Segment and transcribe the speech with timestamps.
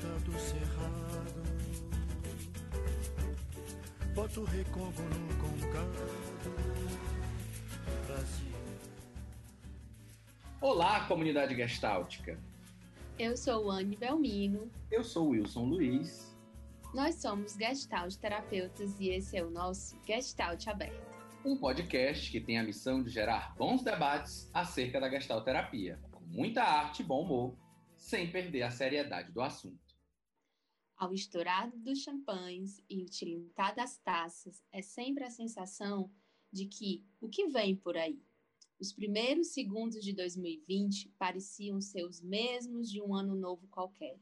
[0.00, 1.42] preta do cerrado.
[4.14, 5.90] Bota o recôncavo no concado.
[8.06, 8.52] Brasil.
[10.60, 12.38] Olá, comunidade gestáltica.
[13.18, 14.70] Eu sou Anne Belmino.
[14.90, 16.34] Eu sou Wilson Luiz.
[16.94, 21.10] Nós somos Gestalt terapeutas e esse é o nosso Gestalt Aberto.
[21.44, 26.20] Um podcast que tem a missão de gerar bons debates acerca da Gestalt terapia, com
[26.24, 27.56] muita arte e bom humor,
[27.96, 29.89] sem perder a seriedade do assunto.
[31.00, 36.12] Ao estourar dos champanhes e o tilintar das taças, é sempre a sensação
[36.52, 38.22] de que o que vem por aí?
[38.78, 44.20] Os primeiros segundos de 2020 pareciam ser os mesmos de um ano novo qualquer.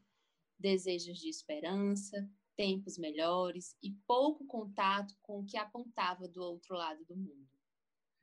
[0.57, 7.03] Desejos de esperança, tempos melhores e pouco contato com o que apontava do outro lado
[7.03, 7.45] do mundo.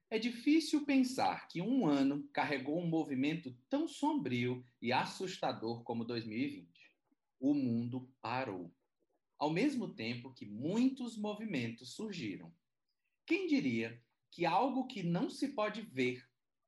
[0.08, 6.75] É difícil pensar que um ano carregou um movimento tão sombrio e assustador como 2020.
[7.38, 8.74] O mundo parou.
[9.38, 12.52] Ao mesmo tempo que muitos movimentos surgiram.
[13.26, 16.26] Quem diria que algo que não se pode ver,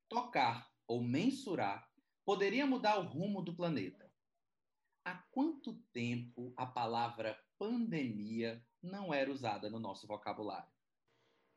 [0.08, 1.88] tocar ou mensurar
[2.25, 4.10] poderia mudar o rumo do planeta.
[5.05, 10.70] Há quanto tempo a palavra pandemia não era usada no nosso vocabulário?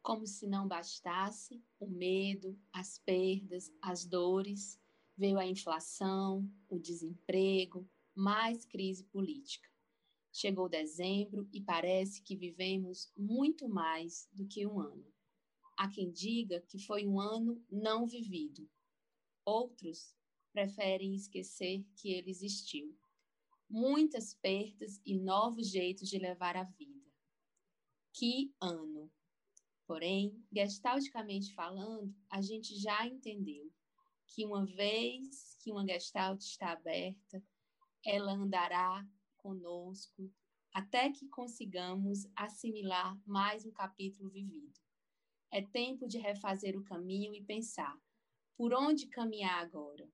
[0.02, 4.80] Como se não bastasse o medo, as perdas, as dores,
[5.16, 9.70] veio a inflação, o desemprego, mais crise política.
[10.32, 15.12] Chegou dezembro e parece que vivemos muito mais do que um ano.
[15.78, 18.70] Há quem diga que foi um ano não vivido.
[19.44, 20.16] Outros
[20.54, 22.98] preferem esquecer que ele existiu.
[23.70, 27.10] Muitas perdas e novos jeitos de levar a vida.
[28.14, 29.12] Que ano!
[29.88, 33.72] Porém, gestalticamente falando, a gente já entendeu
[34.28, 37.44] que uma vez que uma gestalt está aberta,
[38.04, 39.08] ela andará
[39.38, 40.32] conosco
[40.74, 44.80] até que consigamos assimilar mais um capítulo vivido.
[45.52, 47.96] É tempo de refazer o caminho e pensar:
[48.56, 50.10] por onde caminhar agora?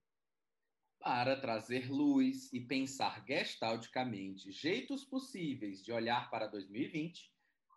[0.99, 7.31] Para trazer luz e pensar gestalticamente jeitos possíveis de olhar para 2020,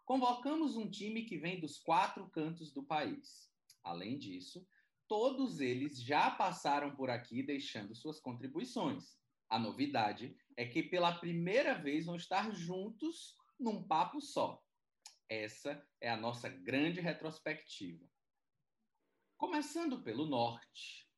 [0.06, 3.50] convocamos um time que vem dos quatro cantos do país.
[3.84, 4.66] Além disso,
[5.06, 9.19] todos eles já passaram por aqui deixando suas contribuições.
[9.50, 14.64] A novidade é que pela primeira vez vão estar juntos num papo só.
[15.28, 18.08] Essa é a nossa grande retrospectiva.
[19.36, 21.08] Começando pelo norte.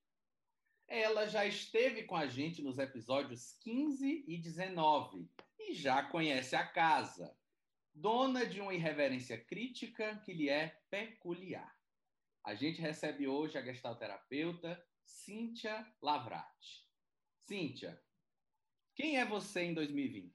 [0.88, 6.66] Ela já esteve com a gente nos episódios 15 e 19 e já conhece a
[6.66, 7.37] casa.
[7.94, 11.76] Dona de uma irreverência crítica que lhe é peculiar.
[12.43, 16.88] A gente recebe hoje a gestalterapeuta Cíntia Lavrati.
[17.37, 18.03] Cíntia,
[19.02, 20.32] quem é você em 2020?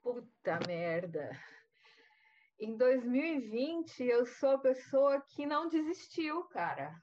[0.00, 1.28] Puta merda.
[2.58, 6.98] Em 2020, eu sou a pessoa que não desistiu, cara.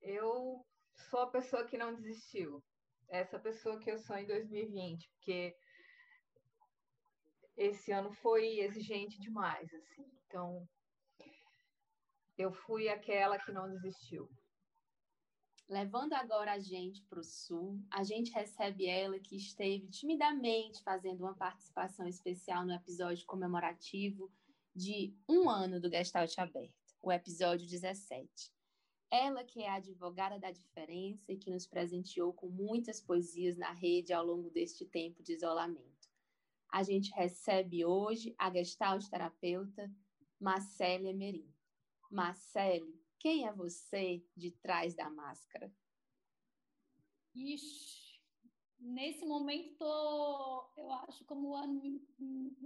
[0.00, 0.64] Eu
[1.10, 2.62] sou a pessoa que não desistiu.
[3.08, 5.52] Essa pessoa que eu sou em 2020, porque
[7.56, 10.08] esse ano foi exigente demais, assim.
[10.26, 10.64] Então,
[12.38, 14.30] eu fui aquela que não desistiu.
[15.70, 21.20] Levando agora a gente para o sul, a gente recebe ela que esteve timidamente fazendo
[21.20, 24.28] uma participação especial no episódio comemorativo
[24.74, 28.52] de um ano do Gestalt Aberto, o episódio 17.
[29.12, 33.70] Ela que é a advogada da diferença e que nos presenteou com muitas poesias na
[33.70, 36.10] rede ao longo deste tempo de isolamento.
[36.68, 39.88] A gente recebe hoje a Gestalt terapeuta
[40.40, 41.48] Marcele Emerim.
[42.10, 45.72] Marcele, quem é você de trás da máscara?
[47.34, 48.18] Ixi,
[48.78, 52.02] nesse momento tô, eu acho como o ano me,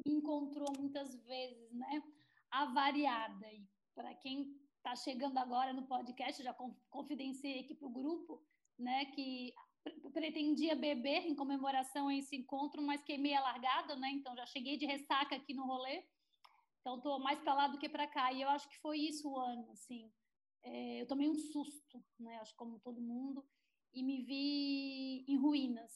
[0.06, 2.02] encontrou muitas vezes, né?
[2.50, 3.52] Avariada.
[3.52, 6.54] E para quem está chegando agora no podcast, já
[6.88, 8.40] confidenciei aqui para o grupo,
[8.78, 9.06] né?
[9.06, 9.52] Que
[10.12, 14.08] pretendia beber em comemoração a esse encontro, mas queimei a largada, né?
[14.10, 16.06] Então já cheguei de ressaca aqui no rolê.
[16.80, 18.32] Então estou mais para lá do que para cá.
[18.32, 20.10] E eu acho que foi isso o ano, assim
[20.64, 22.38] é, eu tomei um susto, né?
[22.38, 23.46] Acho como todo mundo,
[23.92, 25.92] e me vi em ruínas.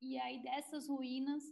[0.00, 1.42] E aí dessas ruínas,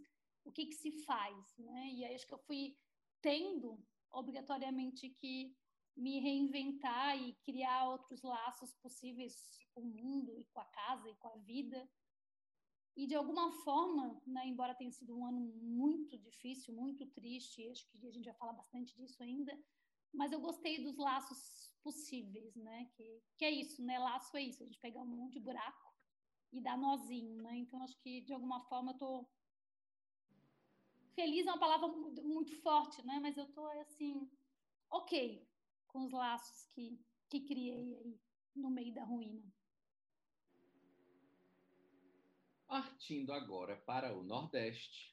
[0.44, 1.90] o que que se faz, né?
[1.92, 2.76] E aí acho que eu fui
[3.20, 5.54] tendo obrigatoriamente que
[5.96, 9.34] me reinventar e criar outros laços possíveis
[9.74, 11.88] com o mundo e com a casa e com a vida.
[12.96, 17.86] E de alguma forma, né, embora tenha sido um ano muito difícil, muito triste, acho
[17.90, 19.58] que a gente vai falar bastante disso ainda,
[20.12, 22.90] mas eu gostei dos laços possíveis, né?
[22.94, 23.98] Que, que é isso, né?
[23.98, 25.92] Laço é isso, a gente pegar um monte de buraco
[26.52, 27.56] e dar nozinho, né?
[27.56, 29.28] Então acho que de alguma forma eu tô
[31.14, 33.18] feliz é uma palavra muito forte, né?
[33.20, 34.30] Mas eu tô assim,
[34.90, 35.46] ok
[35.88, 36.98] com os laços que
[37.32, 38.20] que criei aí
[38.54, 39.42] no meio da ruína.
[42.66, 45.11] Partindo agora para o Nordeste,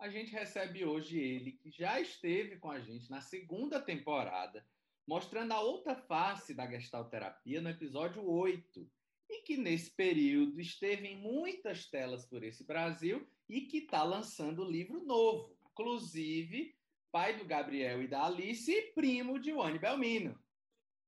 [0.00, 4.66] a gente recebe hoje ele, que já esteve com a gente na segunda temporada,
[5.06, 8.90] mostrando a outra face da gestalterapia no episódio 8,
[9.28, 14.64] e que nesse período esteve em muitas telas por esse Brasil e que está lançando
[14.64, 16.74] livro novo, inclusive
[17.12, 20.42] pai do Gabriel e da Alice e primo de Wani Belmino.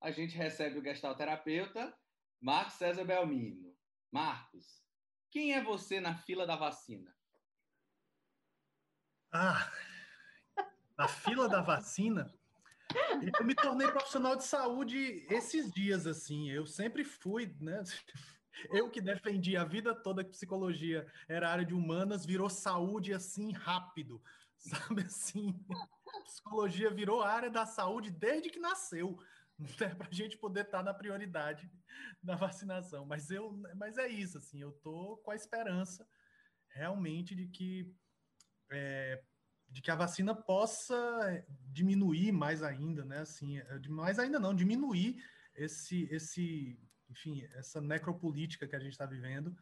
[0.02, 1.96] A gente recebe o gestalterapeuta
[2.38, 3.74] Marcos César Belmino.
[4.10, 4.84] Marcos,
[5.30, 7.11] quem é você na fila da vacina?
[9.32, 9.72] Ah,
[10.96, 12.30] na fila da vacina?
[13.38, 16.50] Eu me tornei profissional de saúde esses dias, assim.
[16.50, 17.82] Eu sempre fui, né?
[18.70, 23.50] Eu que defendi a vida toda que psicologia era área de humanas, virou saúde assim
[23.52, 24.22] rápido,
[24.58, 25.58] sabe assim?
[26.26, 29.18] Psicologia virou área da saúde desde que nasceu,
[29.58, 29.94] né?
[29.94, 31.72] para a gente poder estar tá na prioridade
[32.22, 33.06] da vacinação.
[33.06, 34.60] Mas eu, mas é isso, assim.
[34.60, 36.06] Eu tô com a esperança
[36.68, 37.90] realmente de que
[38.72, 39.22] é,
[39.68, 43.18] de que a vacina possa diminuir mais ainda, né?
[43.18, 45.22] Assim, é, mais ainda não, diminuir
[45.54, 46.78] esse, esse,
[47.10, 49.56] enfim, essa necropolítica que a gente está vivendo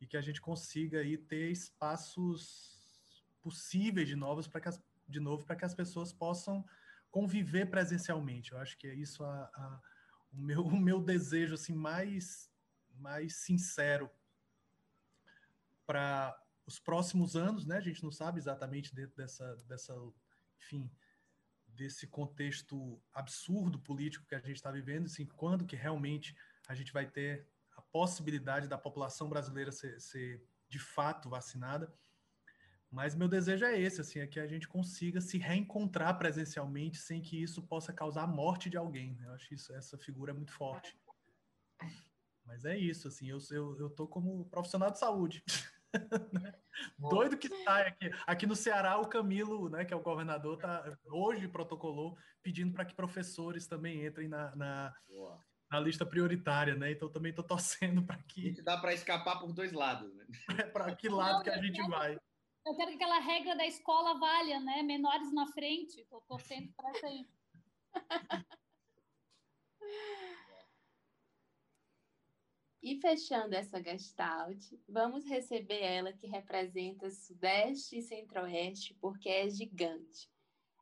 [0.00, 5.20] e que a gente consiga aí ter espaços possíveis de novos para que as, de
[5.20, 6.64] novo para que as pessoas possam
[7.10, 8.52] conviver presencialmente.
[8.52, 9.80] Eu acho que é isso a, a,
[10.32, 12.50] o, meu, o meu desejo assim mais
[12.94, 14.10] mais sincero
[15.86, 16.39] para
[16.70, 17.78] os próximos anos, né?
[17.78, 19.92] A gente não sabe exatamente dentro dessa, dessa,
[20.60, 20.88] enfim,
[21.66, 26.36] desse contexto absurdo político que a gente está vivendo, assim, quando que realmente
[26.68, 27.44] a gente vai ter
[27.76, 31.92] a possibilidade da população brasileira ser, ser de fato vacinada.
[32.88, 37.20] Mas meu desejo é esse, assim, é que a gente consiga se reencontrar presencialmente sem
[37.20, 39.14] que isso possa causar a morte de alguém.
[39.16, 39.26] Né?
[39.26, 40.96] Eu acho isso, essa figura é muito forte.
[42.44, 45.42] Mas é isso, assim, eu, eu, eu tô como profissional de saúde.
[46.98, 48.10] Doido que sai aqui.
[48.26, 52.84] Aqui no Ceará, o Camilo, né, que é o governador, tá hoje protocolou pedindo para
[52.84, 54.94] que professores também entrem na, na,
[55.70, 56.92] na, lista prioritária, né?
[56.92, 58.60] Então também estou torcendo para que.
[58.62, 60.26] Dá para escapar por dois lados, né?
[60.66, 62.18] É para que lado Não, que a gente vai.
[62.66, 64.82] Eu quero que aquela regra da escola valha, né?
[64.82, 66.00] Menores na frente.
[66.00, 67.26] Estou torcendo para isso aí.
[72.82, 80.30] E fechando essa gestalt, vamos receber ela que representa Sudeste e Centro-Oeste, porque é gigante.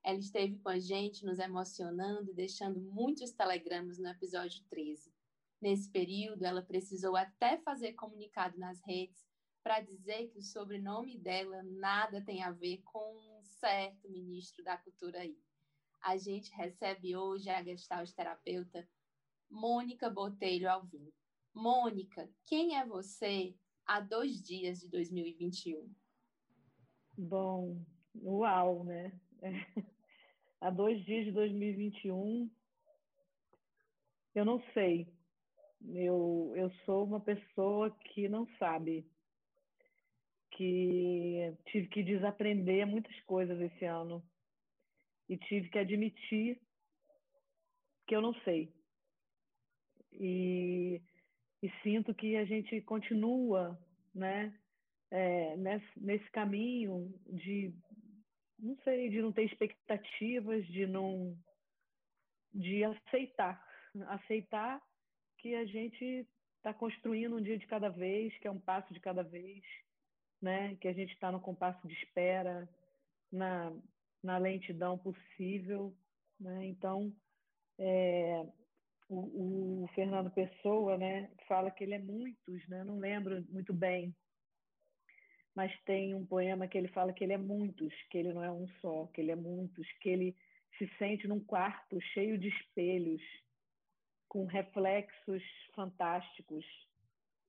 [0.05, 5.13] Ela esteve com a gente, nos emocionando e deixando muitos telegramas no episódio 13.
[5.61, 9.27] Nesse período, ela precisou até fazer comunicado nas redes
[9.61, 14.77] para dizer que o sobrenome dela nada tem a ver com um certo ministro da
[14.77, 15.37] cultura aí.
[16.01, 18.89] A gente recebe hoje a gestalt terapeuta
[19.51, 21.13] Mônica Botelho Alvim.
[21.59, 25.93] Mônica, quem é você há dois dias de 2021?
[27.17, 27.85] Bom,
[28.15, 29.13] uau, né?
[30.61, 32.49] há dois dias de 2021,
[34.37, 35.13] eu não sei.
[35.85, 39.05] Eu, eu sou uma pessoa que não sabe,
[40.53, 44.25] que tive que desaprender muitas coisas esse ano
[45.29, 46.61] e tive que admitir
[48.07, 48.73] que eu não sei.
[50.13, 51.03] E
[51.63, 53.79] e sinto que a gente continua
[54.15, 54.55] né,
[55.11, 57.73] é, nesse, nesse caminho de,
[58.59, 61.37] não sei, de não ter expectativas, de não
[62.53, 63.63] de aceitar,
[64.09, 64.83] aceitar
[65.39, 69.01] que a gente está construindo um dia de cada vez, que é um passo de
[69.01, 69.63] cada vez,
[70.41, 70.77] né?
[70.77, 72.69] Que a gente está no compasso de espera,
[73.31, 73.73] na,
[74.23, 75.95] na lentidão possível,
[76.41, 76.67] né?
[76.67, 77.15] Então,
[77.79, 78.47] é,
[79.09, 84.15] o, o, Fernando Pessoa, né, fala que ele é muitos, né, não lembro muito bem,
[85.55, 88.51] mas tem um poema que ele fala que ele é muitos, que ele não é
[88.51, 90.37] um só, que ele é muitos, que ele
[90.77, 93.23] se sente num quarto cheio de espelhos,
[94.29, 95.43] com reflexos
[95.75, 96.65] fantásticos,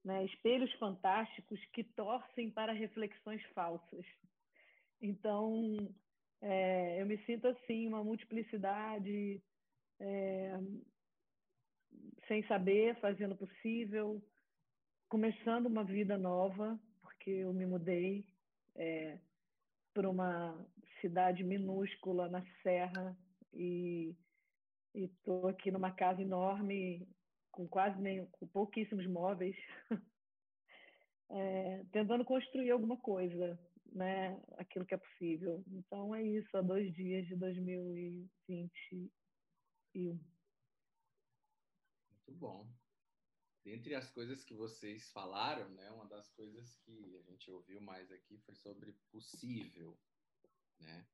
[0.04, 4.06] né, espelhos fantásticos que torcem para reflexões falsas.
[5.02, 5.94] Então,
[6.42, 9.42] é, eu me sinto assim, uma multiplicidade,
[10.00, 10.58] é,
[12.28, 14.22] sem saber, fazendo o possível,
[15.08, 18.26] começando uma vida nova, porque eu me mudei
[18.76, 19.18] é,
[19.94, 20.58] para uma
[21.02, 23.18] cidade minúscula na Serra
[23.54, 24.16] e
[24.94, 27.08] estou aqui numa casa enorme,
[27.52, 29.58] com quase nem, com pouquíssimos móveis,
[31.30, 33.60] é, tentando construir alguma coisa,
[33.92, 34.42] né?
[34.58, 35.62] Aquilo que é possível.
[35.68, 40.18] Então é isso, há dois dias de 2021.
[42.30, 42.72] Muito bom.
[43.66, 48.12] Dentre as coisas que vocês falaram, né, uma das coisas que a gente ouviu mais
[48.12, 50.00] aqui foi sobre possível,
[50.80, 51.08] né?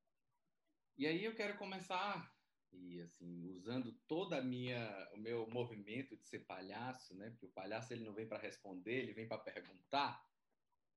[0.98, 2.30] E aí eu quero começar
[2.74, 7.30] e assim usando toda a minha o meu movimento de ser palhaço, né?
[7.30, 10.22] Porque o palhaço ele não vem para responder, ele vem para perguntar.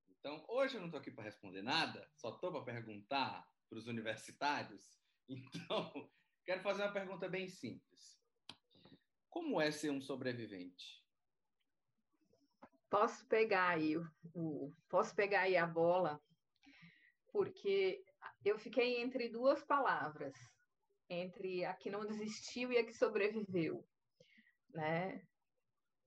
[0.08, 3.86] Então hoje eu não estou aqui para responder nada, só estou para perguntar para os
[3.86, 4.98] universitários.
[5.30, 6.10] Então
[6.46, 8.17] quero fazer uma pergunta bem simples.
[9.38, 11.00] Como é ser um sobrevivente?
[12.90, 13.96] Posso pegar aí
[14.34, 16.20] o, posso pegar aí a bola,
[17.30, 18.02] porque
[18.44, 20.34] eu fiquei entre duas palavras
[21.08, 23.86] entre a que não desistiu e a que sobreviveu,
[24.70, 25.22] né?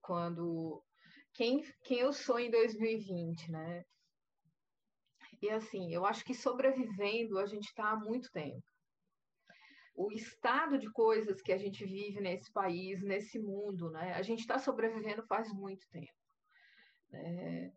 [0.02, 0.84] Quando
[1.32, 3.82] quem quem eu sou em 2020, né?
[5.40, 8.71] E assim, eu acho que sobrevivendo a gente está há muito tempo.
[9.94, 14.14] O estado de coisas que a gente vive nesse país, nesse mundo, né?
[14.14, 16.12] A gente está sobrevivendo faz muito tempo.
[17.10, 17.72] Né?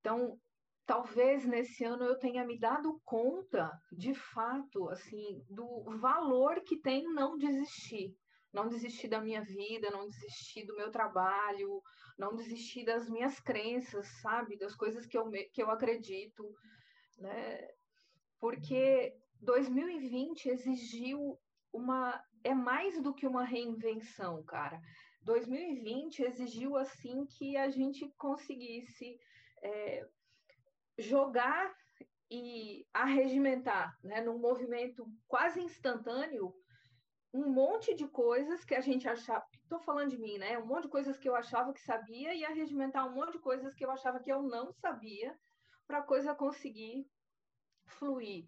[0.00, 0.40] Então,
[0.86, 7.04] talvez nesse ano eu tenha me dado conta, de fato, assim, do valor que tem
[7.12, 8.16] não desistir.
[8.52, 11.82] Não desistir da minha vida, não desistir do meu trabalho,
[12.16, 14.56] não desistir das minhas crenças, sabe?
[14.56, 16.54] Das coisas que eu, que eu acredito,
[17.18, 17.68] né?
[18.40, 21.38] Porque 2020 exigiu
[21.72, 22.22] uma...
[22.44, 24.80] É mais do que uma reinvenção, cara.
[25.22, 29.18] 2020 exigiu, assim, que a gente conseguisse...
[29.62, 30.06] É,
[30.98, 31.74] jogar
[32.30, 36.54] e arregimentar, né, num movimento quase instantâneo,
[37.32, 40.84] um monte de coisas que a gente achava, estou falando de mim, né, um monte
[40.84, 43.90] de coisas que eu achava que sabia e arregimentar um monte de coisas que eu
[43.90, 45.38] achava que eu não sabia
[45.86, 47.06] para a coisa conseguir
[47.86, 48.46] fluir.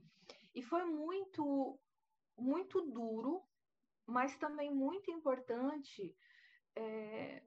[0.55, 1.79] E foi muito,
[2.37, 3.43] muito duro,
[4.07, 6.17] mas também muito importante
[6.75, 7.43] é,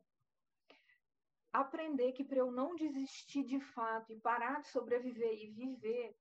[1.51, 6.15] aprender que para eu não desistir de fato e parar de sobreviver e viver,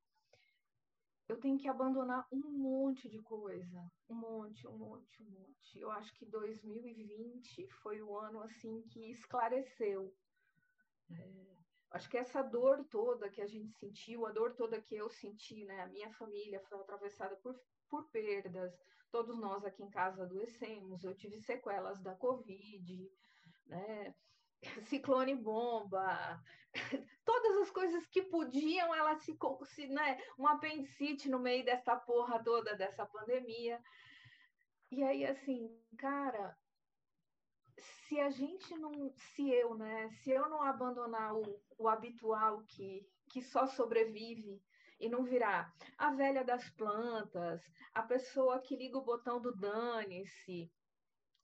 [1.29, 5.79] eu tenho que abandonar um monte de coisa, um monte, um monte, um monte.
[5.79, 10.13] Eu acho que 2020 foi o ano assim que esclareceu.
[11.09, 11.60] É,
[11.91, 15.65] acho que essa dor toda que a gente sentiu, a dor toda que eu senti,
[15.65, 15.83] né?
[15.83, 18.73] A minha família foi atravessada por, por perdas,
[19.11, 23.11] todos nós aqui em casa adoecemos, eu tive sequelas da Covid,
[23.67, 24.15] né?
[24.89, 26.43] ciclone bomba,
[27.25, 32.43] todas as coisas que podiam, ela se, se né, um apendicite no meio dessa porra
[32.43, 33.83] toda dessa pandemia.
[34.91, 36.57] E aí, assim, cara,
[37.81, 43.07] se a gente não, se eu, né, se eu não abandonar o, o habitual que,
[43.31, 44.63] que só sobrevive
[44.99, 47.63] e não virar a velha das plantas,
[47.95, 50.71] a pessoa que liga o botão do dane-se,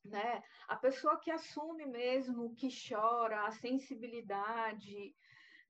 [0.04, 0.42] né?
[0.68, 5.14] A pessoa que assume mesmo, que chora, a sensibilidade,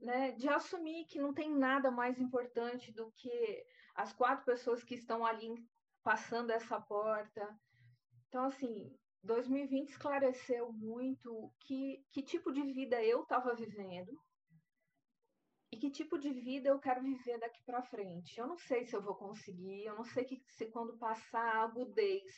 [0.01, 0.33] né?
[0.33, 5.25] De assumir que não tem nada mais importante do que as quatro pessoas que estão
[5.25, 5.55] ali
[6.03, 7.59] passando essa porta.
[8.29, 8.97] Então, assim,
[9.27, 14.19] 2020 esclareceu muito que, que tipo de vida eu estava vivendo
[15.71, 18.39] e que tipo de vida eu quero viver daqui para frente.
[18.39, 21.65] Eu não sei se eu vou conseguir, eu não sei que, se quando passar a
[21.65, 22.33] agudez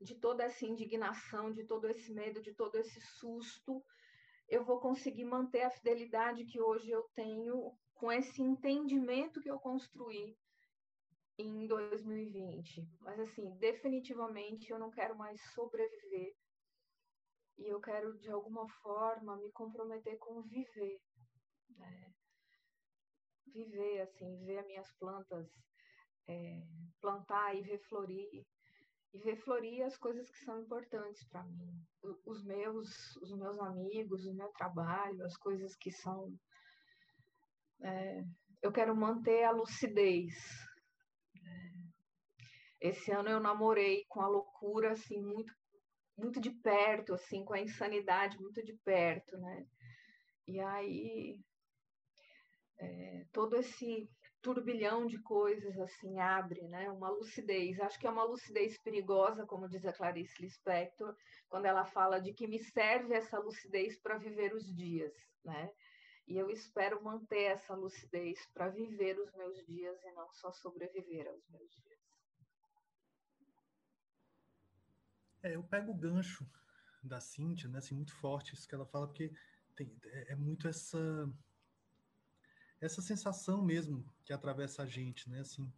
[0.00, 3.84] de toda essa indignação, de todo esse medo, de todo esse susto,
[4.48, 9.60] eu vou conseguir manter a fidelidade que hoje eu tenho com esse entendimento que eu
[9.60, 10.36] construí
[11.42, 12.88] em 2020.
[13.00, 16.34] Mas, assim, definitivamente eu não quero mais sobreviver.
[17.58, 20.98] E eu quero, de alguma forma, me comprometer com viver.
[21.76, 22.12] Né?
[23.46, 25.48] Viver, assim, ver as minhas plantas
[26.28, 26.62] é,
[27.00, 28.44] plantar e ver florir
[29.12, 31.86] e ver florir as coisas que são importantes para mim,
[32.24, 36.34] os meus, os meus amigos, o meu trabalho, as coisas que são.
[37.82, 38.22] É,
[38.62, 40.32] eu quero manter a lucidez.
[42.82, 45.54] Esse ano eu namorei com a loucura assim muito,
[46.18, 49.64] muito de perto, assim, com a insanidade muito de perto, né?
[50.48, 51.38] E aí
[52.80, 54.10] é, todo esse
[54.42, 56.90] turbilhão de coisas assim abre, né?
[56.90, 57.78] Uma lucidez.
[57.78, 61.14] Acho que é uma lucidez perigosa, como diz a Clarice Lispector,
[61.48, 65.70] quando ela fala de que me serve essa lucidez para viver os dias, né?
[66.26, 71.28] E eu espero manter essa lucidez para viver os meus dias e não só sobreviver
[71.28, 72.01] aos meus dias.
[75.42, 76.46] É, eu pego o gancho
[77.02, 79.32] da Cíntia, né, assim, muito forte isso que ela fala, porque
[79.74, 81.28] tem, é, é muito essa
[82.80, 85.72] essa sensação mesmo que atravessa a gente, né, assim,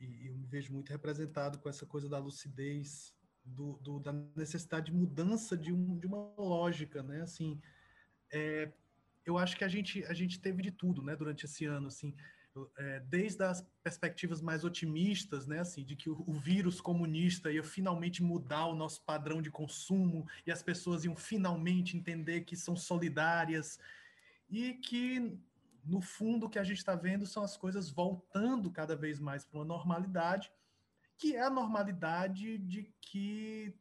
[0.00, 3.14] e eu me vejo muito representado com essa coisa da lucidez,
[3.44, 7.60] do, do da necessidade de mudança de, um, de uma lógica, né, assim,
[8.32, 8.72] é,
[9.24, 12.14] eu acho que a gente, a gente teve de tudo, né, durante esse ano, assim,
[12.76, 17.64] é, desde as perspectivas mais otimistas, né, assim, de que o, o, vírus comunista ia
[17.64, 22.76] finalmente mudar o nosso padrão de consumo e as pessoas iam finalmente entender que são
[22.76, 23.78] solidárias
[24.48, 25.36] e que
[25.84, 29.44] no fundo o que a gente está vendo são as coisas voltando cada vez mais
[29.44, 30.50] para uma normalidade,
[31.16, 33.74] que é a normalidade de que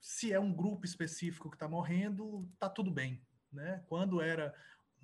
[0.00, 3.82] se é um grupo específico que está morrendo, tá tudo bem, né?
[3.86, 4.54] Quando era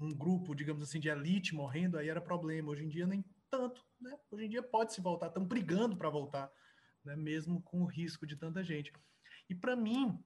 [0.00, 2.70] um grupo, digamos assim, de elite morrendo, aí era problema.
[2.70, 4.16] Hoje em dia nem tanto, né?
[4.30, 6.50] Hoje em dia pode se voltar, estão brigando para voltar,
[7.04, 7.14] né?
[7.16, 8.92] Mesmo com o risco de tanta gente.
[9.48, 10.18] E para mim,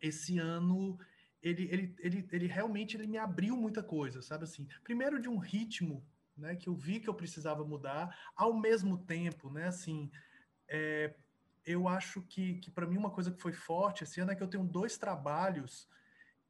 [0.00, 0.98] esse ano
[1.42, 4.66] ele, ele, ele, ele realmente ele me abriu muita coisa, sabe assim?
[4.82, 6.04] Primeiro de um ritmo,
[6.36, 6.56] né?
[6.56, 9.68] Que eu vi que eu precisava mudar, ao mesmo tempo, né?
[9.68, 10.10] Assim,
[10.68, 11.14] é,
[11.64, 14.42] eu acho que, que para mim uma coisa que foi forte esse ano é que
[14.42, 15.88] eu tenho dois trabalhos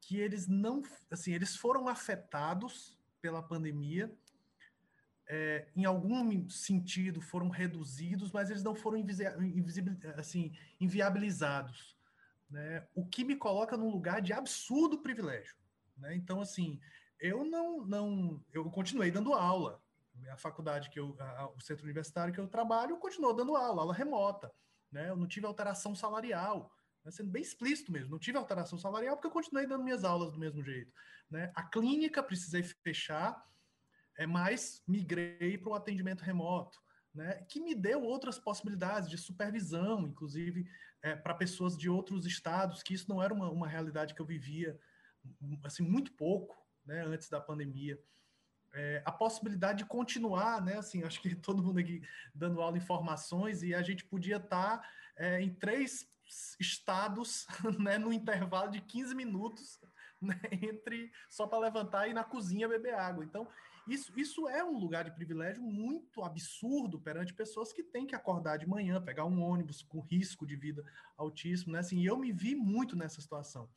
[0.01, 4.11] que eles não, assim, eles foram afetados pela pandemia,
[5.27, 8.97] é, em algum sentido foram reduzidos, mas eles não foram
[10.17, 11.95] assim, inviabilizados,
[12.49, 12.87] né?
[12.95, 15.55] O que me coloca num lugar de absurdo privilégio,
[15.95, 16.15] né?
[16.15, 16.79] Então, assim,
[17.19, 19.79] eu não, não, eu continuei dando aula,
[20.31, 23.93] a faculdade que eu, a, o centro universitário que eu trabalho, continuou dando aula, aula
[23.93, 24.51] remota,
[24.91, 25.09] né?
[25.09, 26.71] Eu não tive alteração salarial,
[27.09, 28.11] né, sendo bem explícito mesmo.
[28.11, 30.91] Não tive alteração salarial porque eu continuei dando minhas aulas do mesmo jeito.
[31.29, 31.51] Né?
[31.55, 33.43] A clínica precisei fechar,
[34.17, 36.79] é, mas migrei para o atendimento remoto,
[37.13, 37.45] né?
[37.49, 40.65] que me deu outras possibilidades de supervisão, inclusive
[41.01, 44.25] é, para pessoas de outros estados, que isso não era uma, uma realidade que eu
[44.25, 44.79] vivia
[45.63, 47.99] assim muito pouco né, antes da pandemia.
[48.73, 50.77] É, a possibilidade de continuar, né?
[50.77, 52.01] Assim, acho que todo mundo aqui
[52.33, 56.07] dando aula informações e a gente podia estar tá, é, em três
[56.59, 57.47] estados
[57.79, 59.79] né, no intervalo de 15 minutos
[60.21, 63.23] né, entre só para levantar e ir na cozinha beber água.
[63.23, 63.47] Então,
[63.87, 68.57] isso, isso é um lugar de privilégio muito absurdo perante pessoas que têm que acordar
[68.57, 70.85] de manhã, pegar um ônibus com risco de vida
[71.17, 71.73] altíssimo.
[71.73, 71.79] Né?
[71.79, 73.67] Assim, e eu me vi muito nessa situação.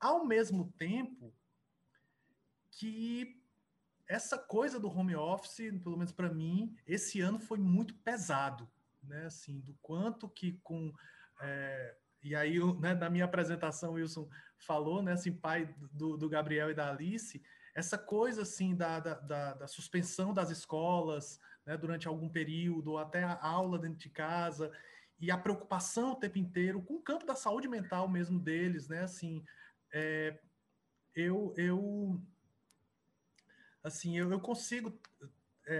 [0.00, 1.34] Ao mesmo tempo
[2.70, 3.42] que
[4.08, 8.70] essa coisa do home office, pelo menos para mim, esse ano foi muito pesado,
[9.02, 9.26] né?
[9.26, 10.94] Assim, do quanto que com
[11.40, 16.70] é, e aí, né, na minha apresentação, Wilson falou, né, assim, pai do, do Gabriel
[16.70, 17.42] e da Alice,
[17.74, 23.22] essa coisa, assim, da, da, da suspensão das escolas, né, durante algum período, ou até
[23.22, 24.72] a aula dentro de casa,
[25.20, 29.02] e a preocupação o tempo inteiro com o campo da saúde mental mesmo deles, né,
[29.02, 29.44] assim,
[29.92, 30.38] é,
[31.14, 32.20] eu, eu,
[33.82, 34.98] assim, eu, eu consigo
[35.66, 35.76] é,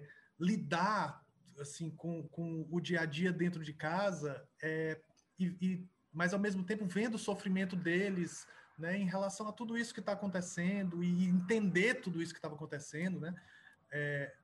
[0.00, 1.21] é, lidar
[1.62, 5.00] assim com, com o dia a dia dentro de casa é,
[5.38, 8.46] e, e, mas ao mesmo tempo vendo o sofrimento deles
[8.78, 12.54] né, em relação a tudo isso que está acontecendo e entender tudo isso que estava
[12.54, 13.34] acontecendo, né?
[13.90, 14.34] É,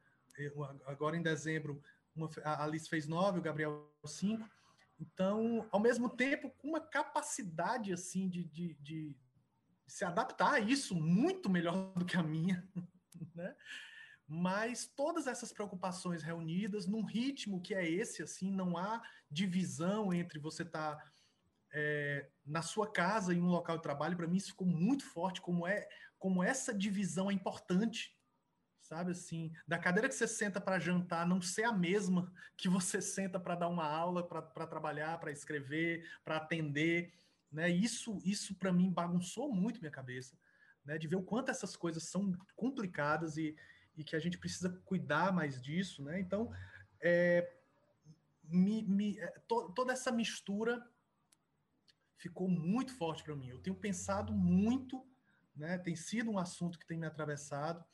[0.87, 1.83] agora em dezembro
[2.15, 4.49] uma, a Alice fez nove, o Gabriel cinco,
[5.01, 9.17] então ao mesmo tempo com uma capacidade assim de, de, de
[9.87, 12.67] se adaptar a isso muito melhor do que a minha,
[13.35, 13.57] né?
[14.29, 20.39] Mas todas essas preocupações reunidas num ritmo que é esse, assim, não há divisão entre
[20.39, 21.13] você estar tá,
[21.73, 24.19] é, na sua casa em um local de trabalho.
[24.19, 25.89] Para mim isso ficou muito forte, como é,
[26.19, 28.15] como essa divisão é importante,
[28.83, 33.01] sabe assim, da cadeira que você senta para jantar não ser a mesma que você
[33.01, 37.15] senta para dar uma aula, para trabalhar, para escrever, para atender,
[37.51, 37.71] né?
[37.71, 40.37] Isso, isso para mim bagunçou muito minha cabeça,
[40.85, 40.99] né?
[40.99, 43.57] De ver o quanto essas coisas são complicadas e
[43.99, 46.21] e que a gente precisa cuidar mais disso, né?
[46.21, 46.51] Então,
[47.01, 47.53] é,
[48.45, 50.89] me, me, é, to, toda essa mistura
[52.17, 53.49] ficou muito forte para mim.
[53.49, 55.05] Eu tenho pensado muito,
[55.55, 55.77] né?
[55.79, 57.85] Tem sido um assunto que tem me atravessado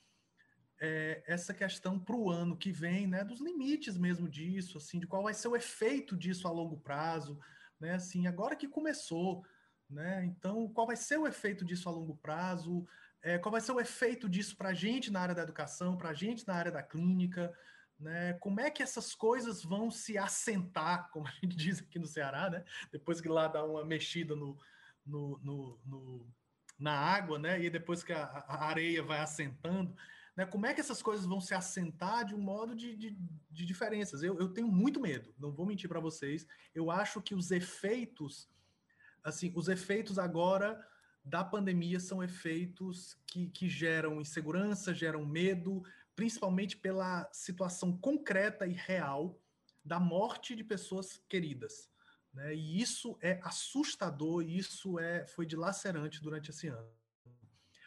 [0.78, 3.24] é, essa questão para o ano que vem, né?
[3.24, 7.40] Dos limites mesmo disso, assim, de qual vai ser o efeito disso a longo prazo,
[7.80, 7.94] né?
[7.94, 9.42] Assim, agora que começou,
[9.88, 10.22] né?
[10.26, 12.86] Então, qual vai ser o efeito disso a longo prazo?
[13.24, 16.10] É, qual vai ser o efeito disso para a gente na área da educação, para
[16.10, 17.50] a gente na área da clínica,
[17.98, 18.34] né?
[18.34, 22.50] Como é que essas coisas vão se assentar, como a gente diz aqui no Ceará,
[22.50, 22.62] né?
[22.92, 24.58] Depois que lá dá uma mexida no,
[25.06, 26.34] no, no, no
[26.78, 27.62] na água, né?
[27.62, 29.96] E depois que a, a, areia vai assentando,
[30.36, 30.44] né?
[30.44, 33.16] Como é que essas coisas vão se assentar de um modo de, de,
[33.50, 34.22] de diferenças?
[34.22, 36.46] Eu, eu tenho muito medo, não vou mentir para vocês.
[36.74, 38.52] Eu acho que os efeitos
[39.24, 40.78] assim, os efeitos agora
[41.24, 45.82] da pandemia são efeitos que, que geram insegurança, geram medo,
[46.14, 49.40] principalmente pela situação concreta e real
[49.82, 51.90] da morte de pessoas queridas.
[52.32, 52.54] Né?
[52.54, 56.92] E isso é assustador, isso é, foi dilacerante durante esse ano.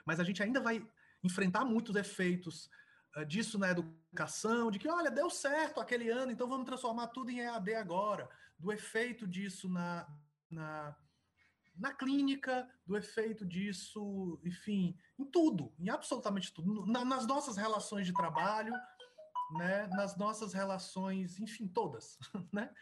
[0.03, 0.85] Mas a gente ainda vai
[1.23, 2.69] enfrentar muitos efeitos
[3.15, 7.29] uh, disso na educação, de que, olha, deu certo aquele ano, então vamos transformar tudo
[7.29, 10.07] em EAD agora, do efeito disso na,
[10.49, 10.95] na
[11.77, 18.05] na clínica, do efeito disso, enfim, em tudo, em absolutamente tudo, na, nas nossas relações
[18.05, 18.73] de trabalho,
[19.57, 22.17] né, nas nossas relações, enfim, todas,
[22.51, 22.73] né?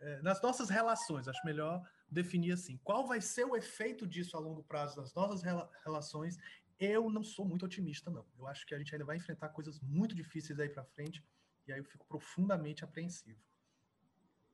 [0.00, 4.40] É, nas nossas relações, acho melhor definir assim, qual vai ser o efeito disso a
[4.40, 6.36] longo prazo nas nossas rela relações?
[6.78, 8.26] Eu não sou muito otimista, não.
[8.36, 11.24] Eu acho que a gente ainda vai enfrentar coisas muito difíceis aí para frente,
[11.66, 13.40] e aí eu fico profundamente apreensivo.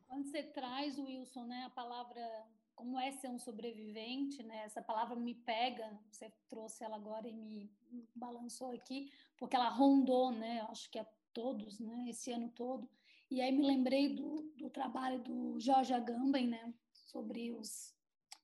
[0.06, 2.20] Quando você traz, Wilson, né, a palavra
[2.80, 4.62] como é ser um sobrevivente, né?
[4.64, 7.70] Essa palavra me pega, você trouxe ela agora e me
[8.14, 10.62] balançou aqui, porque ela rondou, né?
[10.70, 12.06] Acho que é todos, né?
[12.08, 12.88] Esse ano todo.
[13.30, 16.72] E aí me lembrei do, do trabalho do Jorge Agamben, né?
[16.94, 17.94] Sobre os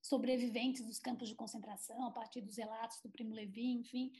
[0.03, 4.13] sobreviventes dos campos de concentração, a partir dos relatos do Primo Levi, enfim,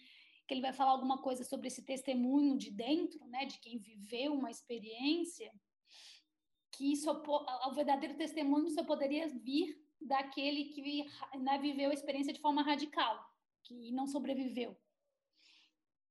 [0.49, 3.45] que ele vai falar alguma coisa sobre esse testemunho de dentro, né?
[3.45, 5.53] De quem viveu uma experiência
[6.71, 11.05] que o verdadeiro testemunho só poderia vir daquele que
[11.39, 13.25] né, viveu a experiência de forma radical,
[13.63, 14.77] que não sobreviveu.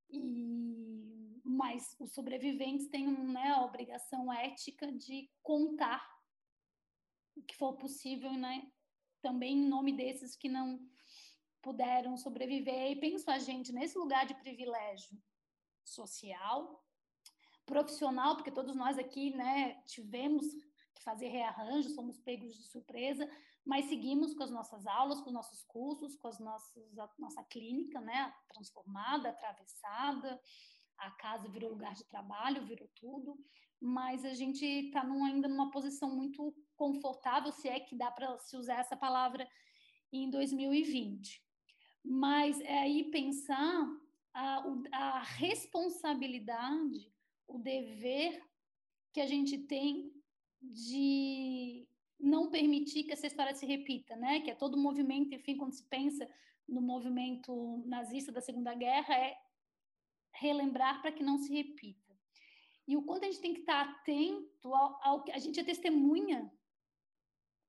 [0.08, 6.06] E, mas os sobreviventes têm né, a obrigação ética de contar
[7.36, 8.70] o que for possível, né,
[9.20, 10.80] também em nome desses que não
[11.60, 12.92] puderam sobreviver.
[12.92, 15.20] E penso a gente nesse lugar de privilégio
[15.84, 16.84] social,
[17.64, 20.46] profissional, porque todos nós aqui né, tivemos
[20.94, 23.28] que fazer rearranjo, somos pegos de surpresa,
[23.66, 27.42] mas seguimos com as nossas aulas, com os nossos cursos, com as nossas, a nossa
[27.44, 30.40] clínica, né, transformada, atravessada,
[30.98, 33.36] a casa virou lugar de trabalho, virou tudo,
[33.80, 38.56] mas a gente está ainda numa posição muito confortável, se é que dá para se
[38.56, 39.46] usar essa palavra
[40.12, 41.42] em 2020.
[42.04, 43.84] Mas é aí pensar
[44.32, 47.12] a, a responsabilidade,
[47.48, 48.40] o dever
[49.12, 50.12] que a gente tem
[50.62, 51.85] de
[52.18, 54.40] não permitir que essa história se repita, né?
[54.40, 56.28] Que é todo o movimento, enfim, quando se pensa
[56.68, 59.36] no movimento nazista da Segunda Guerra, é
[60.32, 62.14] relembrar para que não se repita.
[62.88, 65.64] E o quanto a gente tem que estar atento ao, ao que a gente é
[65.64, 66.50] testemunha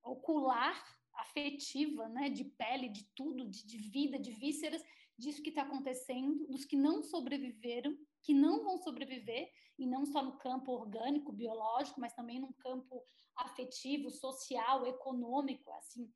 [0.03, 0.83] ocular,
[1.13, 2.29] afetiva, né?
[2.29, 4.83] De pele, de tudo, de, de vida, de vísceras,
[5.17, 10.23] disso que está acontecendo, dos que não sobreviveram, que não vão sobreviver, e não só
[10.23, 13.03] no campo orgânico, biológico, mas também no campo
[13.35, 16.11] afetivo, social, econômico, assim.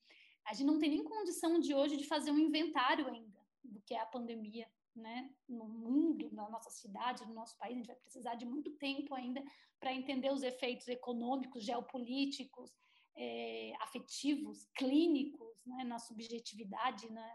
[0.46, 3.94] A gente não tem nem condição de hoje de fazer um inventário ainda do que
[3.94, 5.32] é a pandemia, né?
[5.48, 9.14] No mundo, na nossa cidade, no nosso país, a gente vai precisar de muito tempo
[9.14, 9.44] ainda
[9.80, 12.72] para entender os efeitos econômicos, geopolíticos,
[13.16, 15.84] é, afetivos, clínicos, né?
[15.84, 17.28] na subjetividade, na...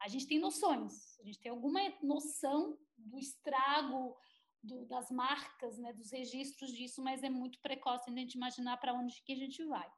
[0.00, 4.16] a gente tem noções, a gente tem alguma noção do estrago
[4.62, 8.94] do, das marcas, né, dos registros disso, mas é muito precoce a gente imaginar para
[8.94, 9.90] onde que a gente vai.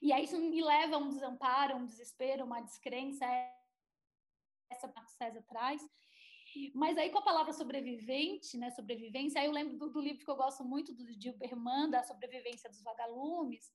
[0.00, 3.26] E aí isso me leva a um desamparo, um desespero, uma descrença,
[4.70, 5.82] essa que César traz.
[6.74, 10.30] Mas aí com a palavra sobrevivente, né, sobrevivência, aí eu lembro do, do livro que
[10.30, 13.72] eu gosto muito, do Dilberman, da sobrevivência dos vagalumes,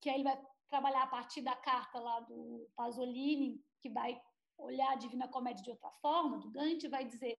[0.00, 4.20] que aí ele vai trabalhar a partir da carta lá do Pasolini, que vai
[4.56, 7.36] olhar a Divina Comédia de outra forma, do Dante, vai dizer,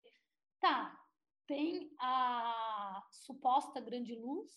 [0.65, 0.99] tá,
[1.47, 4.51] tem a suposta grande luz,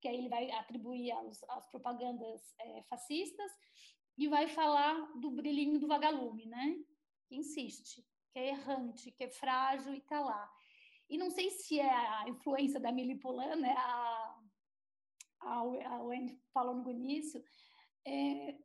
[0.00, 3.52] que aí ele vai atribuir às, às propagandas é, fascistas,
[4.18, 6.76] e vai falar do brilhinho do vagalume, né?
[7.28, 10.52] Que insiste, que é errante, que é frágil e está lá.
[11.08, 13.74] E não sei se é a influência da Mili Polan, né?
[13.78, 14.40] A,
[15.40, 17.42] a, a Wendy falou no início,
[18.04, 18.58] é,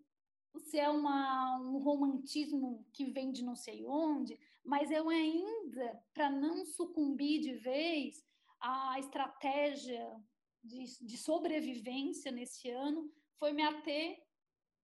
[0.57, 6.30] se é uma, um romantismo que vem de não sei onde, mas eu ainda, para
[6.30, 8.21] não sucumbir de vez
[8.60, 10.06] à estratégia
[10.62, 14.21] de, de sobrevivência nesse ano, foi me ater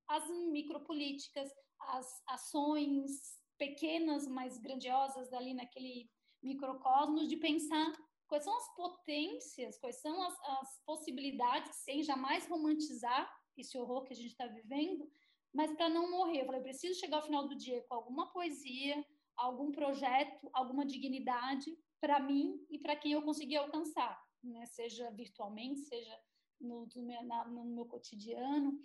[0.07, 6.09] às micropolíticas, às ações pequenas, mas grandiosas ali naquele
[6.41, 7.91] microcosmos, de pensar
[8.25, 14.13] quais são as potências, quais são as, as possibilidades, sem jamais romantizar esse horror que
[14.13, 15.11] a gente está vivendo,
[15.53, 16.41] mas para não morrer.
[16.41, 21.75] Eu falei, preciso chegar ao final do dia com alguma poesia, algum projeto, alguma dignidade
[21.99, 24.65] para mim e para quem eu conseguir alcançar, né?
[24.65, 26.19] seja virtualmente, seja
[26.59, 28.79] no, no, meu, na, no meu cotidiano.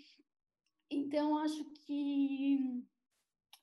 [0.91, 2.85] Então, acho que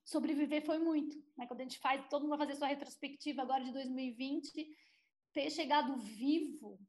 [0.04, 1.18] sobreviver foi muito.
[1.38, 1.48] Né?
[1.48, 4.68] Quando a gente faz, todo mundo vai fazer sua retrospectiva agora de 2020,
[5.34, 6.80] ter chegado vivo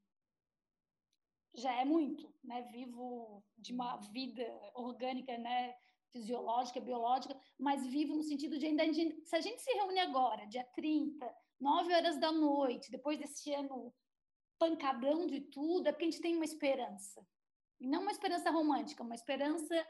[1.57, 2.63] já é muito, né?
[2.71, 5.75] Vivo de uma vida orgânica, né?
[6.13, 8.85] Fisiológica, biológica, mas vivo no sentido de ainda.
[9.25, 13.95] Se a gente se reúne agora, dia 30, 9 horas da noite, depois desse ano
[14.59, 17.27] pancadão de tudo, é porque a gente tem uma esperança.
[17.81, 19.87] E não uma esperança romântica, uma esperança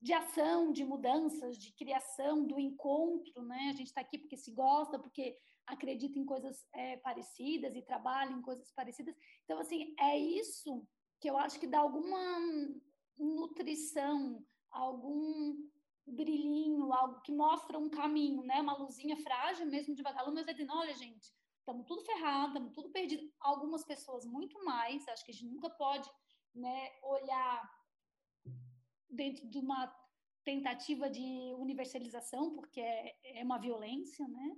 [0.00, 3.70] de ação, de mudanças, de criação, do encontro, né?
[3.70, 8.32] A gente está aqui porque se gosta, porque acredita em coisas é, parecidas e trabalha
[8.32, 9.14] em coisas parecidas.
[9.44, 10.86] Então, assim, é isso
[11.20, 12.40] que eu acho que dá alguma
[13.16, 15.56] nutrição, algum
[16.06, 18.60] brilhinho, algo que mostra um caminho, né?
[18.60, 22.72] Uma luzinha frágil mesmo de vagalume, mas é dizendo, olha, gente, estamos tudo ferrado, estamos
[22.72, 23.30] tudo perdido.
[23.40, 26.08] Algumas pessoas muito mais, acho que a gente nunca pode
[26.54, 27.70] né, olhar
[29.08, 29.94] dentro de uma
[30.44, 34.56] tentativa de universalização, porque é, é uma violência, né?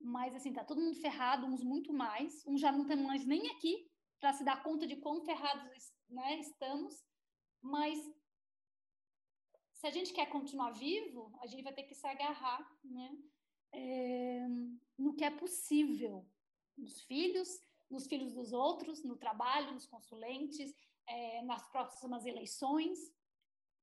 [0.00, 3.48] Mas, assim, tá todo mundo ferrado, uns muito mais, uns já não estão mais nem
[3.50, 3.88] aqui
[4.20, 7.04] para se dar conta de quão ferrados né, estamos,
[7.60, 7.98] mas
[9.84, 13.14] se a gente quer continuar vivo, a gente vai ter que se agarrar, né?
[13.70, 14.46] É,
[14.96, 16.26] no que é possível,
[16.74, 20.74] nos filhos, nos filhos dos outros, no trabalho, nos consulentes,
[21.06, 22.98] é, nas próximas eleições,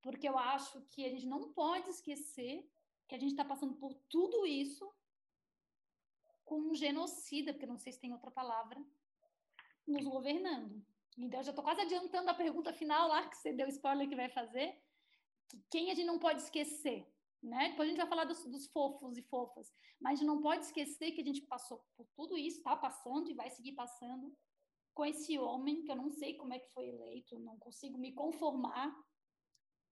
[0.02, 2.68] porque eu acho que a gente não pode esquecer
[3.06, 4.92] que a gente está passando por tudo isso
[6.44, 8.84] com um genocida, porque não sei se tem outra palavra,
[9.86, 10.84] nos governando.
[11.16, 14.16] Então, eu já estou quase adiantando a pergunta final lá, que você deu spoiler que
[14.16, 14.81] vai fazer.
[15.70, 17.06] Quem a gente não pode esquecer?
[17.42, 17.70] Né?
[17.70, 20.64] Depois a gente vai falar dos, dos, fofos e fofas, mas a gente não pode
[20.64, 24.32] esquecer que a gente passou por tudo isso, está passando e vai seguir passando
[24.94, 28.12] com esse homem, que eu não sei como é que foi eleito, não consigo me
[28.12, 28.94] conformar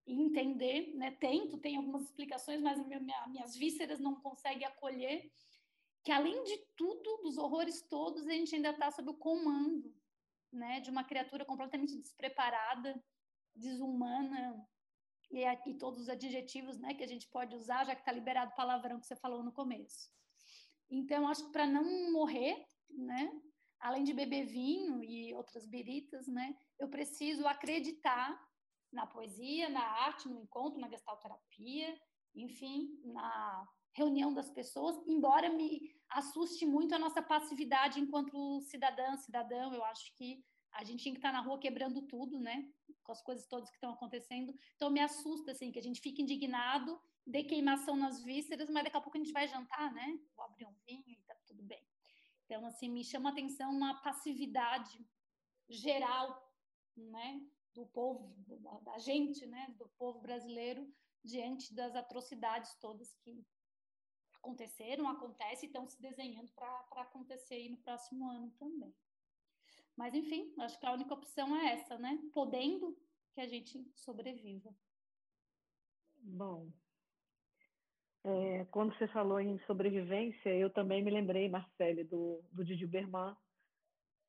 [0.07, 1.11] e entender, né?
[1.13, 5.31] Tento, tem algumas explicações, mas minha, minhas vísceras não conseguem acolher
[6.03, 9.95] que além de tudo, dos horrores todos, a gente ainda está sob o comando,
[10.53, 13.03] né, de uma criatura completamente despreparada,
[13.55, 14.67] desumana
[15.31, 18.53] e, e todos os adjetivos, né, que a gente pode usar, já que está liberado
[18.53, 20.11] o palavrão que você falou no começo.
[20.91, 23.31] Então, acho que para não morrer, né,
[23.79, 28.39] além de beber vinho e outras biritas, né, eu preciso acreditar
[28.93, 31.97] na poesia, na arte, no encontro, na gestalterapia,
[32.35, 39.75] enfim, na reunião das pessoas, embora me assuste muito a nossa passividade enquanto cidadã, cidadão.
[39.75, 42.69] Eu acho que a gente tinha que estar na rua quebrando tudo, né?
[43.03, 44.55] Com as coisas todas que estão acontecendo.
[44.77, 48.97] Então me assusta assim que a gente fique indignado, dê queimação nas vísceras, mas daqui
[48.97, 50.19] a pouco a gente vai jantar, né?
[50.37, 51.85] Vou abrir um vinho e tá tudo bem.
[52.45, 55.05] Então assim me chama a atenção uma passividade
[55.69, 56.53] geral,
[56.97, 57.41] né?
[57.75, 58.35] Do povo,
[58.83, 59.75] da gente, né?
[59.79, 63.45] Do povo brasileiro diante das atrocidades todas que
[64.37, 68.95] aconteceram, acontece e estão se desenhando para acontecer aí no próximo ano também.
[70.01, 72.19] Mas, enfim, acho que a única opção é essa, né?
[72.33, 72.97] Podendo
[73.35, 74.75] que a gente sobreviva.
[76.17, 76.71] Bom,
[78.25, 83.37] é, quando você falou em sobrevivência, eu também me lembrei, Marcele, do, do Didi Berman,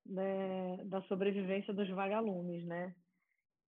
[0.06, 2.94] né, da sobrevivência dos vagalumes, né?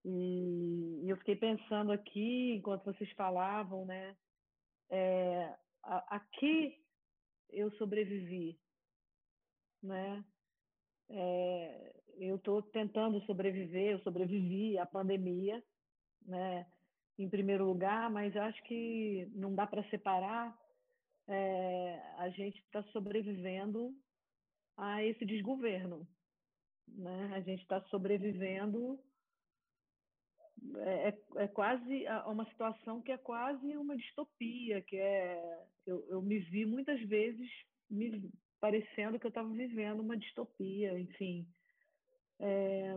[0.03, 4.17] E, e eu fiquei pensando aqui, enquanto vocês falavam, né?
[4.89, 5.55] É,
[6.09, 6.83] aqui
[7.49, 8.59] eu sobrevivi,
[9.81, 10.21] né?
[11.15, 15.63] É, eu estou tentando sobreviver, eu sobrevivi à pandemia,
[16.25, 16.65] né?
[17.17, 20.57] Em primeiro lugar, mas acho que não dá para separar.
[21.27, 23.95] É, a gente está sobrevivendo
[24.75, 26.07] a esse desgoverno,
[26.87, 27.31] né?
[27.35, 28.99] A gente está sobrevivendo
[30.77, 36.21] é, é, é quase uma situação que é quase uma distopia, que é eu, eu
[36.21, 37.49] me vi muitas vezes
[37.89, 38.31] me
[38.63, 41.45] parecendo que eu estava vivendo uma distopia, enfim.
[42.39, 42.95] É,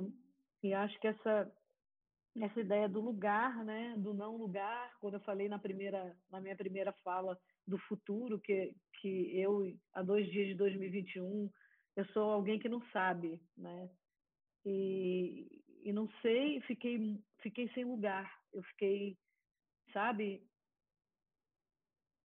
[0.63, 1.53] e acho que essa
[2.41, 6.55] essa ideia do lugar, né, do não lugar, quando eu falei na primeira na minha
[6.55, 11.51] primeira fala do futuro que que eu há dois dias de 2021
[11.97, 13.91] eu sou alguém que não sabe, né?
[14.65, 18.33] E, e não sei, fiquei fiquei sem lugar.
[18.53, 19.19] Eu fiquei,
[19.93, 20.47] sabe,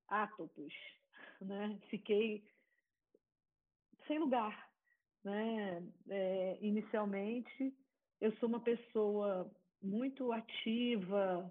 [0.07, 0.73] átopos,
[1.41, 1.79] né?
[1.89, 2.43] Fiquei
[4.11, 4.69] sem lugar,
[5.23, 5.81] né?
[6.09, 7.73] É, inicialmente,
[8.19, 9.49] eu sou uma pessoa
[9.81, 11.49] muito ativa,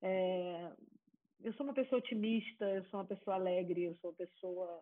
[0.00, 0.72] é,
[1.40, 4.80] eu sou uma pessoa otimista, eu sou uma pessoa alegre, eu sou uma pessoa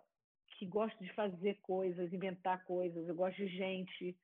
[0.58, 4.14] que gosta de fazer coisas, inventar coisas, eu gosto de gente,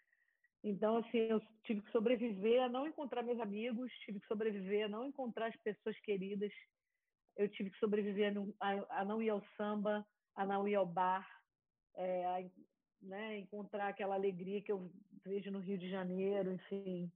[0.63, 4.89] Então, assim, eu tive que sobreviver a não encontrar meus amigos, tive que sobreviver a
[4.89, 6.53] não encontrar as pessoas queridas,
[7.39, 8.35] eu tive que sobreviver
[8.91, 11.27] a não, ir ao samba, a não ir ao bar,
[11.97, 12.51] é,
[13.03, 14.91] né, encontrar aquela alegria que eu
[15.25, 17.11] vejo no Rio de Janeiro, enfim.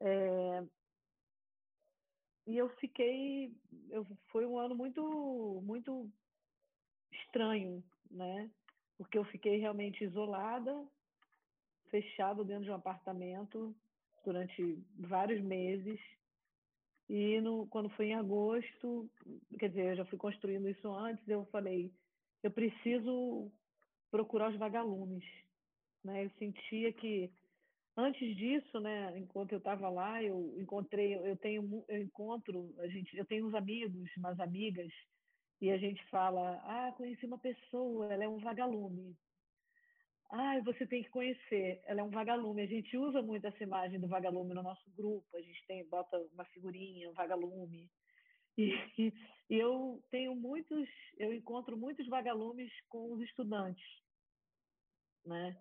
[0.00, 0.64] É,
[2.46, 3.52] e eu fiquei,
[3.90, 6.08] eu, foi um ano muito, muito
[7.10, 8.50] estranho, né?
[8.96, 10.86] Porque eu fiquei realmente isolada,
[11.90, 13.74] fechado dentro de um apartamento
[14.24, 16.00] durante vários meses.
[17.08, 19.10] E no, quando foi em agosto,
[19.58, 21.92] quer dizer, eu já fui construindo isso antes, eu falei,
[22.42, 23.50] eu preciso
[24.16, 25.24] procurar os vagalumes.
[26.02, 26.24] Né?
[26.24, 27.30] Eu sentia que
[27.94, 33.14] antes disso, né, enquanto eu estava lá, eu encontrei, eu tenho, eu encontro, a gente,
[33.14, 34.90] eu tenho uns amigos, umas amigas,
[35.60, 39.14] e a gente fala, ah, conheci uma pessoa, ela é um vagalume.
[40.30, 41.80] Ah, você tem que conhecer.
[41.86, 42.60] Ela é um vagalume.
[42.60, 45.24] A gente usa muito essa imagem do vagalume no nosso grupo.
[45.36, 47.88] A gente tem bota uma figurinha, um vagalume.
[48.58, 49.12] E, e,
[49.48, 53.84] eu tenho muitos, eu encontro muitos vagalumes com os estudantes,
[55.26, 55.56] né?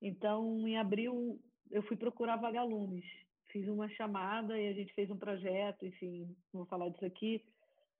[0.00, 3.04] Então, em abril, eu fui procurar vagalumes.
[3.48, 7.44] Fiz uma chamada e a gente fez um projeto, enfim, não vou falar disso aqui,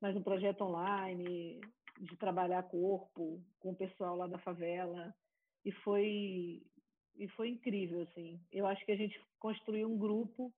[0.01, 1.61] mas um projeto online
[2.01, 5.15] de trabalhar corpo com o pessoal lá da favela
[5.65, 6.63] e foi
[7.17, 8.41] e foi incrível assim.
[8.51, 10.53] Eu acho que a gente construiu um grupo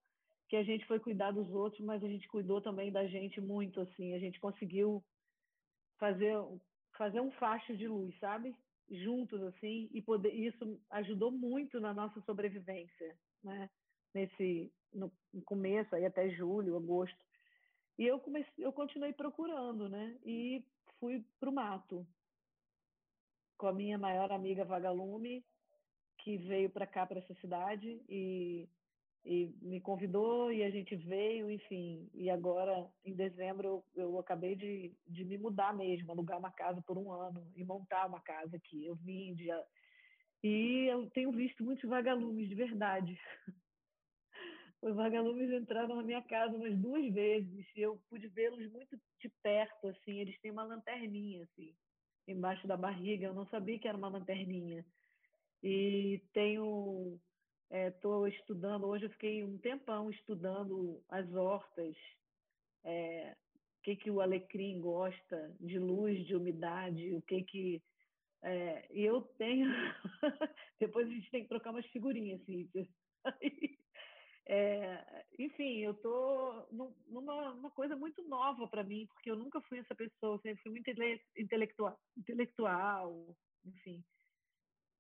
[0.49, 3.81] que a gente foi cuidar dos outros, mas a gente cuidou também da gente muito
[3.81, 4.15] assim.
[4.15, 5.03] A gente conseguiu
[5.99, 6.37] fazer
[6.97, 8.55] fazer um facho de luz, sabe?
[8.91, 13.71] Juntos assim e poder isso ajudou muito na nossa sobrevivência, né?
[14.15, 15.11] Nesse no
[15.47, 17.25] começo aí até julho, agosto.
[17.99, 20.19] E eu comecei, eu continuei procurando, né?
[20.25, 20.65] E
[20.99, 22.07] fui para o mato
[23.57, 25.45] com a minha maior amiga Vagalume,
[26.19, 28.69] que veio para cá, para essa cidade, e,
[29.25, 32.11] e me convidou e a gente veio, enfim.
[32.13, 36.83] E agora, em dezembro, eu, eu acabei de, de me mudar mesmo, alugar uma casa
[36.83, 38.85] por um ano e montar uma casa aqui.
[38.85, 39.49] Eu vim de.
[40.43, 43.19] E eu tenho visto muitos vagalumes, de verdade.
[44.83, 49.29] Os vagalumes entraram na minha casa umas duas vezes e eu pude vê-los muito de
[49.41, 50.19] perto, assim.
[50.19, 51.73] Eles têm uma lanterninha, assim
[52.27, 53.27] embaixo da barriga.
[53.27, 54.85] Eu não sabia que era uma lanterninha.
[55.63, 57.21] E tenho
[57.73, 61.97] estou é, estudando hoje eu fiquei um tempão estudando as hortas
[62.85, 63.35] é,
[63.79, 67.83] o que que o alecrim gosta de luz de umidade o que que
[68.43, 69.71] é, eu tenho
[70.79, 72.69] depois a gente tem que trocar umas figurinhas assim
[74.47, 76.69] é, enfim eu estou
[77.09, 80.73] numa, numa coisa muito nova para mim porque eu nunca fui essa pessoa sempre fui
[80.73, 80.91] muito
[81.39, 84.05] intelectual intelectual enfim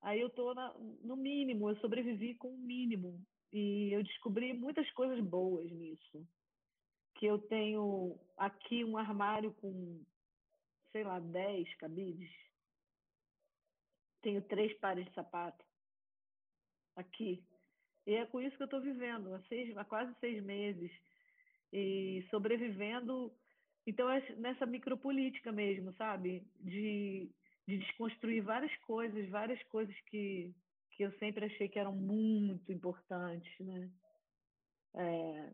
[0.02, 0.52] Aí eu estou
[1.04, 3.24] no mínimo, eu sobrevivi com o mínimo.
[3.52, 6.26] E eu descobri muitas coisas boas nisso.
[7.14, 10.02] Que eu tenho aqui um armário com,
[10.90, 12.30] sei lá, 10 cabides.
[14.22, 15.64] Tenho três pares de sapato
[16.96, 17.44] aqui.
[18.06, 20.90] E é com isso que eu estou vivendo, há, seis, há quase seis meses.
[21.72, 23.32] E sobrevivendo.
[23.86, 26.44] Então, é nessa micropolítica mesmo, sabe?
[26.60, 27.30] De
[27.72, 30.54] de desconstruir várias coisas, várias coisas que,
[30.90, 33.90] que eu sempre achei que eram muito importantes, né?
[34.94, 35.52] É,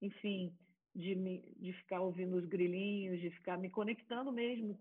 [0.00, 0.52] enfim,
[0.92, 4.76] de, me, de ficar ouvindo os grilinhos, de ficar me conectando mesmo,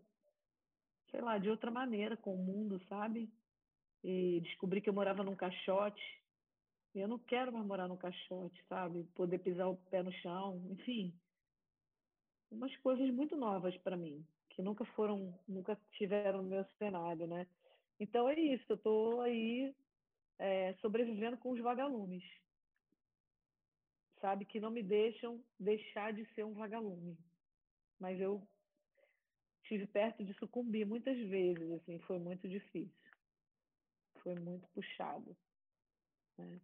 [1.11, 3.31] sei lá, de outra maneira com o mundo, sabe?
[4.03, 6.01] E descobri que eu morava num caixote.
[6.95, 9.03] Eu não quero mais morar num caixote, sabe?
[9.13, 11.13] Poder pisar o pé no chão, enfim.
[12.49, 17.47] Umas coisas muito novas para mim que nunca foram, nunca tiveram no meu cenário, né?
[17.99, 19.73] Então é isso, eu estou aí
[20.39, 22.23] é, sobrevivendo com os vagalumes,
[24.19, 24.45] sabe?
[24.45, 27.17] Que não me deixam deixar de ser um vagalume.
[27.99, 28.41] Mas eu
[29.63, 33.11] tive perto de sucumbir muitas vezes, assim, foi muito difícil.
[34.23, 35.37] Foi muito puxado.
[36.37, 36.59] Né?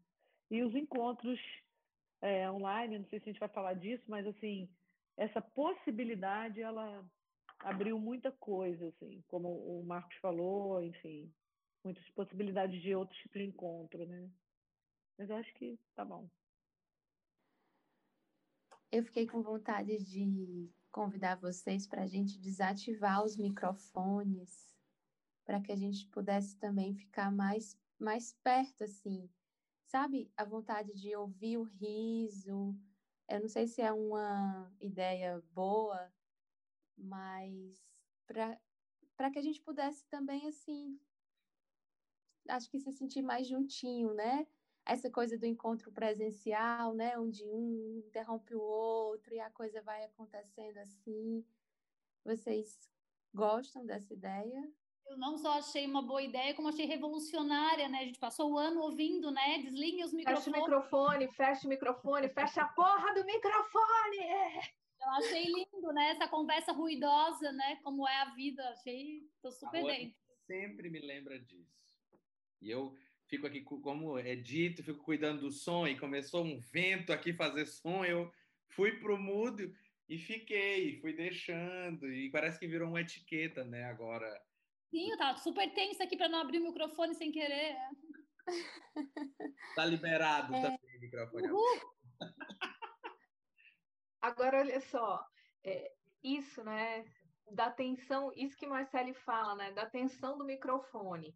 [0.49, 1.39] E os encontros
[2.21, 4.67] é, online, não sei se a gente vai falar disso, mas assim,
[5.15, 7.05] essa possibilidade, ela
[7.60, 11.32] abriu muita coisa, assim, como o Marcos falou, enfim,
[11.84, 14.30] muitas possibilidades de outros tipos de encontro, né?
[15.18, 16.30] Mas acho que tá bom.
[18.91, 24.76] Eu fiquei com vontade de convidar vocês para a gente desativar os microfones,
[25.45, 29.30] para que a gente pudesse também ficar mais, mais perto, assim.
[29.86, 32.76] Sabe, a vontade de ouvir o riso.
[33.30, 36.12] Eu não sei se é uma ideia boa,
[36.98, 37.86] mas
[38.36, 41.00] para que a gente pudesse também, assim,
[42.50, 44.48] acho que se sentir mais juntinho, né?
[44.86, 47.18] Essa coisa do encontro presencial, né?
[47.18, 51.45] Onde um interrompe o outro e a coisa vai acontecendo assim.
[52.24, 52.89] Vocês
[53.34, 54.72] gostam dessa ideia?
[55.06, 58.00] Eu não só achei uma boa ideia, como achei revolucionária, né?
[58.00, 59.60] A gente passou o ano ouvindo, né?
[59.60, 60.45] Desliguem os microfones.
[60.45, 64.18] Fecha o microfone, fecha o microfone, fecha a porra do microfone!
[65.08, 66.10] Eu achei lindo, né?
[66.10, 67.78] Essa conversa ruidosa, né?
[67.78, 68.62] Como é a vida.
[68.72, 70.14] Achei, tô super bem.
[70.45, 71.78] Sempre me lembra disso.
[72.62, 72.93] E eu
[73.28, 77.66] fico aqui, como é dito, fico cuidando do som e começou um vento aqui fazer
[77.66, 78.32] som, eu
[78.70, 79.74] fui pro mudo
[80.10, 83.86] e fiquei, fui deixando e parece que virou uma etiqueta, né?
[83.86, 84.28] Agora
[84.89, 87.76] Sim, eu tava super tensa aqui para não abrir o microfone sem querer.
[89.76, 90.62] Tá liberado é.
[90.62, 91.47] também o microfone.
[94.28, 95.25] Agora, olha só,
[95.63, 95.89] é,
[96.21, 97.05] isso, né,
[97.49, 101.34] da tensão, isso que Marcele fala, né, da tensão do microfone.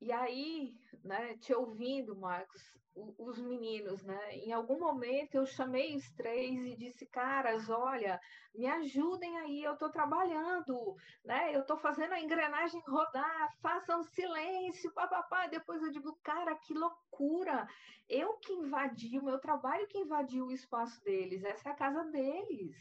[0.00, 0.72] E aí,
[1.04, 2.62] né, te ouvindo, Marcos,
[3.18, 8.20] os meninos, né, em algum momento eu chamei os três e disse, caras, olha,
[8.54, 14.92] me ajudem aí, eu estou trabalhando, né, eu estou fazendo a engrenagem rodar, façam silêncio,
[14.92, 15.46] papapá.
[15.46, 17.68] Depois eu digo, cara, que loucura,
[18.08, 22.04] eu que invadi o meu trabalho, que invadiu o espaço deles, essa é a casa
[22.04, 22.76] deles,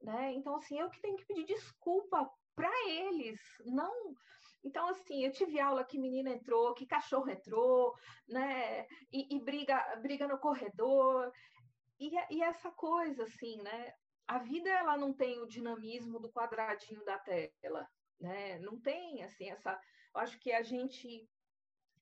[0.00, 4.14] né, então assim, eu que tenho que pedir desculpa para eles, não
[4.68, 7.94] então, assim, eu tive aula que menina entrou, que cachorro entrou,
[8.28, 8.86] né?
[9.10, 11.32] E, e briga, briga no corredor.
[11.98, 13.94] E, e, essa coisa, assim, né?
[14.26, 17.88] A vida, ela não tem o dinamismo do quadradinho da tela,
[18.20, 18.58] né?
[18.58, 19.72] Não tem, assim, essa...
[20.14, 21.26] Eu acho que a gente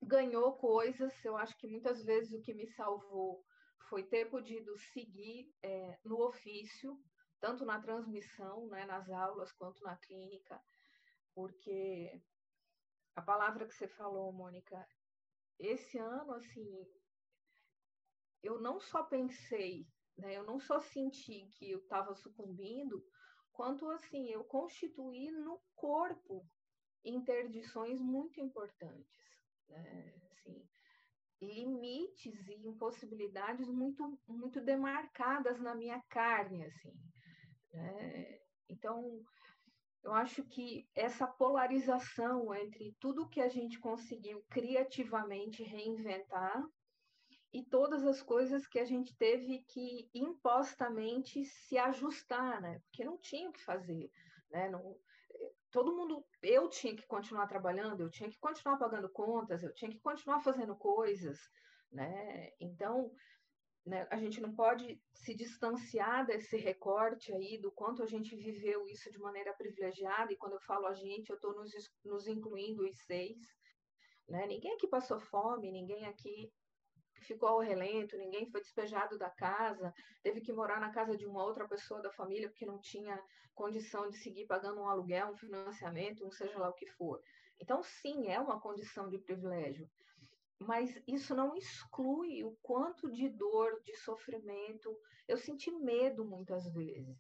[0.03, 3.45] ganhou coisas, eu acho que muitas vezes o que me salvou
[3.89, 6.99] foi ter podido seguir é, no ofício,
[7.41, 10.61] tanto na transmissão, né, nas aulas, quanto na clínica,
[11.33, 12.21] porque
[13.17, 14.87] a palavra que você falou, Mônica,
[15.59, 16.87] esse ano, assim,
[18.43, 19.89] eu não só pensei,
[20.19, 23.03] né, eu não só senti que eu estava sucumbindo,
[23.53, 26.47] quanto, assim, eu constituí no corpo
[27.03, 29.19] interdições muito importantes,
[29.67, 30.69] né, assim,
[31.41, 36.95] limites e impossibilidades muito, muito demarcadas na minha carne, assim,
[37.73, 38.41] né?
[38.69, 39.23] Então,
[40.07, 46.65] eu acho que essa polarização entre tudo que a gente conseguiu criativamente reinventar
[47.53, 52.81] e todas as coisas que a gente teve que impostamente se ajustar, né?
[52.85, 54.09] Porque não tinha o que fazer,
[54.49, 54.69] né?
[54.69, 54.97] Não,
[55.73, 59.91] todo mundo, eu tinha que continuar trabalhando, eu tinha que continuar pagando contas, eu tinha
[59.91, 61.37] que continuar fazendo coisas,
[61.91, 62.53] né?
[62.61, 63.11] Então,
[63.87, 64.07] né?
[64.11, 69.11] A gente não pode se distanciar desse recorte aí do quanto a gente viveu isso
[69.13, 71.71] de maneira privilegiada, e quando eu falo a gente, eu estou nos,
[72.05, 73.39] nos incluindo os seis.
[74.29, 74.45] Né?
[74.49, 76.53] Ninguém aqui passou fome, ninguém aqui
[77.23, 81.45] ficou ao relento, ninguém foi despejado da casa, teve que morar na casa de uma
[81.45, 83.23] outra pessoa da família porque não tinha
[83.55, 87.23] condição de seguir pagando um aluguel, um financiamento, um seja lá o que for.
[87.59, 89.89] Então, sim, é uma condição de privilégio
[90.59, 94.99] mas isso não exclui o quanto de dor, de sofrimento.
[95.29, 97.19] Eu senti medo muitas vezes,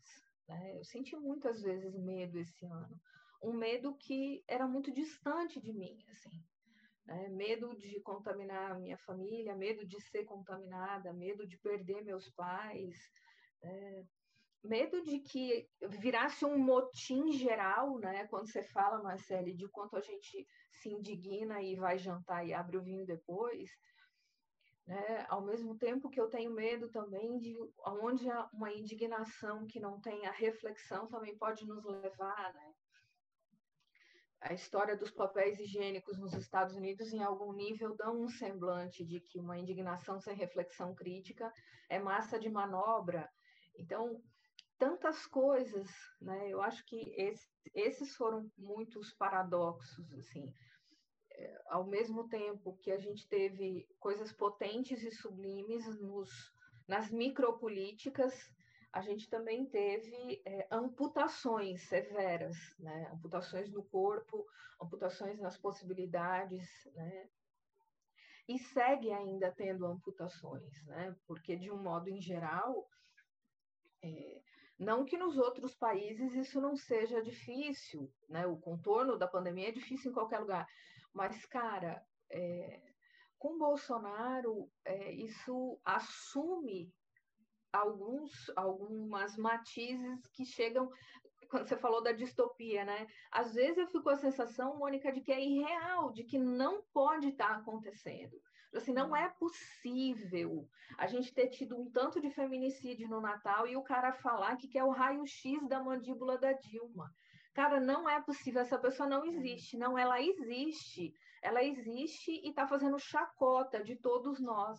[0.49, 0.77] né?
[0.77, 3.01] Eu senti muitas vezes medo esse ano,
[3.43, 6.43] um medo que era muito distante de mim, assim.
[7.05, 7.29] Né?
[7.29, 12.97] Medo de contaminar minha família, medo de ser contaminada, medo de perder meus pais,
[13.63, 14.07] né?
[14.67, 18.27] Medo de que virasse um motim geral, né?
[18.27, 22.77] Quando você fala, Marcele, de quanto a gente se indigna e vai jantar e abre
[22.77, 23.71] o vinho depois,
[24.87, 25.27] né?
[25.29, 30.27] Ao mesmo tempo que eu tenho medo também de onde uma indignação que não tem
[30.27, 32.75] a reflexão também pode nos levar, né?
[34.41, 39.19] A história dos papéis higiênicos nos Estados Unidos, em algum nível, dão um semblante de
[39.19, 41.53] que uma indignação sem reflexão crítica
[41.89, 43.29] é massa de manobra.
[43.77, 44.23] Então,
[44.79, 45.89] tantas coisas,
[46.21, 46.49] né?
[46.51, 50.53] Eu acho que esse, esses foram muitos paradoxos, assim.
[51.33, 56.31] É, ao mesmo tempo que a gente teve coisas potentes e sublimes nos,
[56.89, 58.33] nas micropolíticas,
[58.93, 63.11] a gente também teve é, amputações severas, né?
[63.13, 64.47] amputações no corpo,
[64.81, 67.29] amputações nas possibilidades, né?
[68.49, 71.15] e segue ainda tendo amputações, né?
[71.27, 72.89] porque, de um modo em geral,
[74.03, 74.41] é,
[74.79, 78.47] não que nos outros países isso não seja difícil, né?
[78.47, 80.67] O contorno da pandemia é difícil em qualquer lugar.
[81.15, 82.83] Mas, cara, é,
[83.39, 86.93] com Bolsonaro, é, isso assume
[87.73, 90.91] alguns, algumas matizes que chegam.
[91.49, 93.07] quando você falou da distopia, né?
[93.31, 96.83] Às vezes eu fico com a sensação, Mônica, de que é irreal, de que não
[96.93, 98.37] pode estar acontecendo.
[98.79, 100.69] Assim, não é possível
[100.99, 104.69] a gente ter tido um tanto de feminicídio no Natal e o cara falar que
[104.69, 107.13] quer o raio-x da mandíbula da Dilma.
[107.55, 109.79] Cara, não é possível, essa pessoa não existe.
[109.79, 111.15] Não, ela existe.
[111.43, 114.79] Ela existe e está fazendo chacota de todos nós.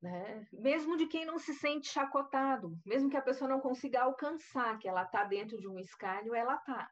[0.00, 0.46] Né?
[0.52, 4.86] Mesmo de quem não se sente chacotado, mesmo que a pessoa não consiga alcançar que
[4.86, 6.90] ela está dentro de um escárnio, ela está.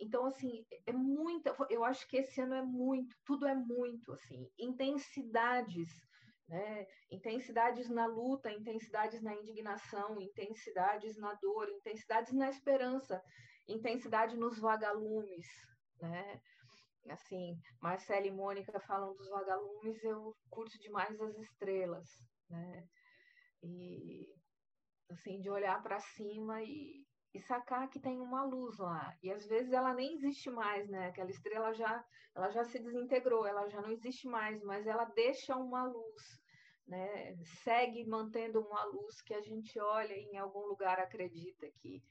[0.00, 1.54] Então, assim, é muita.
[1.70, 5.88] Eu acho que esse ano é muito, tudo é muito, assim, intensidades,
[6.48, 6.86] né?
[7.10, 13.22] Intensidades na luta, intensidades na indignação, intensidades na dor, intensidades na esperança,
[13.68, 15.46] intensidade nos vagalumes,
[16.00, 16.40] né?
[17.10, 22.08] Assim, Marcela e Mônica falam dos vagalumes, eu curto demais as estrelas,
[22.50, 22.86] né?
[23.62, 24.26] E
[25.10, 29.16] assim, de olhar para cima e, e sacar que tem uma luz lá.
[29.22, 31.08] E às vezes ela nem existe mais, né?
[31.08, 32.04] Aquela estrela já,
[32.34, 36.40] ela já se desintegrou, ela já não existe mais, mas ela deixa uma luz,
[36.86, 37.36] né?
[37.62, 42.02] Segue mantendo uma luz que a gente olha e em algum lugar acredita que,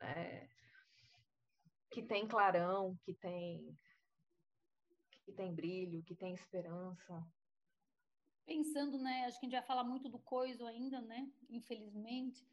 [0.00, 0.48] né?
[1.90, 3.76] que tem clarão, que tem
[5.24, 7.22] que tem brilho, que tem esperança.
[8.46, 9.26] Pensando, né?
[9.26, 11.30] Acho que a gente vai falar muito do coiso ainda, né?
[11.50, 12.46] Infelizmente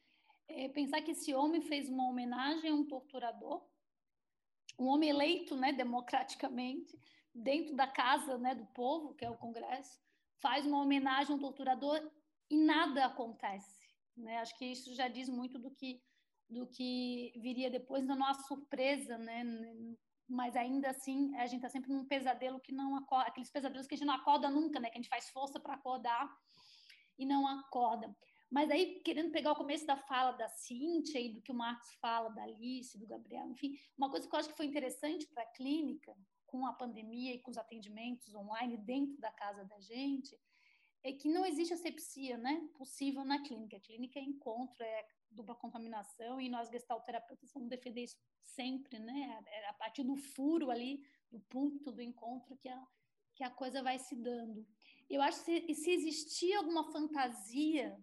[0.47, 3.65] é, pensar que esse homem fez uma homenagem a um torturador,
[4.77, 6.99] um homem eleito, né, democraticamente,
[7.33, 9.99] dentro da casa, né, do povo, que é o Congresso,
[10.41, 11.99] faz uma homenagem a um torturador
[12.49, 13.79] e nada acontece,
[14.15, 14.37] né?
[14.37, 16.01] Acho que isso já diz muito do que
[16.47, 19.43] do que viria depois da nossa surpresa, né?
[20.27, 23.95] Mas ainda assim, a gente está sempre num pesadelo que não acorda, aqueles pesadelos que
[23.95, 24.89] a gente não acorda nunca, né?
[24.89, 26.31] Que a gente faz força para acordar
[27.17, 28.15] e não acorda.
[28.55, 31.93] Mas aí, querendo pegar o começo da fala da Cíntia e do que o Marcos
[31.95, 35.43] fala, da Alice, do Gabriel, enfim, uma coisa que eu acho que foi interessante para
[35.43, 40.39] a clínica, com a pandemia e com os atendimentos online dentro da casa da gente,
[41.03, 43.75] é que não existe asepsia né, possível na clínica.
[43.75, 49.37] A clínica é encontro, é dupla contaminação, e nós, gestalterapeutas, vamos defender isso sempre, né?
[49.47, 52.87] É a partir do furo ali, do ponto do encontro, que a,
[53.35, 54.65] que a coisa vai se dando.
[55.09, 58.01] Eu acho que se, se alguma fantasia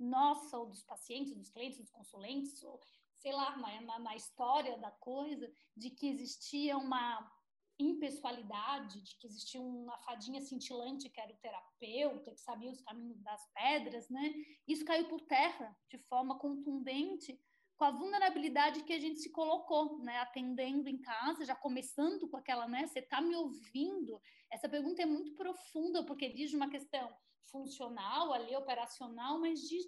[0.00, 2.80] nossa, ou dos pacientes, dos clientes, dos consulentes, ou
[3.16, 3.54] sei lá,
[3.98, 7.30] na, história da coisa, de que existia uma
[7.78, 13.20] impessoalidade, de que existia uma fadinha cintilante que era o terapeuta, que sabia os caminhos
[13.22, 14.32] das pedras, né?
[14.66, 17.38] Isso caiu por terra de forma contundente
[17.76, 20.18] com a vulnerabilidade que a gente se colocou, né?
[20.18, 22.86] Atendendo em casa, já começando com aquela, né?
[22.86, 24.20] Você está me ouvindo?
[24.50, 27.10] Essa pergunta é muito profunda porque diz uma questão
[27.50, 29.78] funcional ali, operacional, mas de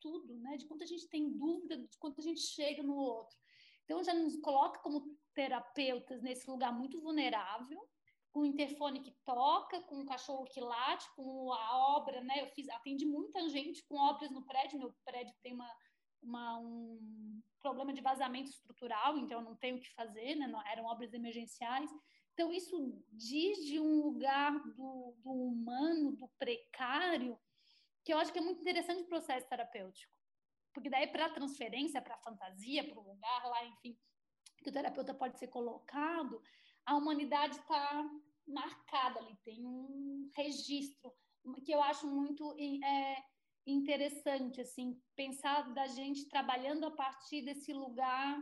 [0.00, 0.56] tudo, né?
[0.56, 3.36] De quanto a gente tem dúvida, de quanto a gente chega no outro.
[3.84, 7.80] Então, já nos coloca como terapeutas nesse lugar muito vulnerável,
[8.30, 12.42] com o interfone que toca, com o cachorro que late, com a obra, né?
[12.42, 15.70] Eu fiz, atendi muita gente com obras no prédio, meu prédio tem uma,
[16.22, 20.46] uma um problema de vazamento estrutural, então eu não tenho o que fazer, né?
[20.46, 21.90] Não, eram obras emergenciais.
[22.38, 27.36] Então, isso diz de um lugar do, do humano, do precário,
[28.04, 30.14] que eu acho que é muito interessante o processo terapêutico.
[30.72, 33.98] Porque daí, para a transferência, para a fantasia, para o lugar lá, enfim,
[34.62, 36.40] que o terapeuta pode ser colocado,
[36.86, 38.08] a humanidade está
[38.46, 41.12] marcada ali, tem um registro
[41.64, 43.16] que eu acho muito é,
[43.66, 48.40] interessante, assim, pensar da gente trabalhando a partir desse lugar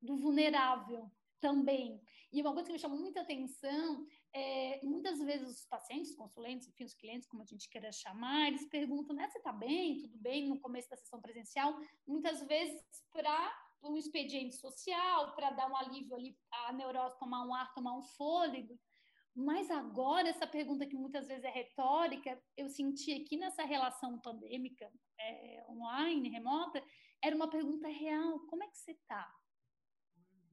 [0.00, 2.00] do vulnerável também.
[2.32, 6.84] E uma coisa que me chamou muita atenção é, muitas vezes os pacientes, consulentes, enfim,
[6.84, 10.48] os clientes, como a gente queira chamar, eles perguntam, né, você está bem, tudo bem,
[10.48, 11.74] no começo da sessão presencial,
[12.06, 12.82] muitas vezes
[13.12, 17.96] para um expediente social, para dar um alívio ali, a neurose tomar um ar, tomar
[17.96, 18.78] um fôlego.
[19.34, 24.90] Mas agora, essa pergunta que muitas vezes é retórica, eu senti aqui nessa relação pandêmica,
[25.20, 26.82] é, online, remota,
[27.22, 29.30] era uma pergunta real: como é que você está?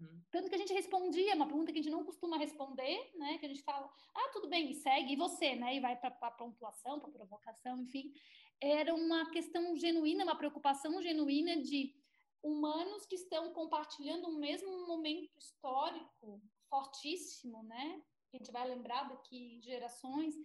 [0.04, 0.22] Uhum.
[0.32, 3.38] Tanto que a gente respondia, uma pergunta que a gente não costuma responder, né?
[3.38, 5.76] Que a gente fala, ah, tudo bem, segue, e você, né?
[5.76, 8.14] E vai para a pontuação, para a provocação, enfim.
[8.62, 11.96] Era uma questão genuína, uma preocupação genuína de
[12.42, 18.02] humanos que estão compartilhando o mesmo momento histórico fortíssimo, né?
[18.34, 20.36] A gente vai lembrar daqui gerações.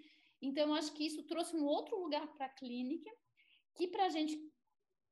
[0.40, 3.10] Então, eu acho que isso trouxe um outro lugar para a clínica,
[3.74, 4.38] que para a gente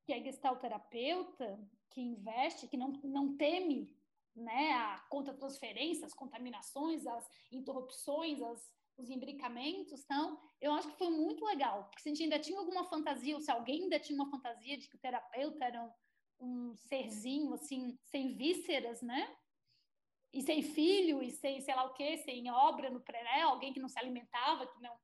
[0.05, 3.93] que é gestalterapeuta, que investe, que não, não teme
[4.37, 10.03] né, a contra-transferência, as contaminações, as interrupções, as, os imbricamentos.
[10.03, 13.35] Então, eu acho que foi muito legal, porque se a gente ainda tinha alguma fantasia,
[13.35, 15.83] ou se alguém ainda tinha uma fantasia de que o terapeuta era
[16.39, 19.35] um, um serzinho assim, sem vísceras, né?
[20.33, 23.79] E sem filho, e sem sei lá o quê, sem obra no pré, alguém que
[23.79, 24.95] não se alimentava, que não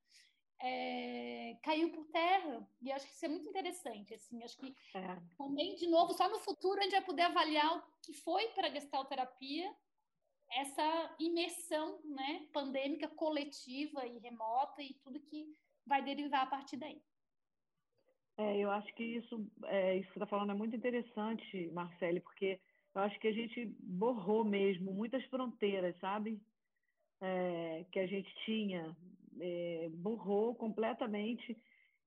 [0.63, 2.65] é, caiu por terra.
[2.81, 4.13] E acho que isso é muito interessante.
[4.13, 5.17] Assim, acho que é.
[5.37, 8.67] também, de novo, só no futuro a gente vai poder avaliar o que foi para
[8.67, 9.71] a gestalterapia
[10.51, 15.51] essa imersão né, pandêmica coletiva e remota e tudo que
[15.85, 17.01] vai derivar a partir daí.
[18.37, 22.19] É, eu acho que isso, é, isso que você está falando é muito interessante, Marcele,
[22.19, 22.59] porque
[22.95, 26.39] eu acho que a gente borrou mesmo muitas fronteiras, sabe?
[27.21, 28.95] É, que a gente tinha,
[29.43, 31.57] é, borrou completamente.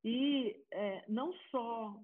[0.03, 2.01] E é, não só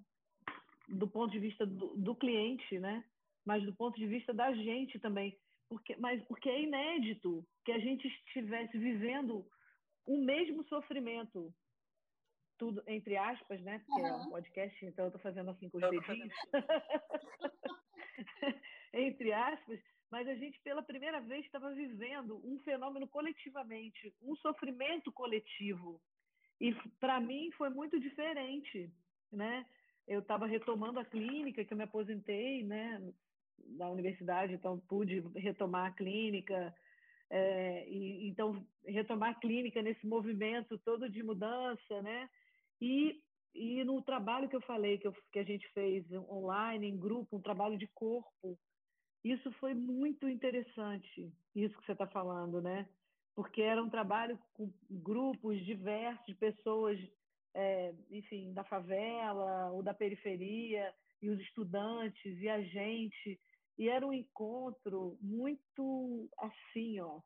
[0.89, 3.03] do ponto de vista do, do, cliente, né?
[3.45, 5.39] mas do ponto de vista da gente também.
[5.69, 9.47] Porque, mas porque é inédito que a gente estivesse vivendo
[10.07, 11.53] o mesmo sofrimento
[12.59, 13.83] tudo entre aspas, né?
[13.87, 14.07] Porque uhum.
[14.07, 16.33] é um podcast, então eu estou fazendo assim com os dedinhos.
[18.93, 19.81] entre aspas,
[20.13, 25.99] mas a gente pela primeira vez estava vivendo um fenômeno coletivamente, um sofrimento coletivo.
[26.61, 28.93] E para mim foi muito diferente,
[29.33, 29.65] né?
[30.07, 33.01] Eu estava retomando a clínica, que eu me aposentei, né,
[33.79, 36.75] da universidade, então pude retomar a clínica,
[37.31, 42.29] é, e, então retomar a clínica nesse movimento todo de mudança, né?
[42.79, 43.19] E,
[43.55, 47.39] e no trabalho que eu falei, que, eu, que a gente fez online, em grupo,
[47.39, 48.59] um trabalho de corpo,
[49.25, 52.89] isso foi muito interessante, isso que você está falando, né?
[53.35, 56.99] Porque era um trabalho com grupos diversos de pessoas,
[57.55, 60.93] é, enfim, da favela ou da periferia,
[61.23, 63.41] e os estudantes e a gente.
[63.79, 67.21] E era um encontro muito assim, ó,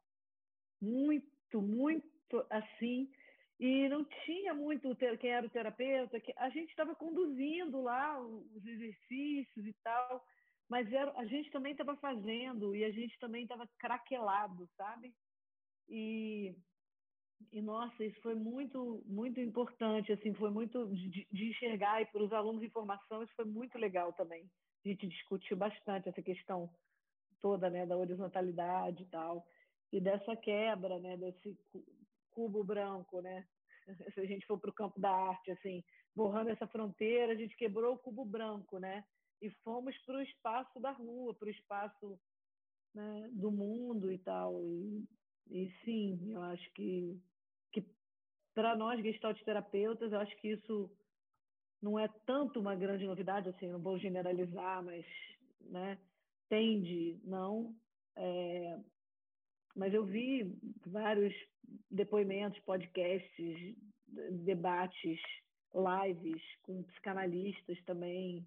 [0.80, 3.10] muito, muito assim,
[3.58, 8.66] e não tinha muito quem era o terapeuta, que a gente estava conduzindo lá os
[8.66, 10.24] exercícios e tal,
[10.68, 15.14] mas era, a gente também estava fazendo e a gente também estava craquelado, sabe?
[15.88, 16.54] E,
[17.52, 22.22] e nossa, isso foi muito muito importante, assim, foi muito de, de enxergar e para
[22.22, 24.50] os alunos de formação isso foi muito legal também.
[24.84, 26.70] A gente discutiu bastante essa questão
[27.40, 29.46] toda, né, da horizontalidade e tal
[29.92, 31.56] e dessa quebra, né, desse
[32.30, 33.46] cubo branco, né?
[34.14, 35.82] Se a gente for para o campo da arte, assim,
[36.14, 39.04] borrando essa fronteira, a gente quebrou o cubo branco, né?
[39.40, 42.18] E fomos para o espaço da rua, para o espaço
[42.94, 44.62] né, do mundo e tal.
[44.64, 45.04] E,
[45.50, 47.20] e sim, eu acho que,
[47.72, 47.84] que
[48.54, 50.90] para nós, gestalt terapeutas, eu acho que isso
[51.82, 55.04] não é tanto uma grande novidade, assim, não vou generalizar, mas
[55.60, 55.98] né,
[56.48, 57.76] tende, não,
[58.16, 58.78] é,
[59.74, 61.34] mas eu vi vários
[61.90, 63.76] depoimentos, podcasts,
[64.44, 65.20] debates,
[65.74, 68.46] lives com psicanalistas também,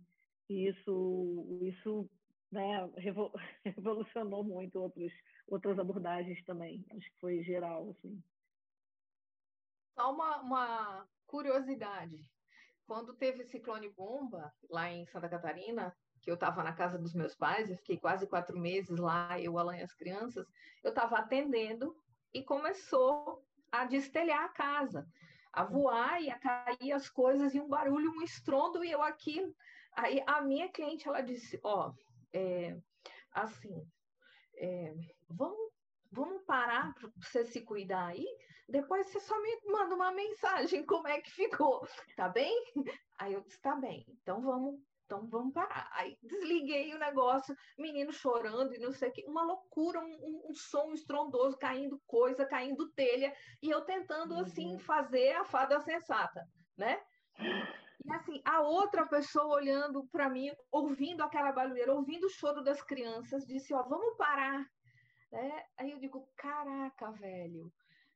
[0.49, 2.09] e isso, isso
[2.51, 2.89] né,
[3.63, 5.13] revolucionou muito outros,
[5.47, 6.85] outras abordagens também.
[6.91, 8.21] Acho que foi geral, assim.
[9.95, 12.27] Só uma, uma curiosidade.
[12.87, 17.35] Quando teve ciclone bomba lá em Santa Catarina, que eu estava na casa dos meus
[17.35, 20.47] pais, eu fiquei quase quatro meses lá, eu, Alan e as crianças,
[20.83, 21.95] eu estava atendendo
[22.33, 25.07] e começou a destelhar a casa,
[25.53, 29.45] a voar e a cair as coisas e um barulho, um estrondo e eu aqui.
[29.99, 31.91] Aí a minha cliente ela disse, ó,
[32.33, 32.77] é,
[33.33, 33.85] assim,
[34.55, 34.93] é,
[35.29, 35.71] vamos,
[36.09, 38.25] vamos parar para você se cuidar aí.
[38.67, 41.85] Depois você só me manda uma mensagem como é que ficou,
[42.15, 42.55] tá bem?
[43.19, 44.05] Aí eu disse, tá bem.
[44.07, 45.89] Então vamos então vamos parar.
[45.93, 50.53] Aí desliguei o negócio, menino chorando e não sei o que, uma loucura, um, um
[50.53, 54.41] som estrondoso, caindo coisa, caindo telha, e eu tentando uhum.
[54.41, 56.47] assim fazer a fada sensata,
[56.77, 57.01] né?
[58.05, 62.81] E assim, a outra pessoa olhando para mim, ouvindo aquela barulheira, ouvindo o choro das
[62.81, 64.65] crianças, disse: Ó, vamos parar.
[65.31, 65.65] Né?
[65.77, 67.71] Aí eu digo: Caraca, velho.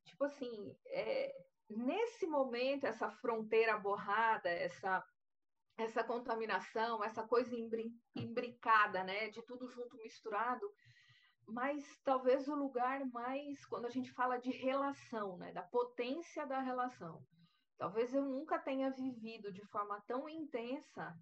[0.06, 1.34] Tipo assim, é,
[1.70, 5.04] nesse momento, essa fronteira borrada, essa
[5.78, 7.56] essa contaminação, essa coisa
[8.16, 10.66] imbricada, né, de tudo junto misturado,
[11.48, 16.60] mas talvez o lugar mais quando a gente fala de relação, né, da potência da
[16.60, 17.26] relação.
[17.78, 21.16] Talvez eu nunca tenha vivido de forma tão intensa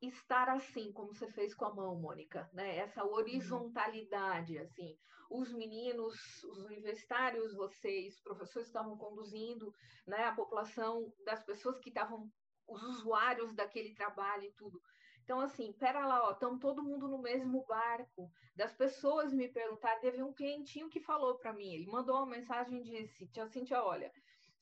[0.00, 2.76] estar assim como você fez com a mão, Mônica, né?
[2.76, 4.96] Essa horizontalidade, assim,
[5.30, 9.74] os meninos, os universitários, vocês, professores estavam conduzindo,
[10.06, 10.24] né?
[10.24, 12.30] A população das pessoas que estavam
[12.66, 14.80] os usuários daquele trabalho e tudo.
[15.24, 18.30] Então, assim, pera lá, ó, estamos todo mundo no mesmo barco.
[18.54, 22.80] Das pessoas me perguntar, teve um clientinho que falou para mim, ele mandou uma mensagem
[22.80, 24.10] e disse, tia Cintia, olha,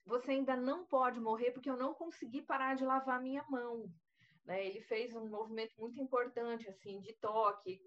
[0.06, 3.84] você ainda não pode morrer porque eu não consegui parar de lavar minha mão.
[4.44, 4.64] né?
[4.64, 7.80] Ele fez um movimento muito importante, assim, de toque.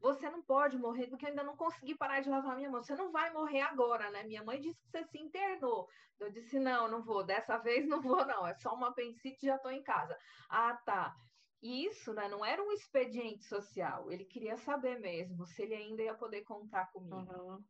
[0.00, 2.82] Você não pode morrer, porque eu ainda não consegui parar de lavar minha mão.
[2.82, 4.22] Você não vai morrer agora, né?
[4.24, 5.86] Minha mãe disse que você se internou.
[6.18, 7.24] Eu disse, não, não vou.
[7.24, 8.46] Dessa vez não vou, não.
[8.46, 10.16] É só uma apendicite e já estou em casa.
[10.48, 11.14] Ah, tá.
[11.62, 14.10] E isso né, não era um expediente social.
[14.10, 17.32] Ele queria saber mesmo se ele ainda ia poder contar comigo.
[17.32, 17.64] Uhum.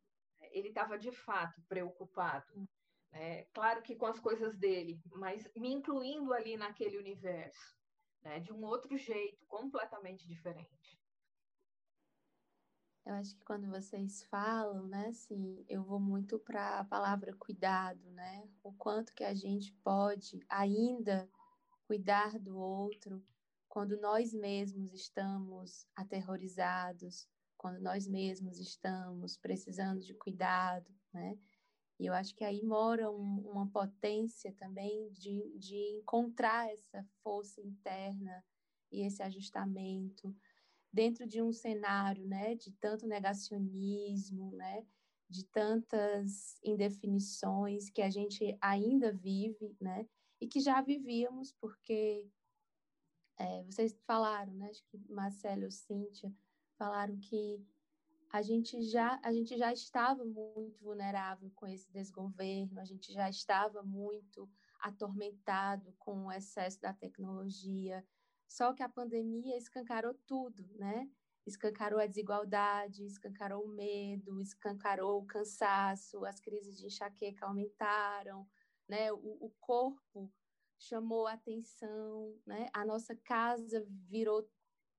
[0.53, 2.69] Ele estava, de fato, preocupado.
[3.13, 7.77] É, claro que com as coisas dele, mas me incluindo ali naquele universo
[8.27, 11.01] né, de um outro jeito, completamente diferente.
[13.05, 18.11] Eu acho que quando vocês falam, né, assim, eu vou muito para a palavra cuidado,
[18.11, 18.49] né?
[18.65, 21.31] O quanto que a gente pode ainda
[21.87, 23.25] cuidar do outro
[23.69, 31.39] quando nós mesmos estamos aterrorizados, quando nós mesmos estamos precisando de cuidado, né?
[31.99, 37.61] E eu acho que aí mora um, uma potência também de, de encontrar essa força
[37.61, 38.45] interna
[38.93, 40.35] e esse ajustamento
[40.93, 44.87] dentro de um cenário, né, de tanto negacionismo, né,
[45.29, 50.07] de tantas indefinições que a gente ainda vive, né,
[50.41, 52.27] e que já vivíamos, porque
[53.39, 56.33] é, vocês falaram, né, acho que Marcelo e Cíntia
[56.79, 57.63] falaram que
[58.31, 63.29] a gente já a gente já estava muito vulnerável com esse desgoverno, a gente já
[63.29, 64.49] estava muito
[64.81, 68.05] atormentado com o excesso da tecnologia.
[68.49, 71.09] Só que a pandemia escancarou tudo, né?
[71.47, 78.47] Escancarou a desigualdade, escancarou o medo, escancarou o cansaço, as crises de enxaqueca aumentaram,
[78.89, 79.13] né?
[79.13, 80.33] O, o corpo
[80.79, 82.69] chamou a atenção, né?
[82.73, 84.49] A nossa casa virou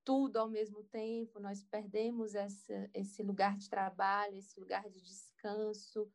[0.08, 6.10] tudo ao mesmo tempo, nós perdemos essa, esse lugar de trabalho, esse lugar de descanso.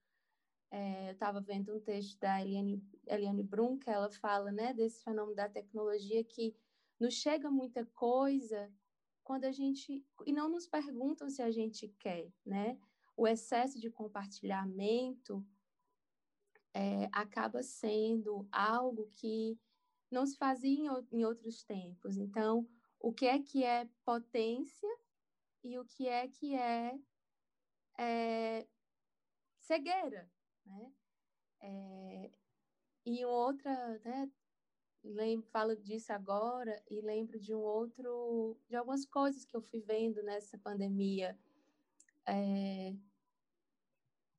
[0.71, 5.05] É, eu estava vendo um texto da Eliane, Eliane Brum, que ela fala né, desse
[5.05, 6.57] fenômeno da tecnologia que
[6.99, 8.73] nos chega muita coisa
[9.23, 12.79] quando a gente e não nos perguntam se a gente quer, né?
[13.15, 15.45] O excesso de compartilhamento
[16.73, 19.61] é, acaba sendo algo que
[20.11, 22.17] não se fazia em, em outros tempos.
[22.17, 22.67] Então,
[23.03, 24.89] o que é que é potência
[25.65, 26.97] e o que é que é,
[27.99, 28.67] é
[29.59, 30.31] cegueira,
[30.65, 30.93] né?
[31.61, 32.31] É,
[33.05, 34.31] e outra, né?
[35.03, 39.81] Lembro, falo disso agora e lembro de um outro, de algumas coisas que eu fui
[39.81, 41.37] vendo nessa pandemia.
[42.25, 42.95] É,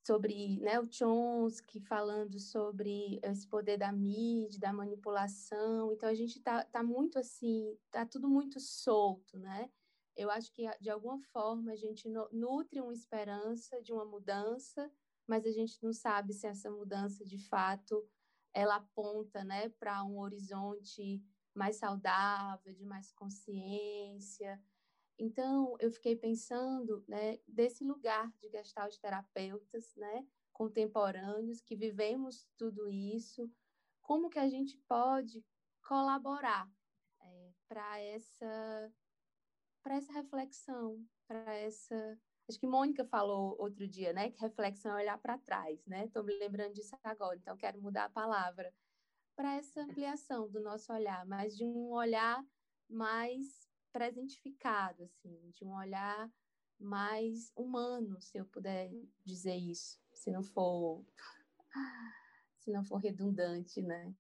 [0.06, 5.94] sobre né, o Chomsky falando sobre esse poder da mídia, da manipulação.
[5.94, 9.70] Então a gente está tá muito assim, está tudo muito solto, né?
[10.16, 14.92] Eu acho que de alguma forma a gente nutre uma esperança de uma mudança,
[15.26, 18.06] mas a gente não sabe se essa mudança de fato
[18.54, 21.24] ela aponta, né, para um horizonte
[21.56, 24.62] mais saudável, de mais consciência,
[25.18, 32.90] então, eu fiquei pensando né, desse lugar de gestalt terapeutas né, contemporâneos que vivemos tudo
[32.90, 33.50] isso,
[34.02, 35.46] como que a gente pode
[35.82, 36.70] colaborar
[37.22, 38.94] é, para essa,
[39.86, 42.20] essa reflexão, para essa...
[42.50, 46.06] Acho que Mônica falou outro dia, né, que reflexão é olhar para trás, né?
[46.06, 48.74] Estou me lembrando disso agora, então quero mudar a palavra
[49.34, 52.46] para essa ampliação do nosso olhar, mas de um olhar
[52.90, 53.63] mais
[53.94, 56.30] presentificado, assim, de um olhar
[56.80, 58.92] mais humano, se eu puder
[59.24, 61.06] dizer isso, se não for
[62.58, 64.14] se não for redundante, né?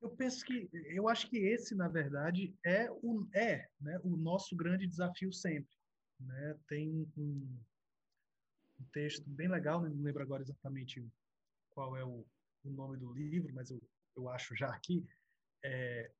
[0.00, 4.56] Eu penso que eu acho que esse, na verdade, é o é, né, o nosso
[4.56, 5.76] grande desafio sempre,
[6.20, 6.58] né?
[6.68, 7.60] Tem um,
[8.80, 11.04] um texto bem legal, não lembro agora exatamente
[11.70, 12.24] qual é o,
[12.64, 13.82] o nome do livro, mas eu,
[14.16, 15.04] eu acho já aqui,
[15.64, 16.12] é,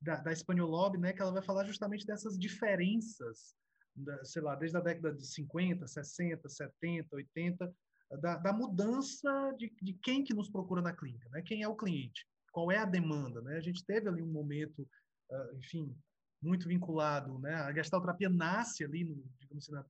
[0.00, 3.54] da, da Espanholob, né, que ela vai falar justamente dessas diferenças,
[3.94, 7.74] da, sei lá, desde a década de 50, 60, 70, 80,
[8.20, 11.42] da, da mudança de, de, quem que nos procura na clínica, né?
[11.42, 12.26] Quem é o cliente?
[12.52, 13.56] Qual é a demanda, né?
[13.56, 14.88] A gente teve ali um momento,
[15.30, 15.94] uh, enfim,
[16.40, 17.54] muito vinculado, né?
[17.54, 19.84] A gestalterapia nasce ali, no, digamos assim, na,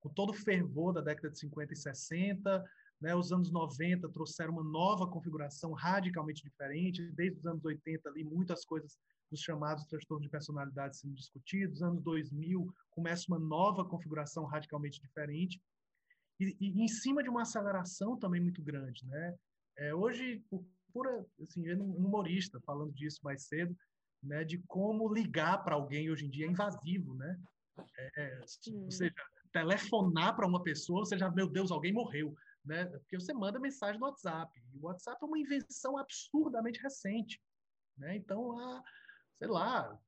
[0.00, 2.64] com todo o fervor da década de 50 e 60,
[3.00, 8.24] né, os anos 90 trouxeram uma nova configuração radicalmente diferente, desde os anos 80 ali
[8.24, 8.98] muitas coisas
[9.30, 11.82] dos chamados transtornos de personalidade sendo discutidos.
[11.82, 15.60] Anos 2000 começa uma nova configuração radicalmente diferente
[16.38, 19.34] e, e em cima de uma aceleração também muito grande, né?
[19.78, 23.76] É, hoje, por pura, assim, um humorista falando disso mais cedo,
[24.22, 24.44] né?
[24.44, 27.38] De como ligar para alguém hoje em dia é invasivo, né?
[27.96, 28.40] É, é
[28.74, 29.14] ou seja,
[29.52, 32.34] telefonar para uma pessoa, você já, meu Deus, alguém morreu,
[32.64, 32.86] né?
[32.86, 34.50] Porque você manda mensagem no WhatsApp.
[34.72, 37.40] E o WhatsApp é uma invenção absurdamente recente,
[37.96, 38.16] né?
[38.16, 38.82] Então, a
[39.38, 39.98] sei lá,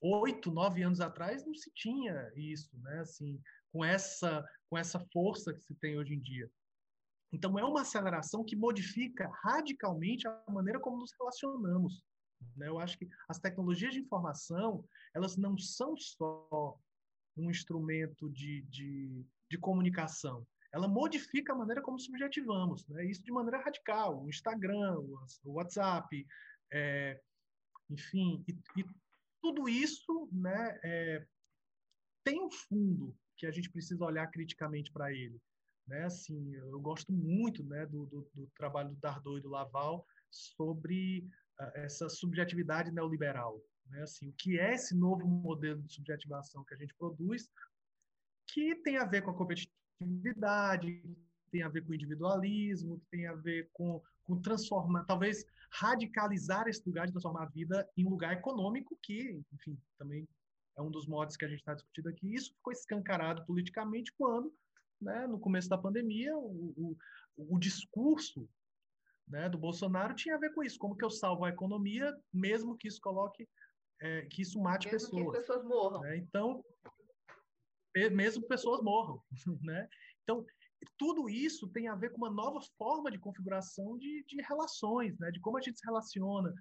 [0.00, 3.00] oito, nove anos atrás não se tinha isso, né?
[3.00, 3.40] Assim,
[3.70, 6.50] com essa com essa força que se tem hoje em dia.
[7.30, 12.02] Então é uma aceleração que modifica radicalmente a maneira como nos relacionamos.
[12.56, 12.68] Né?
[12.68, 14.84] Eu acho que as tecnologias de informação
[15.14, 16.78] elas não são só
[17.36, 20.46] um instrumento de, de, de comunicação.
[20.72, 23.04] Ela modifica a maneira como subjetivamos, né?
[23.04, 24.22] Isso de maneira radical.
[24.22, 24.98] O Instagram,
[25.44, 26.26] o WhatsApp,
[26.72, 27.20] é,
[27.90, 28.84] enfim, e, e
[29.42, 31.26] tudo isso né, é,
[32.24, 35.40] tem um fundo que a gente precisa olhar criticamente para ele.
[35.86, 36.04] Né?
[36.04, 41.28] Assim, eu gosto muito né, do, do, do trabalho do Dardot e do Laval sobre
[41.60, 43.60] uh, essa subjetividade neoliberal.
[43.86, 44.02] Né?
[44.02, 47.50] Assim, o que é esse novo modelo de subjetivação que a gente produz,
[48.46, 49.36] que tem a ver com a
[50.02, 51.02] competitividade,
[51.50, 57.06] tem a ver com individualismo, tem a ver com, com transformar, talvez radicalizar esse lugar
[57.06, 60.28] de transformar a vida em um lugar econômico que, enfim, também
[60.76, 62.34] é um dos modos que a gente está discutindo aqui.
[62.34, 64.52] Isso ficou escancarado politicamente quando,
[65.00, 66.96] né, no começo da pandemia, o, o,
[67.36, 68.48] o discurso
[69.28, 72.76] né, do Bolsonaro tinha a ver com isso, como que eu salvo a economia, mesmo
[72.76, 73.48] que isso coloque,
[74.00, 75.30] é, que isso mate mesmo pessoas.
[75.30, 76.00] Que as pessoas morram.
[76.00, 76.16] Né?
[76.16, 76.64] Então,
[78.10, 79.22] mesmo pessoas morram,
[79.62, 79.88] né?
[80.22, 80.44] Então,
[80.98, 85.30] tudo isso tem a ver com uma nova forma de configuração de, de relações, né?
[85.30, 86.52] De como a gente se relaciona,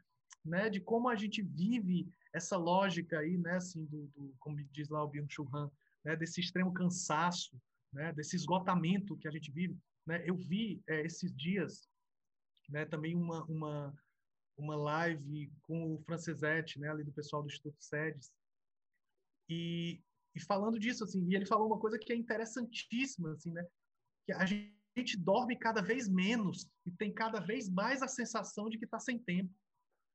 [0.45, 0.69] né?
[0.69, 3.57] De como a gente vive essa lógica aí, né?
[3.57, 5.49] Assim, do, do como diz lá o Byung-Chul
[6.03, 6.15] né?
[6.15, 7.59] Desse extremo cansaço,
[7.93, 8.13] né?
[8.13, 10.23] Desse esgotamento que a gente vive, né?
[10.25, 11.87] Eu vi é, esses dias,
[12.69, 12.85] né?
[12.85, 13.93] Também uma uma
[14.57, 16.89] uma live com o Francesete, né?
[16.89, 18.31] Ali do pessoal do Instituto Sedes
[19.49, 20.01] e
[20.35, 23.65] e falando disso assim, e ele falou uma coisa que é interessantíssima assim, né?
[24.25, 28.77] que a gente dorme cada vez menos e tem cada vez mais a sensação de
[28.77, 29.53] que está sem tempo.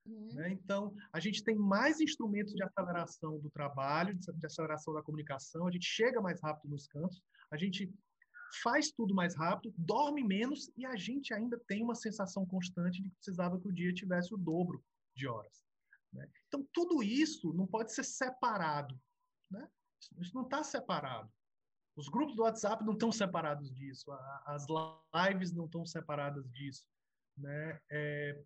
[0.07, 0.29] Uhum.
[0.35, 0.53] Né?
[0.53, 5.71] Então, a gente tem mais instrumentos de aceleração do trabalho, de aceleração da comunicação, a
[5.71, 7.93] gente chega mais rápido nos cantos, a gente
[8.62, 13.09] faz tudo mais rápido, dorme menos e a gente ainda tem uma sensação constante de
[13.11, 14.83] que precisava que o dia tivesse o dobro
[15.14, 15.64] de horas.
[16.12, 16.29] Né?
[16.47, 18.99] Então, tudo isso não pode ser separado.
[20.18, 21.30] Isso não está separado.
[21.96, 24.12] Os grupos do WhatsApp não estão separados disso,
[24.44, 24.66] as
[25.14, 26.86] lives não estão separadas disso.
[27.38, 27.80] Né?
[27.90, 28.42] É,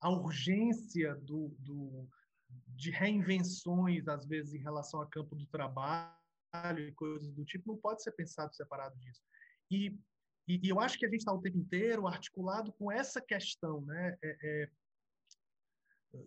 [0.00, 2.08] a urgência do, do,
[2.68, 6.14] de reinvenções, às vezes, em relação ao campo do trabalho
[6.78, 9.22] e coisas do tipo, não pode ser pensado separado disso.
[9.70, 9.98] E,
[10.48, 13.82] e, e eu acho que a gente está o tempo inteiro articulado com essa questão.
[13.82, 14.16] Né?
[14.22, 14.70] É, é,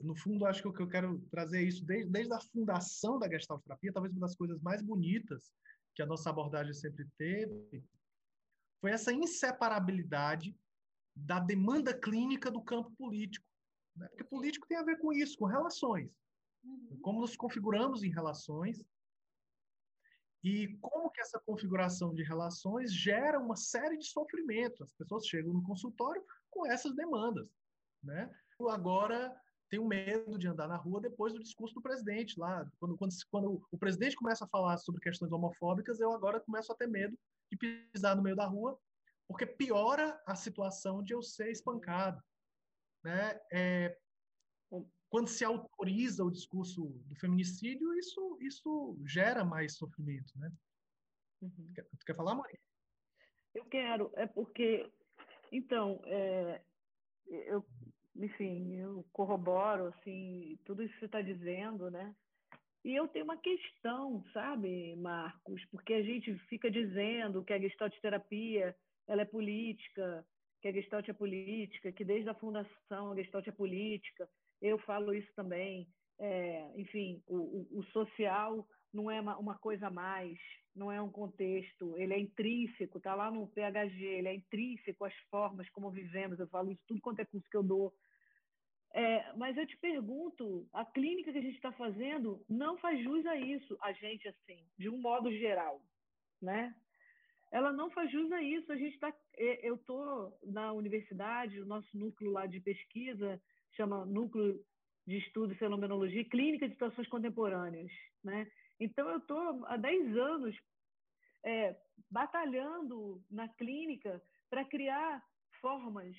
[0.02, 3.18] no fundo, acho que o que eu quero trazer é isso desde, desde a fundação
[3.18, 5.52] da Gestalt terapia, talvez uma das coisas mais bonitas
[5.96, 7.84] que a nossa abordagem sempre teve,
[8.80, 10.56] foi essa inseparabilidade
[11.16, 13.46] da demanda clínica do campo político.
[13.96, 14.08] Né?
[14.10, 16.12] Porque político tem a ver com isso, com relações.
[16.64, 17.00] Uhum.
[17.02, 18.86] Como nos configuramos em relações
[20.44, 24.82] e como que essa configuração de relações gera uma série de sofrimentos.
[24.82, 27.50] As pessoas chegam no consultório com essas demandas.
[28.04, 28.30] Né?
[28.70, 29.36] Agora,
[29.70, 32.70] tenho medo de andar na rua depois do discurso do presidente lá.
[32.80, 36.76] Quando, quando, quando o presidente começa a falar sobre questões homofóbicas, eu agora começo a
[36.76, 37.18] ter medo
[37.52, 38.80] de pisar no meio da rua,
[39.28, 42.22] porque piora a situação de eu ser espancado.
[43.04, 43.40] Né?
[43.52, 43.98] É,
[45.10, 50.32] quando se autoriza o discurso do feminicídio, isso, isso gera mais sofrimento.
[50.38, 50.52] Né?
[51.42, 51.72] Uhum.
[51.74, 52.60] Quer, tu quer falar, Maria?
[53.54, 54.92] Eu quero, é porque,
[55.52, 56.62] então, é,
[57.28, 57.66] eu
[58.18, 62.16] enfim, eu corroboro assim tudo isso que você está dizendo, né?
[62.84, 67.94] E eu tenho uma questão, sabe, Marcos, porque a gente fica dizendo que a gestalt
[68.00, 68.76] terapia
[69.08, 70.26] ela é política,
[70.62, 74.30] que a gestalt é política, que desde a fundação a gestalt é política.
[74.62, 75.88] Eu falo isso também.
[76.20, 80.40] É, enfim, o, o, o, social não é uma, uma, coisa a mais,
[80.76, 85.14] não é um contexto, ele é intrínseco, está lá no PHG, ele é intrínseco às
[85.30, 86.40] formas como vivemos.
[86.40, 87.94] Eu falo isso tudo quanto é curso que eu dou
[88.94, 93.26] é, mas eu te pergunto, a clínica que a gente está fazendo não faz jus
[93.26, 95.82] a isso, a gente assim, de um modo geral,
[96.42, 96.74] né?
[97.52, 98.72] Ela não faz jus a isso.
[98.72, 104.06] A gente está, é, eu estou na universidade, o nosso núcleo lá de pesquisa chama
[104.06, 104.60] Núcleo
[105.06, 107.92] de Estudo e Fenomenologia e Clínica de Situações Contemporâneas,
[108.24, 108.50] né?
[108.80, 110.56] Então eu estou há 10 anos
[111.46, 111.76] é,
[112.12, 115.24] batalhando na clínica para criar
[115.62, 116.16] formas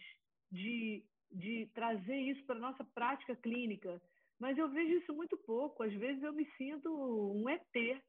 [0.50, 4.01] de de trazer isso para a nossa prática clínica,
[4.39, 5.83] mas eu vejo isso muito pouco.
[5.83, 6.89] Às vezes eu me sinto
[7.35, 8.03] um ET,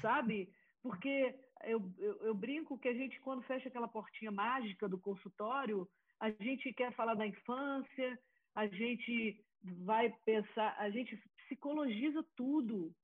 [0.00, 0.52] sabe?
[0.82, 1.34] Porque
[1.64, 5.88] eu, eu, eu, brinco que a gente, quando fecha aquela portinha mágica do consultório,
[6.20, 8.18] a gente quer falar da infância,
[8.54, 12.94] a gente vai pensar, a gente psicologiza tudo,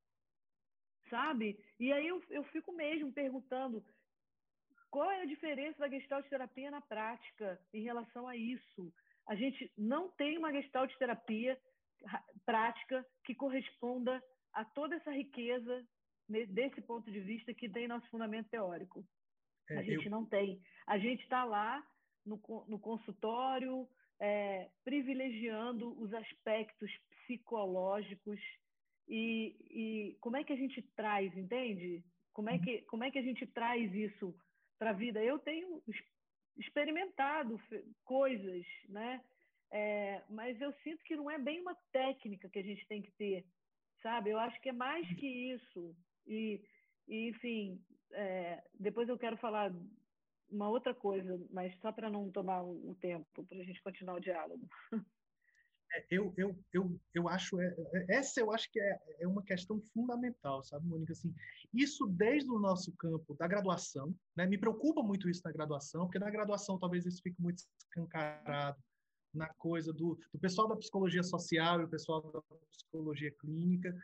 [1.08, 1.58] sabe?
[1.80, 3.84] E aí eu, eu fico mesmo perguntando
[4.90, 8.92] qual é a diferença da gestalt terapia na prática em relação a isso.
[9.26, 11.58] A gente não tem uma gestalt terapia
[12.44, 14.22] prática que corresponda
[14.52, 15.86] a toda essa riqueza
[16.28, 19.04] desse ponto de vista que tem nosso fundamento teórico.
[19.70, 20.10] É, a gente eu...
[20.10, 20.60] não tem.
[20.86, 21.82] A gente está lá
[22.24, 23.88] no, no consultório,
[24.20, 28.40] é, privilegiando os aspectos psicológicos
[29.08, 32.02] e, e, como é que a gente traz, entende?
[32.32, 34.34] Como é que, como é que a gente traz isso
[34.78, 35.22] para a vida?
[35.22, 35.82] Eu tenho
[36.56, 37.60] experimentado
[38.04, 39.22] coisas, né?
[39.70, 43.10] É, mas eu sinto que não é bem uma técnica que a gente tem que
[43.12, 43.44] ter,
[44.02, 44.30] sabe?
[44.30, 45.96] Eu acho que é mais que isso.
[46.26, 46.60] E,
[47.08, 47.80] e enfim,
[48.12, 49.72] é, depois eu quero falar
[50.50, 54.20] uma outra coisa, mas só para não tomar o tempo, para a gente continuar o
[54.20, 54.68] diálogo.
[55.94, 59.42] É, eu, eu, eu, eu acho, é, é, essa eu acho que é, é uma
[59.42, 61.12] questão fundamental, sabe, Mônica?
[61.12, 61.32] Assim,
[61.72, 64.46] isso desde o nosso campo da graduação, né?
[64.46, 68.82] Me preocupa muito isso na graduação, porque na graduação talvez isso fique muito escancarado
[69.32, 72.40] na coisa do, do pessoal da psicologia social e o pessoal da
[72.70, 73.94] psicologia clínica,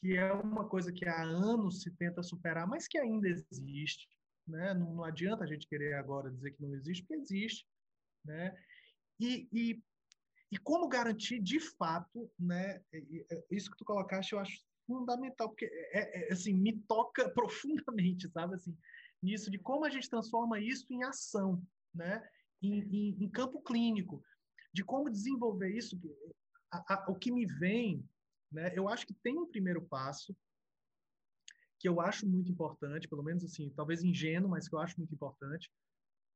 [0.00, 4.08] que é uma coisa que há anos se tenta superar, mas que ainda existe.
[4.46, 4.74] Né?
[4.74, 7.66] Não, não adianta a gente querer agora dizer que não existe, porque existe.
[8.24, 8.56] Né?
[9.20, 9.82] E, e,
[10.54, 12.80] e como garantir de fato, né?
[13.50, 18.54] isso que tu colocaste, eu acho fundamental, porque é, é, assim, me toca profundamente, sabe?
[18.54, 18.78] Assim,
[19.20, 21.60] nisso de como a gente transforma isso em ação,
[21.92, 22.24] né?
[22.62, 24.22] em, em, em campo clínico,
[24.72, 26.00] de como desenvolver isso.
[26.70, 28.08] A, a, o que me vem,
[28.52, 28.72] né?
[28.76, 30.36] eu acho que tem um primeiro passo,
[31.80, 35.12] que eu acho muito importante, pelo menos assim, talvez ingênuo, mas que eu acho muito
[35.12, 35.68] importante,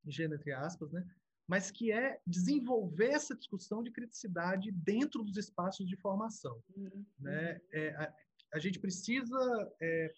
[0.04, 1.08] ingênuo entre aspas, né?
[1.48, 7.04] Mas que é desenvolver essa discussão de criticidade dentro dos espaços de formação, uhum.
[7.18, 7.60] né?
[7.72, 8.14] É, a,
[8.54, 10.12] a, gente precisa é,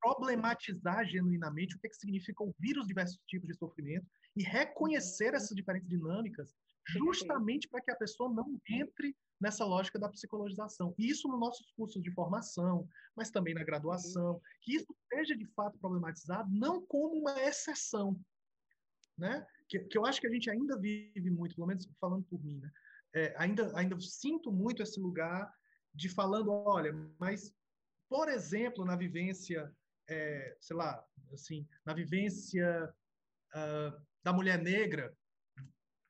[0.00, 5.34] problematizar genuinamente o que, é que significa ouvir os diversos tipos de sofrimento e reconhecer
[5.34, 6.54] essas diferentes dinâmicas
[6.86, 10.94] justamente para que a pessoa não entre nessa lógica da psicologização.
[10.98, 15.46] E isso nos nossos cursos de formação, mas também na graduação, que isso seja de
[15.54, 18.18] fato problematizado, não como uma exceção,
[19.16, 19.46] né?
[19.70, 22.58] Que, que eu acho que a gente ainda vive muito, pelo menos falando por mim,
[22.58, 22.70] né?
[23.14, 25.50] É, ainda, ainda sinto muito esse lugar
[25.94, 27.54] de falando, olha, mas,
[28.08, 29.72] por exemplo, na vivência,
[30.08, 32.92] é, sei lá, assim, na vivência
[33.54, 35.16] uh, da mulher negra,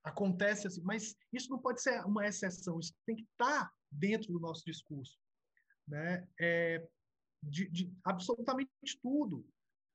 [0.03, 4.41] acontece assim, mas isso não pode ser uma exceção, isso tem que estar dentro do
[4.41, 5.19] nosso discurso,
[5.87, 6.27] né?
[6.39, 6.87] É,
[7.43, 8.71] de, de absolutamente
[9.03, 9.47] tudo,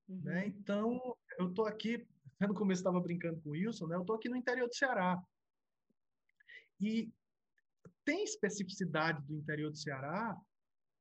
[0.07, 0.15] né?
[0.15, 0.21] uhum.
[0.23, 0.47] né?
[0.47, 2.07] Então, eu estou aqui,
[2.41, 3.95] no começo estava brincando com o Wilson, né?
[3.95, 5.21] Eu estou aqui no interior do Ceará
[6.79, 7.11] e
[8.03, 10.37] tem especificidade do interior do Ceará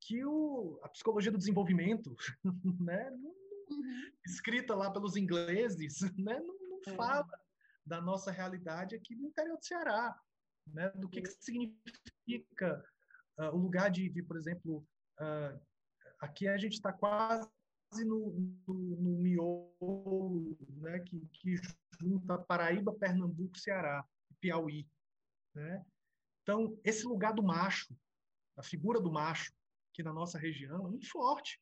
[0.00, 2.14] que o, a psicologia do desenvolvimento,
[2.80, 3.10] né?
[3.10, 4.12] Uhum.
[4.26, 6.38] Escrita lá pelos ingleses, né?
[6.40, 6.96] Não, não é.
[6.96, 7.26] fala
[7.84, 10.18] da nossa realidade aqui no interior do Ceará,
[10.66, 10.90] né?
[10.90, 12.84] do que, que significa
[13.38, 14.86] uh, o lugar de, de por exemplo,
[15.20, 15.60] uh,
[16.20, 17.48] aqui a gente está quase
[18.02, 20.98] no, no, no miolo né?
[21.00, 21.56] que, que
[22.00, 24.04] junta Paraíba, Pernambuco, Ceará,
[24.40, 24.88] Piauí.
[25.54, 25.84] Né?
[26.42, 27.94] Então, esse lugar do macho,
[28.56, 29.52] a figura do macho,
[29.92, 31.60] que na nossa região é muito forte.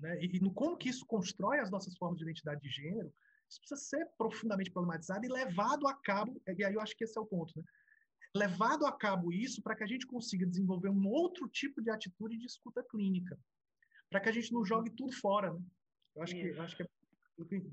[0.00, 0.18] Né?
[0.20, 3.12] E, e como que isso constrói as nossas formas de identidade de gênero,
[3.48, 7.16] isso precisa ser profundamente problematizado e levado a cabo, e aí eu acho que esse
[7.16, 7.64] é o ponto, né?
[8.34, 12.36] Levado a cabo isso para que a gente consiga desenvolver um outro tipo de atitude
[12.36, 13.38] de escuta clínica,
[14.10, 15.60] para que a gente não jogue tudo fora, né?
[16.14, 16.86] Eu acho que, acho que é,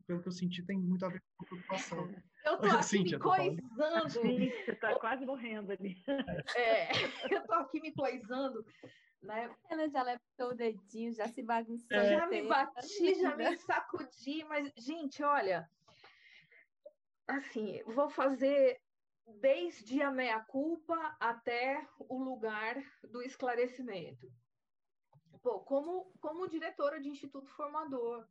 [0.07, 2.15] pelo que eu senti, tem muito a ver com a preocupação.
[2.45, 4.09] Eu tô aqui Cíntia, me coisando.
[4.09, 5.95] Você está quase morrendo ali.
[6.55, 6.89] É,
[7.33, 8.65] eu tô aqui me coisando
[9.23, 9.49] né?
[9.69, 11.97] Ela já levantou o dedinho, já se bagunçou.
[11.97, 12.09] É.
[12.09, 15.67] Já me bati, já me sacudi, mas, gente, olha,
[17.27, 18.79] assim, vou fazer
[19.39, 22.75] desde a meia-culpa até o lugar
[23.09, 24.31] do esclarecimento.
[25.43, 28.27] Pô, como, como diretora de instituto formador,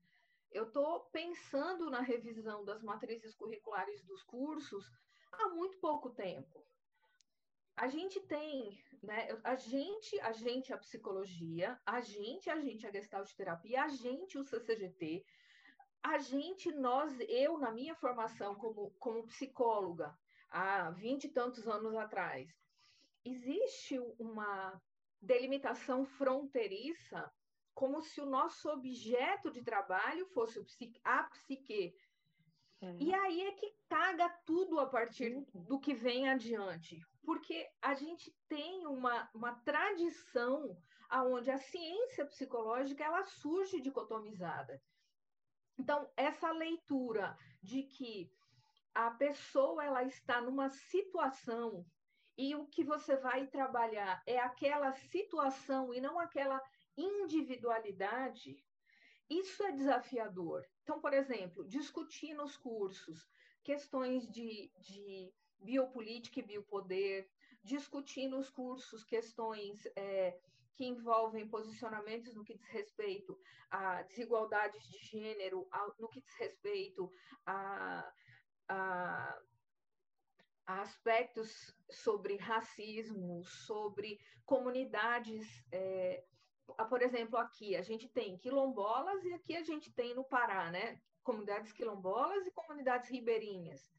[0.50, 4.90] eu estou pensando na revisão das matrizes curriculares dos cursos
[5.30, 6.66] há muito pouco tempo
[7.76, 9.28] a gente tem, né?
[9.42, 14.38] A gente, a gente a psicologia, a gente, a gente a gestalt terapia, a gente
[14.38, 15.24] o CCGT,
[16.02, 20.16] a gente, nós, eu na minha formação como, como psicóloga
[20.50, 22.48] há vinte e tantos anos atrás,
[23.24, 24.80] existe uma
[25.22, 27.32] delimitação fronteiriça
[27.74, 30.58] como se o nosso objeto de trabalho fosse
[31.04, 31.94] a psique
[32.82, 32.96] É.
[32.98, 38.36] E aí é que caga tudo a partir do que vem adiante, porque a gente
[38.48, 40.76] tem uma, uma tradição
[41.08, 44.82] aonde a ciência psicológica ela surge dicotomizada.
[45.78, 48.30] Então, essa leitura de que
[48.94, 51.86] a pessoa ela está numa situação
[52.36, 56.60] e o que você vai trabalhar é aquela situação e não aquela
[56.96, 58.62] individualidade,
[59.28, 60.66] isso é desafiador.
[60.82, 63.28] Então, por exemplo, discutir nos cursos
[63.62, 67.28] questões de, de biopolítica e biopoder,
[67.62, 70.36] discutir nos cursos questões é,
[70.74, 73.38] que envolvem posicionamentos no que diz respeito
[73.70, 75.68] a desigualdades de gênero,
[75.98, 77.12] no que diz respeito
[77.46, 78.12] a,
[78.68, 79.42] a, a
[80.66, 85.46] aspectos sobre racismo, sobre comunidades.
[85.72, 86.24] É,
[86.88, 91.00] por exemplo, aqui a gente tem quilombolas e aqui a gente tem no Pará, né?
[91.22, 93.92] Comunidades quilombolas e comunidades ribeirinhas.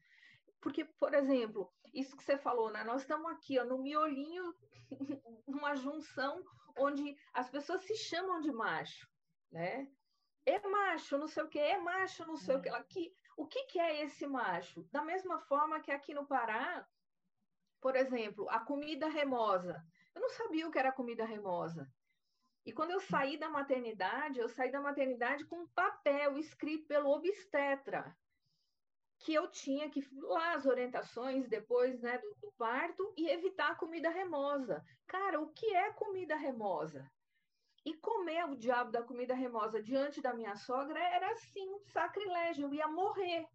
[0.60, 2.82] Porque, por exemplo, isso que você falou, né?
[2.84, 4.54] Nós estamos aqui ó, no miolinho,
[5.46, 6.42] numa junção
[6.76, 9.08] onde as pessoas se chamam de macho,
[9.50, 9.88] né?
[10.46, 12.68] É macho, não sei o que, é macho, não sei o que.
[12.68, 12.72] É.
[12.72, 14.82] Aqui, o que, que é esse macho?
[14.92, 16.86] Da mesma forma que aqui no Pará,
[17.80, 19.84] por exemplo, a comida remosa.
[20.14, 21.90] Eu não sabia o que era comida remosa.
[22.64, 27.10] E quando eu saí da maternidade, eu saí da maternidade com um papel escrito pelo
[27.10, 28.16] obstetra,
[29.18, 34.08] que eu tinha que lá as orientações depois né, do, do parto e evitar comida
[34.08, 34.82] remosa.
[35.06, 37.10] Cara, o que é comida remosa?
[37.84, 42.64] E comer o diabo da comida remosa diante da minha sogra era assim, um sacrilégio,
[42.64, 43.46] eu ia morrer.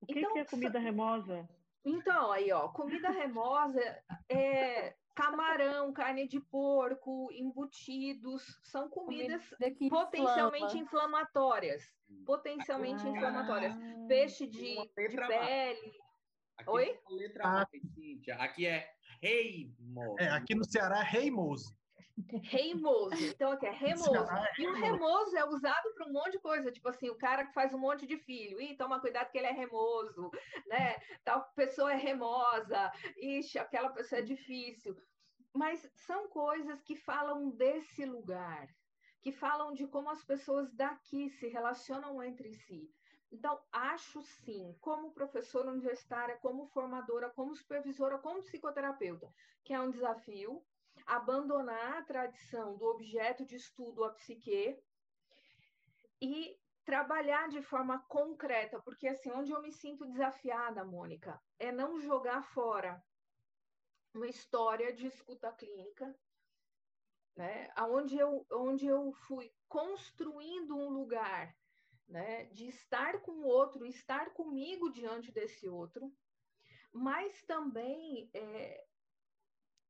[0.00, 1.48] O que, então, que é comida remosa?
[1.84, 3.80] Então, aí, ó, comida remosa
[4.28, 10.84] é camarão, carne de porco, embutidos, são comidas comida potencialmente inflama.
[10.84, 11.82] inflamatórias.
[12.24, 13.74] Potencialmente ah, inflamatórias.
[14.08, 16.00] Peixe de, de pele.
[16.56, 16.90] Aqui Oi?
[16.90, 17.66] É letra ah.
[18.38, 18.90] Aqui é
[19.20, 20.16] reimoso.
[20.18, 21.76] É, aqui no Ceará é reimoso.
[22.42, 23.14] Reimoso.
[23.24, 24.12] Então, aqui é remoso.
[24.58, 26.72] E o remoso é usado para um monte de coisa.
[26.72, 28.60] Tipo assim, o cara que faz um monte de filho.
[28.60, 30.30] Ih, toma cuidado que ele é remoso,
[30.66, 30.96] né?
[31.24, 32.92] Tal pessoa é remosa.
[33.16, 34.96] Ixi, aquela pessoa é difícil.
[35.54, 38.68] Mas são coisas que falam desse lugar.
[39.22, 42.90] Que falam de como as pessoas daqui se relacionam entre si.
[43.32, 49.32] Então, acho sim, como professora universitária, como formadora, como supervisora, como psicoterapeuta,
[49.64, 50.64] que é um desafio,
[51.06, 54.78] abandonar a tradição do objeto de estudo a psique
[56.20, 62.00] e trabalhar de forma concreta, porque assim, onde eu me sinto desafiada, Mônica, é não
[62.00, 63.02] jogar fora
[64.14, 66.14] uma história de escuta clínica,
[67.36, 67.72] né?
[67.90, 71.54] Onde eu, onde eu fui construindo um lugar,
[72.08, 72.44] né?
[72.46, 76.12] De estar com o outro, estar comigo diante desse outro,
[76.92, 78.84] mas também é,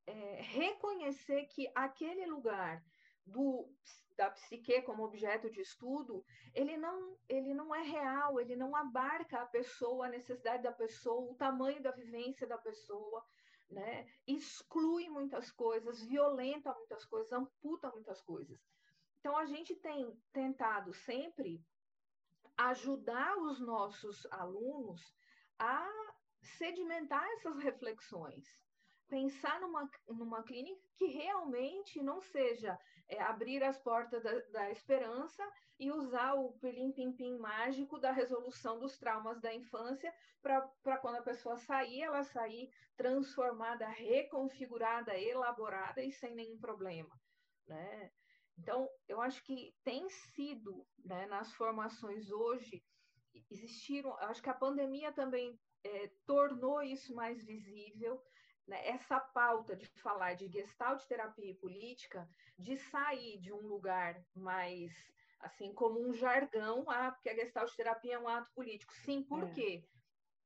[0.07, 2.83] é, reconhecer que aquele lugar
[3.25, 3.69] do,
[4.15, 6.23] da psique como objeto de estudo,
[6.53, 11.31] ele não, ele não é real, ele não abarca a pessoa, a necessidade da pessoa,
[11.31, 13.23] o tamanho da vivência da pessoa,
[13.69, 14.07] né?
[14.27, 18.59] exclui muitas coisas, violenta muitas coisas, amputa muitas coisas.
[19.19, 21.63] Então, a gente tem tentado sempre
[22.57, 25.15] ajudar os nossos alunos
[25.57, 25.87] a
[26.41, 28.45] sedimentar essas reflexões,
[29.11, 32.79] pensar numa, numa clínica que realmente não seja
[33.09, 35.43] é, abrir as portas da, da, esperança
[35.77, 40.11] e usar o pelim-pim-pim mágico da resolução dos traumas da infância
[40.41, 47.13] para quando a pessoa sair, ela sair transformada, reconfigurada, elaborada e sem nenhum problema.
[47.67, 48.11] Né?
[48.57, 52.81] Então, eu acho que tem sido, né, nas formações hoje,
[53.49, 58.21] existiram, acho que a pandemia também é, tornou isso mais visível,
[58.67, 64.23] né, essa pauta de falar de gestalt terapia e política, de sair de um lugar
[64.35, 64.91] mais
[65.39, 68.93] assim como um jargão, ah, porque a gestalt terapia é um ato político.
[68.93, 69.53] Sim, por é.
[69.53, 69.83] quê?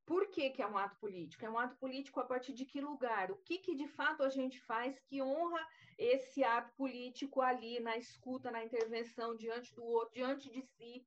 [0.06, 1.44] Por que, que, é um ato político?
[1.44, 3.32] É um ato político a partir de que lugar?
[3.32, 5.66] O que, que de fato a gente faz que honra
[5.98, 11.04] esse ato político ali na escuta, na intervenção diante do outro, diante de si?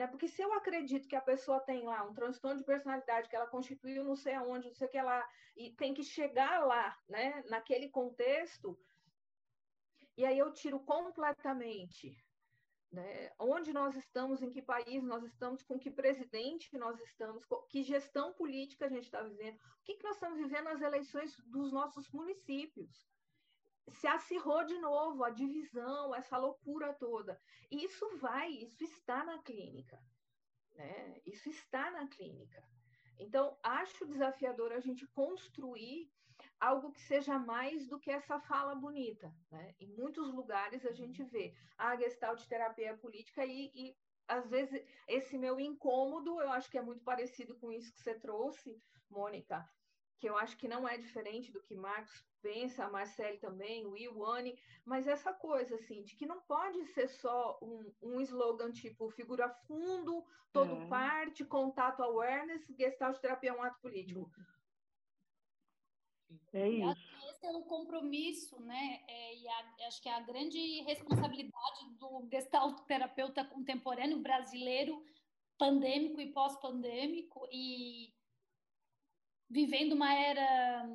[0.00, 0.06] Né?
[0.06, 3.46] Porque se eu acredito que a pessoa tem lá um transtorno de personalidade, que ela
[3.46, 5.28] constituiu não sei aonde, não sei o que ela.
[5.54, 7.44] e tem que chegar lá, né?
[7.50, 8.80] naquele contexto,
[10.16, 12.16] e aí eu tiro completamente
[12.90, 13.30] né?
[13.38, 18.32] Onde nós estamos, em que país nós estamos, com que presidente nós estamos, que gestão
[18.32, 22.10] política a gente está vivendo, o que, que nós estamos vivendo nas eleições dos nossos
[22.10, 23.06] municípios.
[23.92, 27.40] Se acirrou de novo a divisão, essa loucura toda.
[27.70, 29.98] E isso vai, isso está na clínica.
[30.74, 31.20] Né?
[31.26, 32.62] Isso está na clínica.
[33.18, 36.10] Então, acho desafiador a gente construir
[36.58, 39.34] algo que seja mais do que essa fala bonita.
[39.50, 39.74] Né?
[39.78, 43.96] Em muitos lugares a gente vê a gestalt terapia política e, e,
[44.26, 48.14] às vezes, esse meu incômodo, eu acho que é muito parecido com isso que você
[48.14, 48.80] trouxe,
[49.10, 49.68] Mônica,
[50.20, 53.96] que eu acho que não é diferente do que Marcos pensa, a Marcele também, o
[53.96, 59.10] Iwane, mas essa coisa, assim, de que não pode ser só um, um slogan tipo
[59.10, 60.86] figura fundo, todo é.
[60.88, 64.30] parte, contato awareness, gestalt terapia é um ato político.
[66.52, 67.00] É isso.
[67.30, 69.02] Esse é o compromisso, né?
[69.08, 75.02] É, e a, acho que é a grande responsabilidade do gestalt terapeuta contemporâneo brasileiro,
[75.56, 78.12] pandêmico e pós-pandêmico, e
[79.50, 80.88] vivendo uma era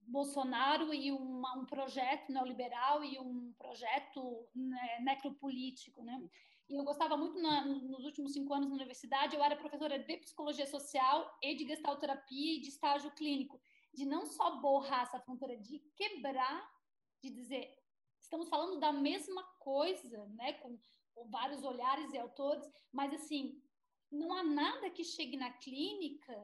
[0.00, 6.20] Bolsonaro e uma, um projeto neoliberal e um projeto né, necropolítico, né?
[6.68, 10.16] E eu gostava muito na, nos últimos cinco anos na universidade, eu era professora de
[10.18, 13.60] psicologia social e de gestalterapia e de estágio clínico,
[13.94, 16.68] de não só borrar essa fronteira, de quebrar,
[17.22, 17.78] de dizer,
[18.20, 20.54] estamos falando da mesma coisa, né?
[20.54, 20.78] Com,
[21.14, 23.62] com vários olhares e autores, mas assim,
[24.10, 26.34] não há nada que chegue na clínica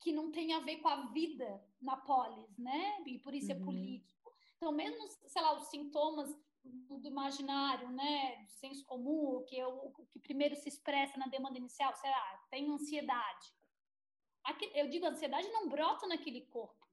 [0.00, 3.02] que não tem a ver com a vida na polis, né?
[3.06, 3.60] E por isso é uhum.
[3.60, 4.32] é político.
[4.56, 9.66] Então, mesmo, sei lá, os sintomas do imaginário, né, do senso comum, o que, é
[9.66, 13.54] o, o que primeiro se expressa na demanda inicial, sei lá, tem ansiedade.
[14.44, 16.86] Aqui, eu digo, a ansiedade não brota naquele corpo,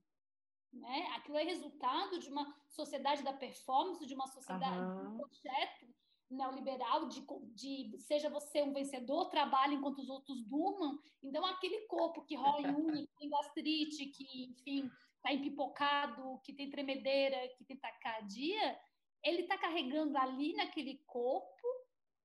[0.72, 1.08] né?
[1.16, 5.02] Aquilo é resultado de uma sociedade da performance, de uma sociedade, uhum.
[5.02, 5.96] de um projeto
[6.30, 11.00] neoliberal de, de seja você um vencedor, trabalhe enquanto os outros durmam.
[11.24, 16.70] Então, aquele corpo que rói unha, que tem gastrite, que, enfim, está empipocado, que tem
[16.70, 18.80] tremedeira, que tem taquicardia,
[19.24, 21.68] ele está carregando ali naquele corpo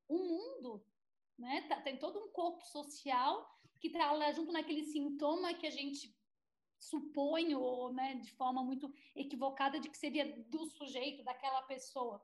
[0.08, 0.84] um mundo,
[1.38, 1.62] né?
[1.68, 3.48] Tá, tem todo um corpo social
[3.80, 6.14] que está junto naquele sintoma que a gente
[6.78, 12.20] supõe, ou né, de forma muito equivocada, de que seria do sujeito, daquela pessoa.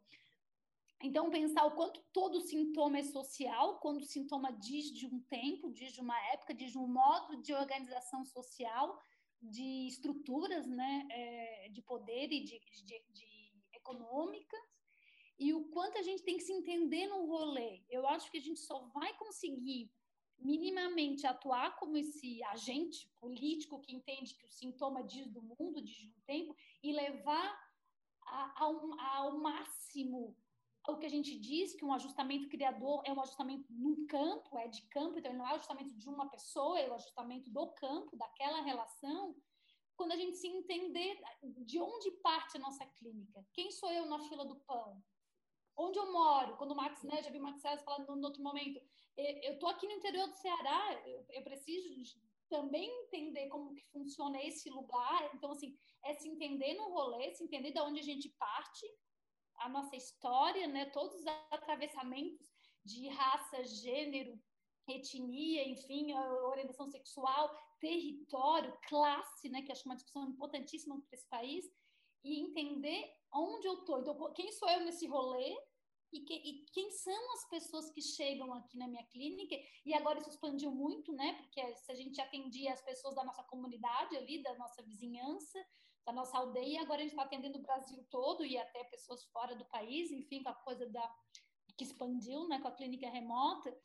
[1.00, 5.70] Então, pensar o quanto todo sintoma é social, quando o sintoma diz de um tempo,
[5.70, 9.00] diz de uma época, diz de um modo de organização social,
[9.40, 13.28] de estruturas né, é, de poder e de, de, de
[15.38, 17.82] e o quanto a gente tem que se entender no rolê.
[17.88, 19.90] Eu acho que a gente só vai conseguir
[20.38, 25.96] minimamente atuar como esse agente político que entende que o sintoma diz do mundo, diz
[25.96, 27.56] de um tempo, e levar
[28.56, 30.36] ao, ao máximo
[30.88, 34.68] o que a gente diz que um ajustamento criador é um ajustamento num campo, é
[34.68, 37.68] de campo, então ele não é o ajustamento de uma pessoa, é o ajustamento do
[37.74, 39.36] campo, daquela relação.
[39.96, 44.18] Quando a gente se entender de onde parte a nossa clínica, quem sou eu na
[44.28, 45.02] fila do pão,
[45.76, 48.42] onde eu moro, quando o Max, né, já vi o Max César falando no outro
[48.42, 48.80] momento,
[49.16, 54.42] eu estou aqui no interior do Ceará, eu, eu preciso também entender como que funciona
[54.42, 58.30] esse lugar, então, assim, é se entender no rolê, se entender de onde a gente
[58.38, 58.86] parte,
[59.60, 62.48] a nossa história, né, todos os atravessamentos
[62.84, 64.40] de raça, gênero,
[64.88, 71.70] etnia, enfim, orientação sexual, território, classe, né, que acho uma discussão importantíssima para esse país,
[72.24, 74.00] e entender onde eu estou.
[74.00, 75.56] Então, quem sou eu nesse rolê
[76.12, 79.54] e, que, e, quem são as pessoas que chegam aqui na minha clínica?
[79.84, 81.34] E agora isso expandiu muito, né?
[81.34, 85.58] Porque se a gente atendia as pessoas da nossa comunidade ali, da nossa vizinhança,
[86.08, 89.54] da nossa aldeia, agora a gente está atendendo o Brasil todo e até pessoas fora
[89.54, 91.14] do país, enfim, com a coisa da
[91.76, 93.76] que expandiu, né, com a clínica remota.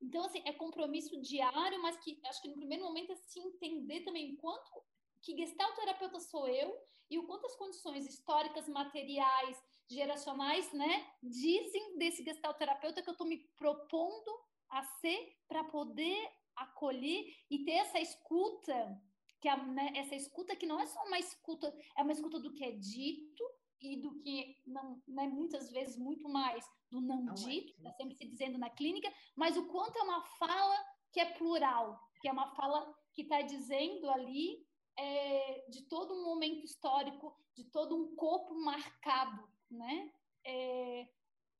[0.00, 4.02] Então, assim, é compromisso diário, mas que acho que no primeiro momento é se entender
[4.02, 4.84] também quanto
[5.22, 6.70] que gestalterapeuta sou eu
[7.10, 13.26] e o quanto as condições históricas, materiais, geracionais, né, dizem desse gestalterapeuta que eu estou
[13.26, 14.30] me propondo
[14.68, 19.00] a ser para poder acolher e ter essa escuta
[19.40, 22.52] que a, né, essa escuta que não é só uma escuta, é uma escuta do
[22.52, 23.44] que é dito
[23.80, 27.90] e do que não, né, muitas vezes muito mais do não, não é dito, está
[27.90, 27.94] é.
[27.94, 30.76] sempre se dizendo na clínica, mas o quanto é uma fala
[31.12, 34.64] que é plural, que é uma fala que está dizendo ali
[34.96, 40.12] é, de todo um momento histórico, de todo um corpo marcado, né,
[40.44, 41.08] é,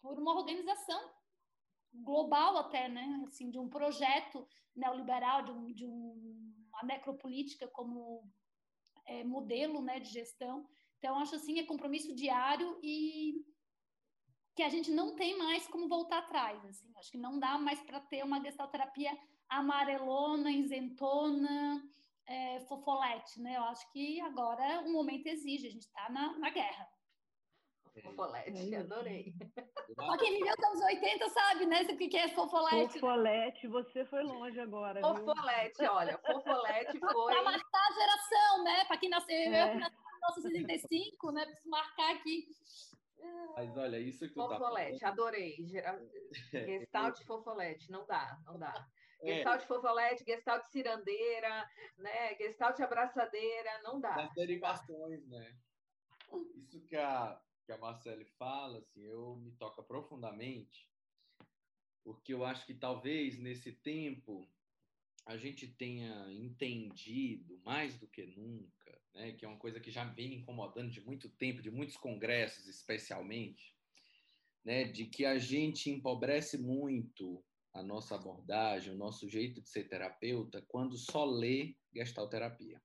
[0.03, 1.01] por uma organização
[1.93, 4.47] global até, né, assim, de um projeto
[4.77, 6.50] neoliberal, de um, de um
[6.81, 8.29] a necropolítica como
[9.07, 10.67] é, modelo né, de gestão.
[10.99, 13.45] Então, acho assim, é compromisso diário e
[14.55, 16.65] que a gente não tem mais como voltar atrás.
[16.65, 16.93] Assim.
[16.97, 19.17] Acho que não dá mais para ter uma gestalterapia
[19.49, 21.83] amarelona, isentona,
[22.27, 23.41] é, fofolete.
[23.41, 23.57] Né?
[23.57, 26.89] Eu acho que agora o momento exige, a gente está na, na guerra.
[28.03, 29.35] Fofolete, adorei.
[29.95, 31.83] Só quem viveu nos anos 80 sabe, né?
[31.83, 33.01] O que é fofolete.
[33.01, 35.01] Fofolete, você foi longe agora.
[35.01, 37.35] Fofolete, olha, fofolete foi.
[37.35, 38.85] Para marcar a geração, né?
[38.85, 39.63] Para quem nasceu, é.
[39.63, 41.47] eu que nasci em 1965, né?
[41.47, 42.47] Preciso marcar aqui.
[43.57, 45.57] Mas olha, isso que tu Fofolete, tá adorei.
[46.53, 48.87] Gestalt fofolete, não dá, não dá.
[49.23, 49.35] É.
[49.35, 51.69] Gestalt fofolete, gestalt cirandeira,
[51.99, 52.35] né?
[52.37, 54.15] Gestalt abraçadeira, não dá.
[54.15, 55.55] Das derivações, né?
[56.57, 57.39] Isso que a,
[57.71, 60.89] que a Marcele fala, assim, eu me toca profundamente,
[62.03, 64.51] porque eu acho que talvez nesse tempo
[65.25, 70.03] a gente tenha entendido mais do que nunca, né, que é uma coisa que já
[70.03, 73.77] vem incomodando de muito tempo, de muitos congressos especialmente,
[74.65, 77.41] né, de que a gente empobrece muito
[77.73, 82.83] a nossa abordagem, o nosso jeito de ser terapeuta, quando só lê gestalterapia.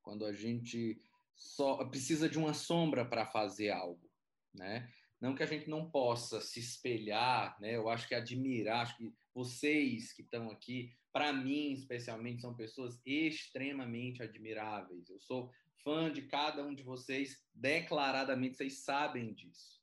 [0.00, 1.02] Quando a gente
[1.36, 4.10] só precisa de uma sombra para fazer algo,
[4.54, 4.90] né?
[5.20, 7.76] Não que a gente não possa se espelhar, né?
[7.76, 13.00] Eu acho que admirar, acho que vocês que estão aqui, para mim especialmente, são pessoas
[13.04, 15.08] extremamente admiráveis.
[15.08, 15.50] Eu sou
[15.82, 19.80] fã de cada um de vocês, declaradamente, vocês sabem disso.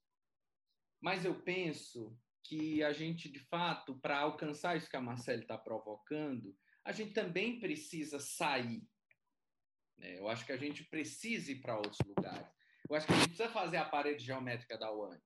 [1.02, 5.58] Mas eu penso que a gente, de fato, para alcançar isso que a Marcele está
[5.58, 8.86] provocando, a gente também precisa sair.
[9.98, 10.18] Né?
[10.18, 12.48] Eu acho que a gente precisa ir para outros lugares.
[12.90, 15.20] Eu acho que a gente precisa fazer a parede geométrica da UAN.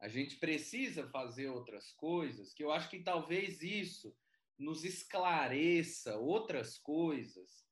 [0.00, 4.14] A gente precisa fazer outras coisas, que eu acho que talvez isso
[4.58, 7.64] nos esclareça outras coisas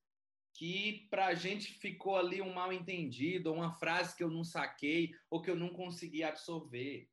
[0.55, 5.11] que para a gente ficou ali um mal entendido, uma frase que eu não saquei,
[5.31, 7.09] ou que eu não consegui absorver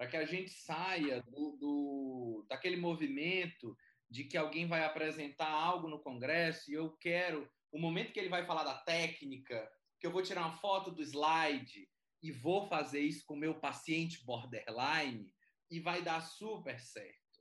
[0.00, 3.76] para que a gente saia do, do, daquele movimento
[4.08, 8.28] de que alguém vai apresentar algo no Congresso e eu quero, o momento que ele
[8.28, 11.88] vai falar da técnica, que eu vou tirar uma foto do slide
[12.22, 15.32] e vou fazer isso com o meu paciente borderline
[15.70, 17.40] e vai dar super certo,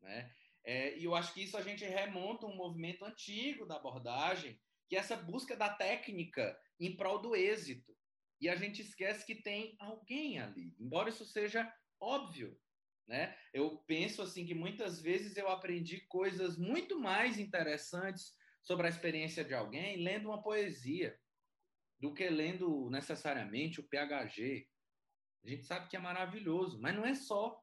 [0.00, 0.32] né?
[0.64, 4.96] É, e eu acho que isso a gente remonta um movimento antigo da abordagem, que
[4.96, 7.96] é essa busca da técnica em prol do êxito.
[8.40, 10.74] E a gente esquece que tem alguém ali.
[10.78, 12.58] Embora isso seja óbvio,
[13.06, 13.38] né?
[13.52, 18.34] Eu penso assim que muitas vezes eu aprendi coisas muito mais interessantes
[18.66, 21.16] sobre a experiência de alguém lendo uma poesia
[22.00, 24.68] do que lendo necessariamente o PHG.
[25.44, 27.62] A gente sabe que é maravilhoso, mas não é só.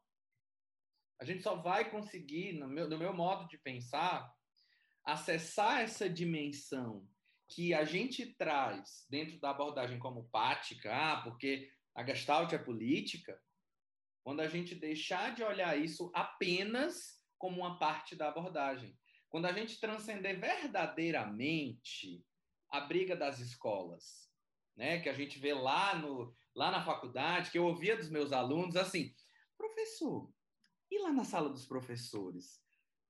[1.19, 4.33] A gente só vai conseguir, no meu, no meu modo de pensar,
[5.03, 7.05] acessar essa dimensão
[7.49, 13.37] que a gente traz dentro da abordagem como pática, ah, porque a Gestalt é política,
[14.23, 18.97] quando a gente deixar de olhar isso apenas como uma parte da abordagem.
[19.33, 22.23] Quando a gente transcender verdadeiramente
[22.69, 24.29] a briga das escolas,
[24.77, 28.31] né, que a gente vê lá, no, lá na faculdade, que eu ouvia dos meus
[28.31, 29.11] alunos assim,
[29.57, 30.31] professor,
[30.91, 32.61] e lá na sala dos professores?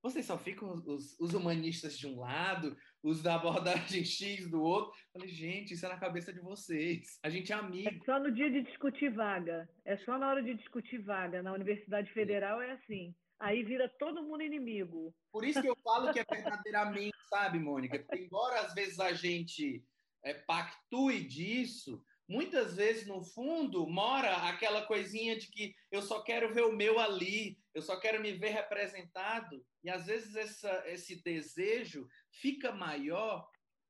[0.01, 4.97] Vocês só ficam os, os humanistas de um lado, os da abordagem X do outro.
[5.11, 7.19] Falei, gente, isso é na cabeça de vocês.
[7.21, 7.89] A gente é amigo.
[7.89, 9.67] É só no dia de discutir vaga.
[9.83, 11.43] É só na hora de discutir vaga.
[11.43, 13.13] Na Universidade Federal é assim.
[13.43, 15.13] Aí vira todo mundo inimigo.
[15.29, 17.99] Por isso que eu falo que é verdadeiramente, sabe, Mônica?
[17.99, 19.83] Porque embora às vezes a gente
[20.23, 26.53] é, pactue disso, muitas vezes no fundo mora aquela coisinha de que eu só quero
[26.53, 29.61] ver o meu ali, eu só quero me ver representado.
[29.83, 33.45] E às vezes essa, esse desejo fica maior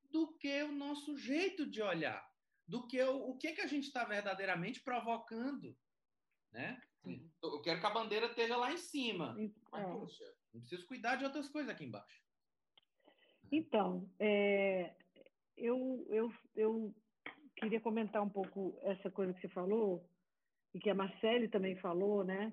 [0.09, 2.27] do que o nosso jeito de olhar,
[2.67, 5.77] do que o, o que, que a gente está verdadeiramente provocando.
[6.51, 6.81] Né?
[7.41, 9.35] Eu quero que a bandeira esteja lá em cima.
[9.71, 9.91] Mas, é.
[9.91, 12.23] poxa, não preciso cuidar de outras coisas aqui embaixo.
[13.51, 14.95] Então, é,
[15.57, 16.95] eu, eu, eu
[17.55, 20.07] queria comentar um pouco essa coisa que você falou,
[20.73, 22.51] e que a Marcele também falou, né?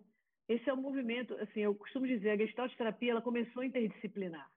[0.49, 4.51] Esse é um movimento, assim, eu costumo dizer, a Gestalt terapia ela começou interdisciplinar,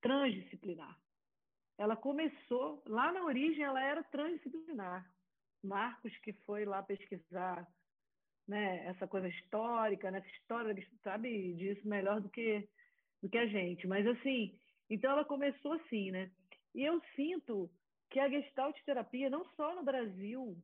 [0.00, 0.98] transdisciplinar.
[1.78, 5.10] Ela começou, lá na origem, ela era transdisciplinar.
[5.62, 7.66] Marcos, que foi lá pesquisar
[8.50, 10.74] né, essa coisa histórica, nessa história,
[11.04, 12.68] sabe disso melhor do que,
[13.22, 13.86] do que a gente.
[13.86, 14.58] Mas, assim,
[14.90, 16.28] então ela começou assim, né?
[16.74, 17.70] E eu sinto
[18.10, 20.56] que a Gestalt terapia, não só no Brasil,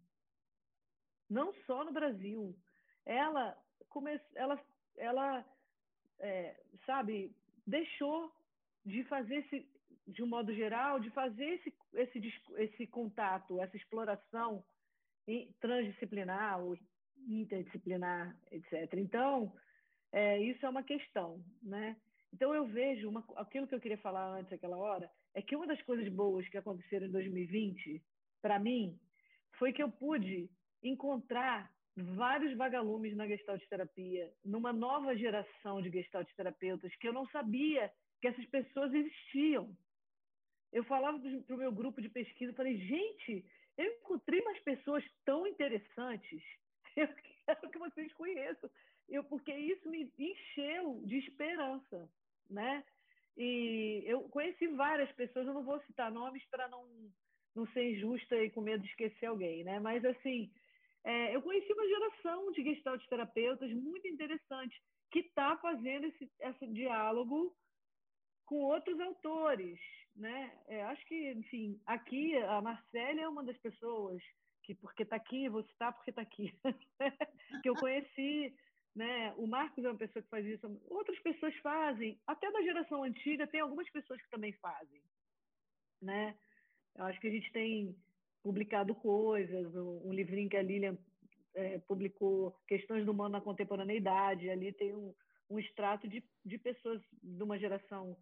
[1.31, 2.57] não só no Brasil,
[3.05, 3.57] ela,
[3.89, 4.61] come, ela,
[4.97, 5.45] ela
[6.19, 7.33] é, sabe,
[7.65, 8.33] deixou
[8.85, 9.65] de fazer esse,
[10.09, 14.65] de um modo geral, de fazer esse, esse, esse contato, essa exploração
[15.61, 16.61] transdisciplinar
[17.27, 18.93] interdisciplinar, etc.
[18.94, 19.53] Então,
[20.12, 21.97] é, isso é uma questão, né?
[22.32, 25.66] Então eu vejo uma, aquilo que eu queria falar antes aquela hora é que uma
[25.66, 28.03] das coisas boas que aconteceram em 2020
[28.43, 28.98] para mim
[29.59, 30.51] foi que eu pude
[30.82, 37.27] encontrar vários vagalumes na gestalt terapia, numa nova geração de gestalt terapeutas que eu não
[37.28, 37.90] sabia
[38.20, 39.74] que essas pessoas existiam.
[40.73, 43.44] Eu falava para o meu grupo de pesquisa, falei, gente,
[43.78, 46.43] eu encontrei umas pessoas tão interessantes,
[46.97, 47.09] eu
[47.47, 48.70] quero que vocês conheçam,
[49.09, 52.09] eu, porque isso me encheu de esperança,
[52.51, 52.85] né?
[53.36, 56.85] E eu conheci várias pessoas, eu não vou citar nomes para não,
[57.55, 59.78] não ser injusta e com medo de esquecer alguém, né?
[59.78, 60.51] Mas, assim,
[61.05, 64.74] é, eu conheci uma geração de gestalt terapeutas muito interessante
[65.10, 67.55] que está fazendo esse, esse diálogo
[68.47, 69.78] com outros autores,
[70.14, 70.52] né?
[70.66, 74.23] É, acho que, enfim, aqui a Marcela é uma das pessoas
[74.66, 76.52] que, porque está aqui, vou citar porque está aqui,
[77.62, 78.52] que eu conheci,
[78.94, 79.32] né?
[79.36, 83.47] O Marcos é uma pessoa que faz isso, outras pessoas fazem, até da geração antiga
[83.47, 85.01] tem algumas pessoas que também fazem,
[86.02, 86.36] né?
[86.97, 87.97] Eu acho que a gente tem
[88.43, 90.98] publicado coisas, um, livrinho que a Lilian
[91.55, 95.14] é, publicou, Questões do Humano na Contemporaneidade, ali tem um,
[95.48, 98.16] um extrato de, de pessoas de uma geração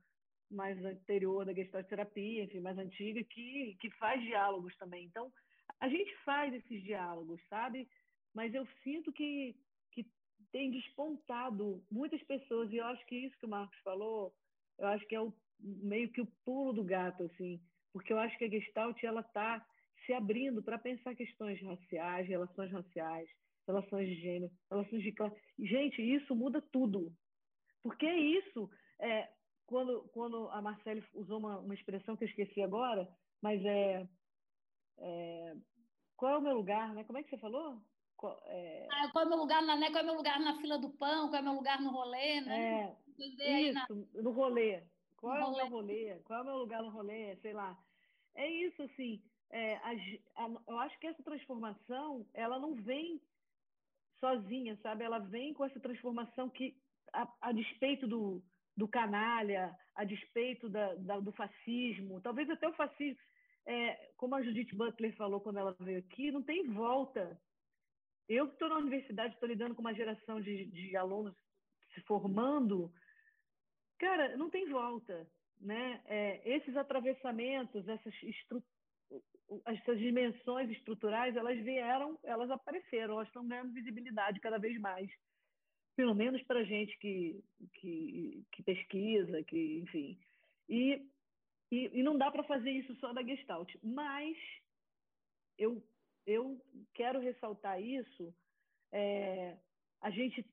[0.50, 5.04] mais anterior da gestalt terapia, enfim, mais antiga, que, que faz diálogos também.
[5.06, 5.32] Então,
[5.80, 7.88] a gente faz esses diálogos, sabe?
[8.34, 9.54] Mas eu sinto que,
[9.92, 10.06] que
[10.50, 14.34] tem despontado muitas pessoas, e eu acho que isso que o Marcos falou,
[14.78, 17.60] eu acho que é o, meio que o pulo do gato, assim,
[17.92, 19.64] porque eu acho que a gestalt, ela está
[20.04, 23.28] se abrindo para pensar questões raciais, relações raciais,
[23.66, 25.36] relações de gênero, relações de classe.
[25.58, 27.12] Gente, isso muda tudo.
[27.82, 28.68] Porque é isso.
[28.98, 29.28] É,
[29.66, 33.08] quando, quando a Marcele usou uma, uma expressão que eu esqueci agora,
[33.40, 34.06] mas é,
[34.98, 35.54] é,
[36.16, 37.04] qual é o meu lugar, né?
[37.04, 37.80] Como é que você falou?
[38.16, 39.90] Qual é, ah, qual é o meu lugar na, né?
[39.90, 41.28] Qual é o meu lugar na fila do pão?
[41.28, 42.96] Qual é o meu lugar no rolê, né?
[43.18, 43.86] É, isso, na...
[44.22, 44.82] no rolê.
[45.16, 46.20] Qual no é o meu rolê?
[46.24, 47.36] Qual é o meu lugar no rolê?
[47.36, 47.76] Sei lá.
[48.34, 49.22] É isso, assim.
[49.50, 49.90] É, a,
[50.44, 53.20] a, eu acho que essa transformação, ela não vem
[54.18, 55.04] sozinha, sabe?
[55.04, 56.76] Ela vem com essa transformação que,
[57.12, 58.42] a, a despeito do,
[58.76, 63.20] do canalha, a despeito da, da, do fascismo, talvez até o fascismo,
[63.66, 67.40] é, como a Judith Butler falou quando ela veio aqui, não tem volta.
[68.28, 71.34] Eu que estou na universidade, estou lidando com uma geração de, de alunos
[71.94, 72.92] se formando,
[73.98, 75.26] cara, não tem volta.
[75.60, 76.02] Né?
[76.06, 78.14] É, esses atravessamentos, essas,
[79.66, 85.10] essas dimensões estruturais, elas vieram, elas apareceram, elas estão ganhando visibilidade cada vez mais
[85.96, 87.42] pelo menos para gente que,
[87.74, 90.18] que, que, pesquisa, que, enfim.
[90.68, 91.00] E,
[91.74, 93.74] e, e não dá para fazer isso só da Gestalt.
[93.82, 94.36] Mas
[95.58, 95.82] eu,
[96.24, 96.60] eu
[96.94, 98.32] quero ressaltar isso.
[98.92, 99.56] É,
[100.00, 100.46] a gente,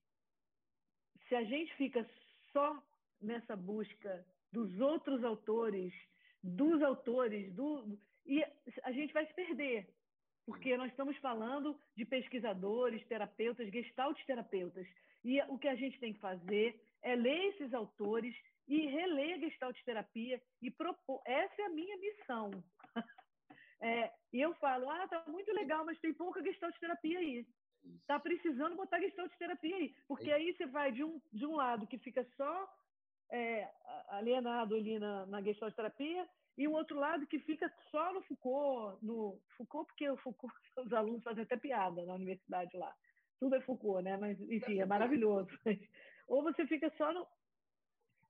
[1.27, 2.09] se a gente fica
[2.51, 2.81] só
[3.21, 5.93] nessa busca dos outros autores,
[6.41, 8.43] dos autores, do, e
[8.83, 9.87] a gente vai se perder,
[10.43, 14.87] porque nós estamos falando de pesquisadores, terapeutas, gestalt terapeutas.
[15.23, 18.35] E o que a gente tem que fazer é ler esses autores
[18.67, 21.21] e reler a Gestalt Terapia e propor.
[21.25, 22.51] Essa é a minha missão.
[23.83, 27.47] É, e eu falo, ah, tá muito legal, mas tem pouca Gestalt Terapia aí.
[28.05, 29.95] Tá precisando botar Gestalt Terapia aí.
[30.07, 32.71] Porque aí você vai de um, de um lado que fica só
[33.31, 33.67] é,
[34.09, 36.29] alienado ali na, na Gestalt Terapia
[36.59, 40.93] e o outro lado que fica só no Foucault, no Foucault, porque o Foucault, os
[40.93, 42.95] alunos fazem até piada na universidade lá
[43.41, 44.15] tudo é Foucault, né?
[44.17, 45.49] Mas, enfim, é maravilhoso.
[46.27, 47.27] Ou você fica só no.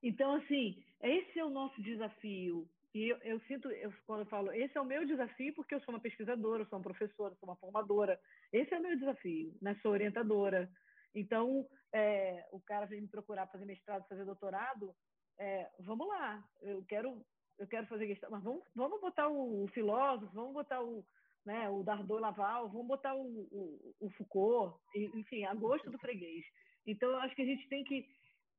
[0.03, 2.67] Então, assim, esse é o nosso desafio.
[2.93, 5.79] E eu, eu sinto, eu, quando eu falo, esse é o meu desafio, porque eu
[5.81, 8.19] sou uma pesquisadora, eu sou uma professora, sou uma formadora.
[8.51, 9.77] Esse é o meu desafio, né?
[9.81, 10.69] Sou orientadora.
[11.15, 14.93] Então, é, o cara vem me procurar fazer mestrado, fazer doutorado,
[15.37, 17.25] é, vamos lá, eu quero,
[17.57, 21.03] eu quero fazer questão, mas vamos, vamos botar o, o filósofo, vamos botar o,
[21.45, 26.45] né, o Dardot Laval, vamos botar o, o, o Foucault, enfim, a gosto do freguês.
[26.85, 28.07] Então, eu acho que a gente tem que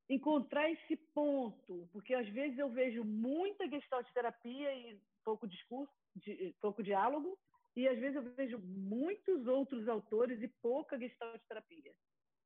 [0.09, 6.55] encontrar esse ponto, porque às vezes eu vejo muita gestalt terapia e pouco discurso, de,
[6.61, 7.39] pouco diálogo,
[7.75, 11.95] e às vezes eu vejo muitos outros autores e pouca gestalt terapia.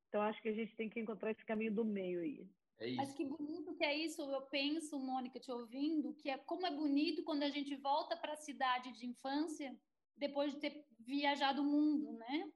[0.08, 2.48] Então, acho que a gente tem que encontrar esse caminho do meio aí.
[2.78, 6.66] É Mas que bonito que é isso, eu penso, Mônica, te ouvindo, que é como
[6.66, 9.76] é bonito quando a gente volta para a cidade de infância
[10.16, 12.50] depois de ter viajado o mundo, né?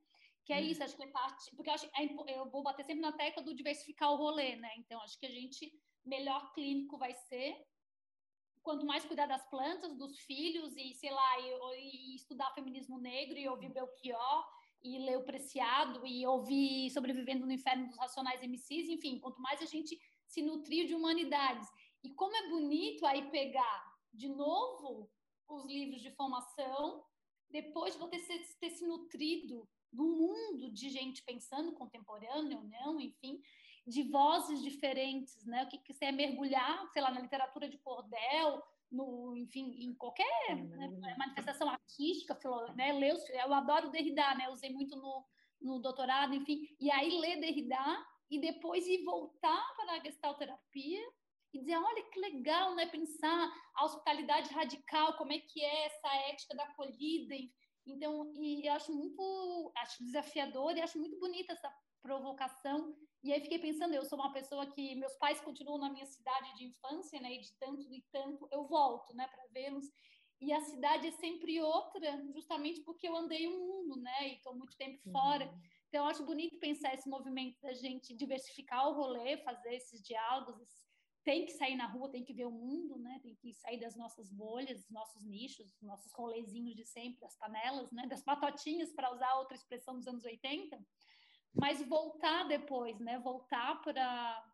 [0.50, 1.54] Que é isso, acho que é parte.
[1.54, 4.68] Porque eu, acho, é, eu vou bater sempre na tecla do diversificar o rolê, né?
[4.78, 5.72] Então, acho que a gente,
[6.04, 7.56] melhor clínico vai ser.
[8.60, 13.38] Quanto mais cuidar das plantas, dos filhos, e sei lá, e, e estudar feminismo negro,
[13.38, 14.44] e ouvir Belchior,
[14.82, 19.62] e ler o Preciado, e ouvir Sobrevivendo no Inferno dos Racionais MCs, enfim, quanto mais
[19.62, 19.96] a gente
[20.26, 21.68] se nutrir de humanidades.
[22.02, 25.08] E como é bonito aí pegar de novo
[25.48, 27.04] os livros de formação
[27.48, 33.00] depois de você ter, ter se nutrido do mundo de gente pensando contemporâneo ou não,
[33.00, 33.40] enfim,
[33.86, 35.64] de vozes diferentes, né?
[35.64, 39.94] O que, que você é mergulhar, sei lá, na literatura de cordel, no, enfim, em
[39.94, 42.38] qualquer né, manifestação artística,
[42.74, 42.92] né?
[42.92, 44.46] Ler, eu adoro Derrida, né?
[44.46, 45.24] Eu usei muito no,
[45.60, 51.00] no doutorado, enfim, e aí ler Derrida e depois ir voltar para a gestalterapia
[51.52, 52.86] e dizer, olha que legal, né?
[52.86, 57.34] Pensar a hospitalidade radical, como é que é essa ética da acolhida.
[57.90, 61.72] Então, e eu acho muito, acho desafiador e acho muito bonita essa
[62.02, 62.96] provocação.
[63.22, 66.54] E aí fiquei pensando, eu sou uma pessoa que meus pais continuam na minha cidade
[66.56, 67.34] de infância, né?
[67.34, 69.86] E de tanto e tanto eu volto, né, para vê-los.
[70.40, 74.28] E a cidade é sempre outra, justamente porque eu andei o mundo, né?
[74.28, 75.44] E estou muito tempo fora.
[75.44, 75.60] Uhum.
[75.88, 80.68] Então, eu acho bonito pensar esse movimento da gente diversificar o rolê, fazer esses diálogos,
[81.30, 83.20] tem que sair na rua, tem que ver o mundo, né?
[83.22, 87.36] Tem que sair das nossas bolhas, dos nossos nichos, dos nossos rolezinhos de sempre, das
[87.36, 88.04] panelas, né?
[88.08, 90.76] Das patotinhas, para usar outra expressão dos anos 80.
[91.54, 93.16] Mas voltar depois, né?
[93.20, 94.44] Voltar para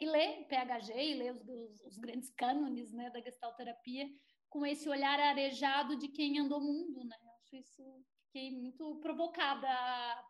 [0.00, 4.08] e ler PHG e ler os, os, os, grandes cânones, né, da gestalterapia
[4.48, 7.16] com esse olhar arejado de quem andou o mundo, né?
[7.40, 10.24] Acho isso fiquei muito provocada a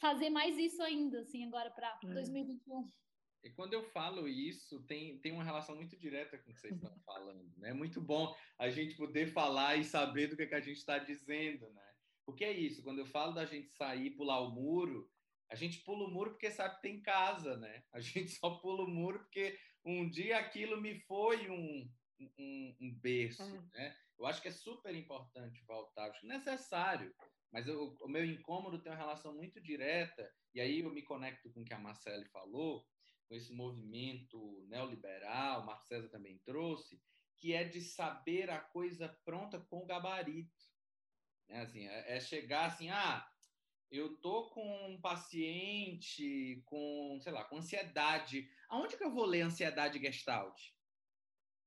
[0.00, 2.12] fazer mais isso ainda, assim, agora para é.
[2.12, 2.90] 2021.
[3.46, 6.74] E quando eu falo isso, tem, tem uma relação muito direta com o que vocês
[6.74, 7.48] estão falando.
[7.58, 7.70] Né?
[7.70, 10.78] É muito bom a gente poder falar e saber do que, é que a gente
[10.78, 11.70] está dizendo.
[11.70, 11.86] Né?
[12.24, 15.08] Porque é isso, quando eu falo da gente sair, pular o muro,
[15.48, 17.84] a gente pula o muro porque sabe que tem casa, né?
[17.92, 21.88] A gente só pula o muro porque um dia aquilo me foi um,
[22.20, 23.78] um, um berço, é.
[23.78, 23.96] né?
[24.18, 27.14] Eu acho que é super importante voltar, acho necessário,
[27.52, 31.52] mas eu, o meu incômodo tem uma relação muito direta, e aí eu me conecto
[31.52, 32.84] com o que a Marcele falou,
[33.28, 37.00] com esse movimento neoliberal, o Marco César também trouxe,
[37.36, 40.64] que é de saber a coisa pronta com o gabarito.
[41.48, 41.60] Né?
[41.60, 43.28] Assim, é, é chegar assim, ah,
[43.90, 48.48] eu tô com um paciente com, sei lá, com ansiedade.
[48.68, 50.60] Aonde que eu vou ler ansiedade gestalt?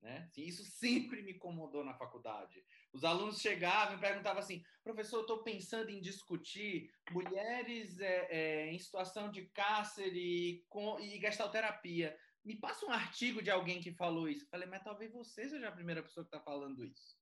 [0.02, 0.28] Né?
[0.30, 2.64] Assim, isso sempre me incomodou na faculdade.
[2.92, 8.80] Os alunos chegavam e perguntavam assim: professor, estou pensando em discutir mulheres é, é, em
[8.80, 12.18] situação de cárcere com, e gestalterapia.
[12.44, 14.46] Me passa um artigo de alguém que falou isso.
[14.46, 17.18] Eu falei, mas talvez você seja a primeira pessoa que está falando isso.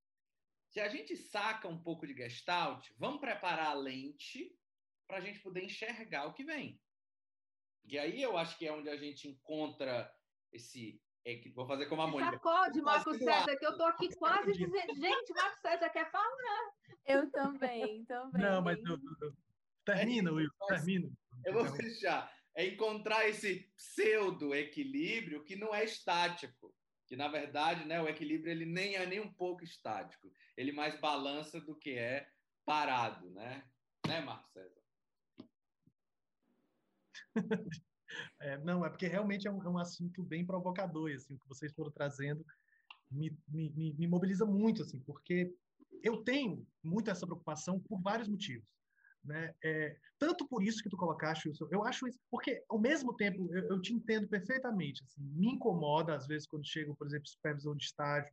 [0.69, 4.56] Se a gente saca um pouco de gestalt, vamos preparar a lente
[5.07, 6.80] para a gente poder enxergar o que vem.
[7.85, 10.14] E aí eu acho que é onde a gente encontra
[10.52, 12.32] esse é que vou fazer como a Mônica.
[12.32, 16.74] Sacode, Marco César, que eu tô aqui quase dizendo, gente, Marco César quer falar.
[17.06, 18.41] Eu também, também.
[18.41, 19.34] Não, mas eu, eu,
[19.84, 21.12] termina, Will, termina.
[21.44, 22.34] Eu vou deixar.
[22.56, 26.74] É encontrar esse pseudo equilíbrio que não é estático,
[27.06, 30.98] que na verdade, né, o equilíbrio ele nem é nem um pouco estático, ele mais
[30.99, 32.28] balança do que é
[32.66, 33.68] parado, né?
[34.08, 34.82] Né, Marco César?
[38.40, 41.48] É, não, é porque realmente é um, é um, assunto bem provocador, assim, o que
[41.48, 42.46] vocês foram trazendo
[43.12, 45.54] me, me, me mobiliza muito, assim, porque
[46.04, 48.68] eu tenho muito essa preocupação por vários motivos.
[49.24, 49.54] Né?
[49.62, 53.68] É, tanto por isso que tu colocaste eu acho isso, porque ao mesmo tempo eu,
[53.68, 57.84] eu te entendo perfeitamente, assim, me incomoda às vezes quando chego, por exemplo, supervisão de
[57.84, 58.32] estágio,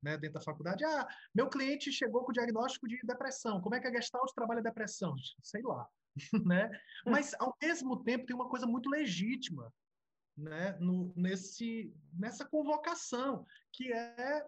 [0.00, 3.88] né, dentro da faculdade, ah, meu cliente chegou com diagnóstico de depressão, como é que
[3.88, 5.16] a Gestalt trabalha depressão?
[5.42, 5.88] Sei lá,
[6.44, 6.70] né?
[7.04, 9.72] Mas ao mesmo tempo tem uma coisa muito legítima,
[10.36, 14.44] né, no, nesse nessa convocação, que é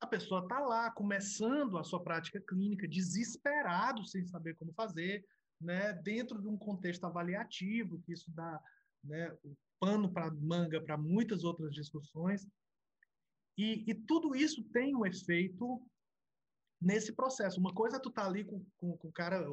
[0.00, 5.24] a pessoa tá lá começando a sua prática clínica, desesperado sem saber como fazer,
[5.60, 8.60] né, dentro de um contexto avaliativo, que isso dá,
[9.02, 12.46] né, o pano para manga para muitas outras discussões.
[13.56, 15.82] E, e tudo isso tem um efeito
[16.80, 17.60] nesse processo.
[17.60, 19.44] Uma coisa é tu tá ali com, com, com o cara,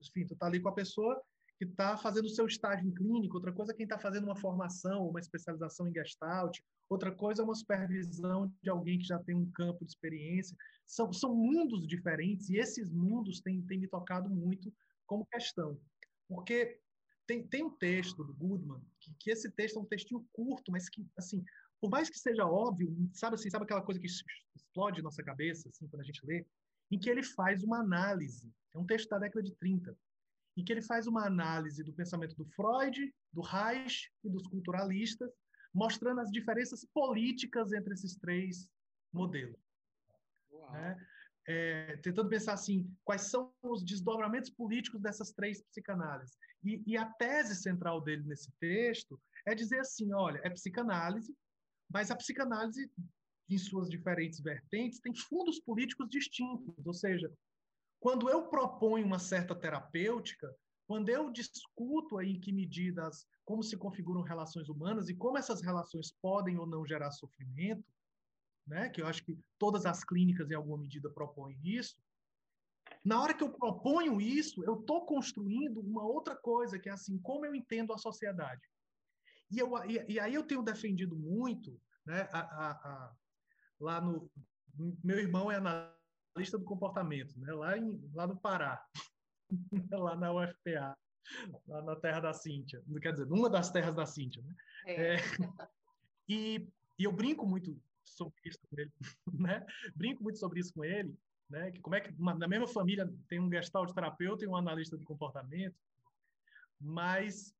[0.00, 1.20] enfim, tu tá ali com a pessoa
[1.58, 4.36] que está fazendo o seu estágio em clínico, outra coisa é quem está fazendo uma
[4.36, 9.34] formação, uma especialização em Gestalt, outra coisa é uma supervisão de alguém que já tem
[9.34, 10.56] um campo de experiência.
[10.86, 14.72] São, são mundos diferentes e esses mundos têm, têm me tocado muito
[15.06, 15.78] como questão.
[16.26, 16.80] Porque
[17.26, 20.88] tem, tem um texto do Goodman, que, que esse texto é um textinho curto, mas
[20.88, 21.44] que, assim,
[21.78, 24.06] por mais que seja óbvio, sabe assim, sabe aquela coisa que
[24.56, 26.44] explode nossa cabeça, assim, quando a gente lê?
[26.90, 29.96] Em que ele faz uma análise, é um texto da década de 30,
[30.56, 35.30] em que ele faz uma análise do pensamento do Freud, do Reich e dos culturalistas,
[35.72, 38.68] mostrando as diferenças políticas entre esses três
[39.12, 39.58] modelos.
[40.72, 41.06] Né?
[41.46, 46.36] É, tentando pensar assim, quais são os desdobramentos políticos dessas três psicanálises.
[46.62, 51.34] E, e, a tese central dele nesse texto é dizer assim, olha, é psicanálise,
[51.88, 52.90] mas a psicanálise
[53.54, 57.32] em suas diferentes vertentes, tem fundos políticos distintos, ou seja,
[57.98, 60.54] quando eu proponho uma certa terapêutica,
[60.86, 65.62] quando eu discuto aí em que medidas, como se configuram relações humanas e como essas
[65.62, 67.84] relações podem ou não gerar sofrimento,
[68.66, 71.96] né, que eu acho que todas as clínicas, em alguma medida, propõem isso,
[73.04, 77.18] na hora que eu proponho isso, eu estou construindo uma outra coisa, que é assim,
[77.18, 78.60] como eu entendo a sociedade.
[79.50, 83.16] E, eu, e, e aí eu tenho defendido muito, né, a, a, a,
[83.80, 84.30] lá no...
[85.02, 88.84] Meu irmão é analista do comportamento, né, lá, em, lá no Pará,
[89.92, 90.96] lá na UFPA,
[91.66, 94.42] lá na terra da Cíntia, quer dizer, numa das terras da Cíntia.
[94.42, 94.54] Né?
[94.86, 95.14] É.
[95.14, 95.20] É,
[96.28, 98.92] e, e eu brinco muito sobre isso com ele,
[99.32, 99.66] né?
[99.94, 101.16] Brinco muito sobre isso com ele,
[101.48, 101.70] né?
[101.70, 104.96] Que como é que uma, na mesma família tem um gestalt terapeuta e um analista
[104.96, 105.76] de comportamento,
[106.80, 107.54] mas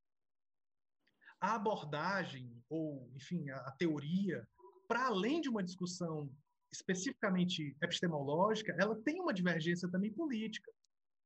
[1.40, 4.46] a abordagem ou, enfim, a, a teoria,
[4.90, 6.28] para além de uma discussão
[6.72, 10.68] especificamente epistemológica, ela tem uma divergência também política.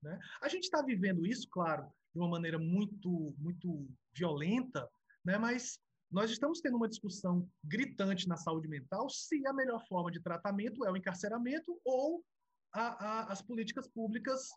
[0.02, 0.18] Né?
[0.42, 4.86] A gente está vivendo isso, claro, de uma maneira muito, muito violenta,
[5.24, 5.38] né?
[5.38, 5.78] mas
[6.10, 10.84] nós estamos tendo uma discussão gritante na saúde mental se a melhor forma de tratamento
[10.84, 12.22] é o encarceramento ou
[12.70, 14.50] a, a, as políticas públicas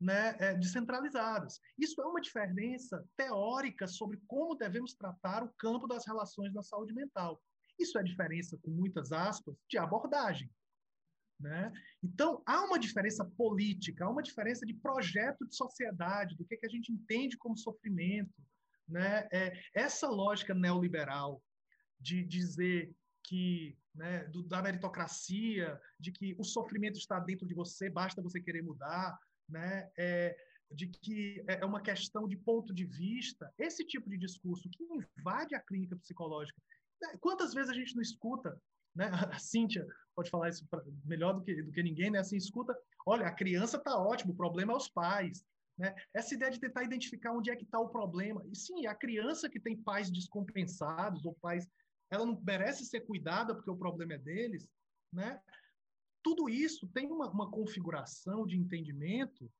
[0.00, 1.60] né, é, descentralizadas.
[1.78, 6.94] Isso é uma diferença teórica sobre como devemos tratar o campo das relações na saúde
[6.94, 7.38] mental.
[7.78, 10.50] Isso é diferença, com muitas aspas, de abordagem.
[11.40, 11.72] Né?
[12.02, 16.66] Então, há uma diferença política, há uma diferença de projeto de sociedade, do que, que
[16.66, 18.42] a gente entende como sofrimento,
[18.88, 21.42] né, é, essa lógica neoliberal
[21.98, 27.88] de dizer que né, do, da meritocracia, de que o sofrimento está dentro de você,
[27.88, 29.18] basta você querer mudar,
[29.48, 30.36] né, é,
[30.70, 34.84] de que é, é uma questão de ponto de vista, esse tipo de discurso que
[35.18, 36.60] invade a clínica psicológica.
[37.00, 38.60] Né, quantas vezes a gente não escuta,
[38.94, 42.36] né, a Cíntia pode falar isso pra, melhor do que, do que ninguém, né, assim,
[42.36, 42.76] escuta,
[43.06, 45.44] olha, a criança está ótimo, o problema é os pais,
[45.76, 45.94] né?
[46.14, 48.44] Essa ideia de tentar identificar onde é que está o problema.
[48.46, 51.68] E sim, a criança que tem pais descompensados ou pais,
[52.10, 54.68] ela não merece ser cuidada porque o problema é deles,
[55.12, 55.40] né?
[56.22, 59.50] Tudo isso tem uma, uma configuração de entendimento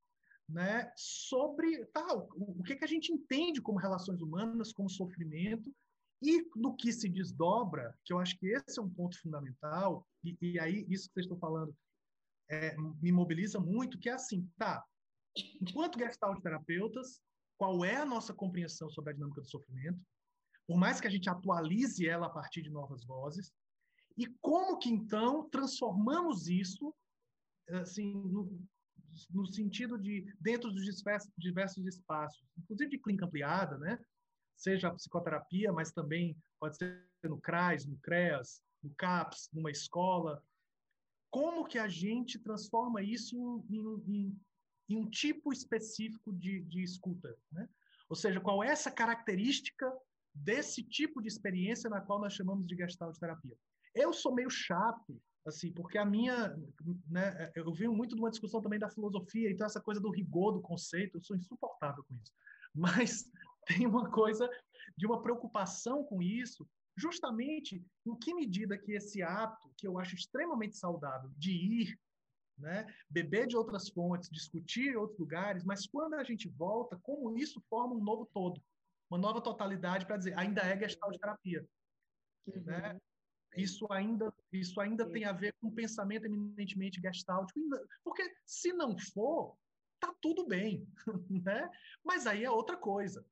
[0.49, 5.75] né, sobre tá, o, o que, que a gente entende como relações humanas, como sofrimento,
[6.23, 10.37] e no que se desdobra, que eu acho que esse é um ponto fundamental, e,
[10.41, 11.77] e aí isso que vocês estão falando
[12.51, 14.85] é, me mobiliza muito, que é assim, tá,
[15.61, 17.21] enquanto gestalt terapeutas,
[17.57, 20.01] qual é a nossa compreensão sobre a dinâmica do sofrimento,
[20.67, 23.53] por mais que a gente atualize ela a partir de novas vozes,
[24.17, 26.95] e como que então transformamos isso
[27.71, 28.61] assim no,
[29.31, 33.99] no sentido de dentro dos diversos, diversos espaços, inclusive de clínica ampliada, né?
[34.57, 40.43] Seja a psicoterapia, mas também pode ser no CRAS, no CREAS, no CAPS, numa escola.
[41.31, 43.37] Como que a gente transforma isso
[43.69, 44.41] em, em, em
[44.89, 47.35] em um tipo específico de, de escuta.
[47.53, 47.69] Né?
[48.09, 49.91] Ou seja, qual é essa característica
[50.35, 53.57] desse tipo de experiência na qual nós chamamos de gestalt terapia.
[53.95, 56.57] Eu sou meio chato, assim, porque a minha,
[57.09, 60.53] né, eu venho muito de uma discussão também da filosofia, então essa coisa do rigor
[60.53, 62.33] do conceito, eu sou insuportável com isso.
[62.75, 63.31] Mas
[63.67, 64.49] tem uma coisa
[64.97, 66.67] de uma preocupação com isso,
[66.97, 71.99] justamente em que medida que esse ato, que eu acho extremamente saudável, de ir
[72.59, 72.87] né?
[73.11, 77.61] beber de outras fontes, discutir em outros lugares, mas quando a gente volta, como isso
[77.69, 78.63] forma um novo todo,
[79.11, 81.67] uma nova totalidade para dizer, ainda é gestalt terapia.
[82.47, 82.63] Uhum.
[82.63, 83.01] Né?
[83.57, 87.61] Isso ainda, isso ainda tem a ver com pensamento eminentemente gestáltico,
[88.03, 89.57] porque se não for,
[90.01, 90.87] tá tudo bem,
[91.31, 91.71] né?
[92.03, 93.25] Mas aí é outra coisa.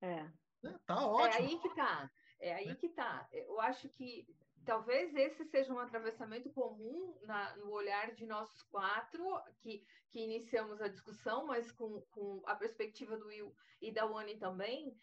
[0.00, 0.22] É.
[0.62, 0.78] Né?
[0.86, 1.44] Tá ótimo.
[1.44, 2.10] É aí que tá.
[2.38, 3.28] É aí que tá.
[3.32, 4.26] Eu acho que
[4.64, 9.24] talvez esse seja um atravessamento comum na, no olhar de nós quatro,
[9.60, 14.36] que, que iniciamos a discussão, mas com, com a perspectiva do Will e da Wani
[14.36, 14.96] também,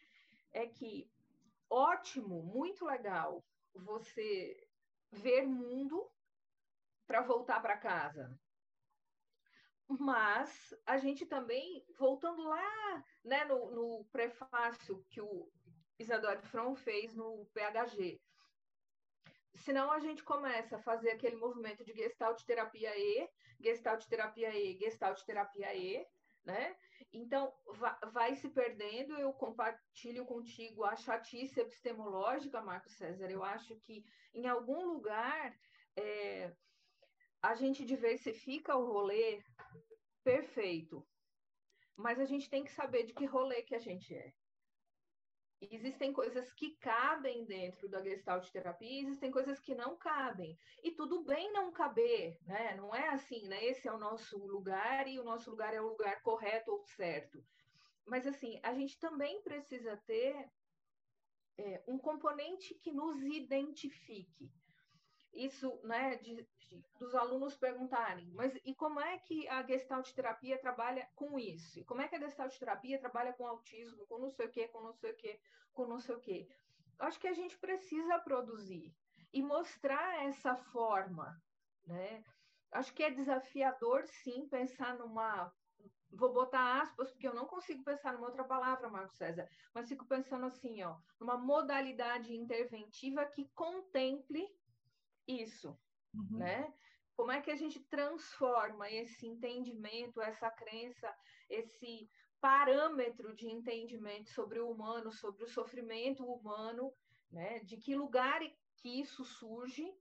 [0.51, 1.09] é que
[1.69, 3.43] ótimo, muito legal
[3.73, 4.67] você
[5.11, 6.09] ver mundo
[7.05, 8.37] para voltar para casa.
[9.89, 15.49] Mas a gente também, voltando lá né, no, no prefácio que o
[15.97, 18.19] Isadora Fron fez no PHG,
[19.55, 24.77] senão a gente começa a fazer aquele movimento de gestalt terapia E, gestalt terapia E,
[24.77, 26.05] gestalt terapia E,
[26.45, 26.75] né?
[27.11, 33.29] Então, vai, vai, se perdendo, eu compartilho contigo a chatice epistemológica, Marco César.
[33.29, 34.03] Eu acho que
[34.33, 35.57] em algum lugar
[35.95, 36.53] é,
[37.41, 39.43] a gente diversifica o rolê
[40.23, 41.07] perfeito,
[41.95, 44.33] mas a gente tem que saber de que rolê que a gente é.
[45.61, 50.57] existem coisas que cabem dentro da Gestalt terapia, existem coisas que não cabem.
[50.83, 52.75] E tudo bem não caber, né?
[52.75, 53.63] Não é assim, né?
[53.65, 57.43] Esse é o nosso lugar e o nosso lugar é o lugar correto ou certo.
[58.05, 60.49] Mas assim, a gente também precisa ter
[61.57, 64.51] é, um componente que nos identifique.
[65.33, 70.59] Isso, né, de, de, dos alunos perguntarem, mas e como é que a Gestalt terapia
[70.59, 71.79] trabalha com isso?
[71.79, 74.67] E como é que a Gestalt terapia trabalha com autismo, com não sei o quê,
[74.67, 75.39] com não sei o quê,
[75.73, 76.47] com não sei o quê?
[76.99, 78.95] Acho que a gente precisa produzir
[79.31, 81.39] e mostrar essa forma,
[81.85, 82.23] né?
[82.71, 85.53] Acho que é desafiador, sim, pensar numa
[86.11, 90.05] vou botar aspas, porque eu não consigo pensar numa outra palavra, Marco César, mas fico
[90.05, 94.47] pensando assim, ó, numa modalidade interventiva que contemple
[95.27, 95.77] isso,
[96.13, 96.37] uhum.
[96.37, 96.73] né?
[97.15, 101.13] Como é que a gente transforma esse entendimento, essa crença,
[101.49, 102.09] esse
[102.39, 106.93] parâmetro de entendimento sobre o humano, sobre o sofrimento humano,
[107.31, 107.59] né?
[107.59, 108.39] De que lugar
[108.77, 109.91] que isso surge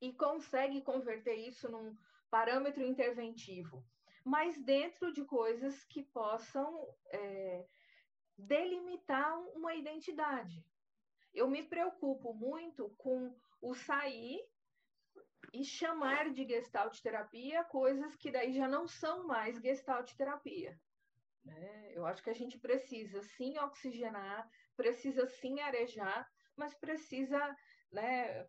[0.00, 1.96] e consegue converter isso num
[2.30, 3.84] parâmetro interventivo
[4.24, 7.66] mas dentro de coisas que possam é,
[8.38, 10.64] delimitar uma identidade.
[11.32, 14.38] Eu me preocupo muito com o sair
[15.52, 20.78] e chamar de gestalt terapia coisas que daí já não são mais gestalt terapia.
[21.42, 21.92] Né?
[21.94, 27.56] Eu acho que a gente precisa sim oxigenar, precisa sim arejar, mas precisa
[27.90, 28.46] né,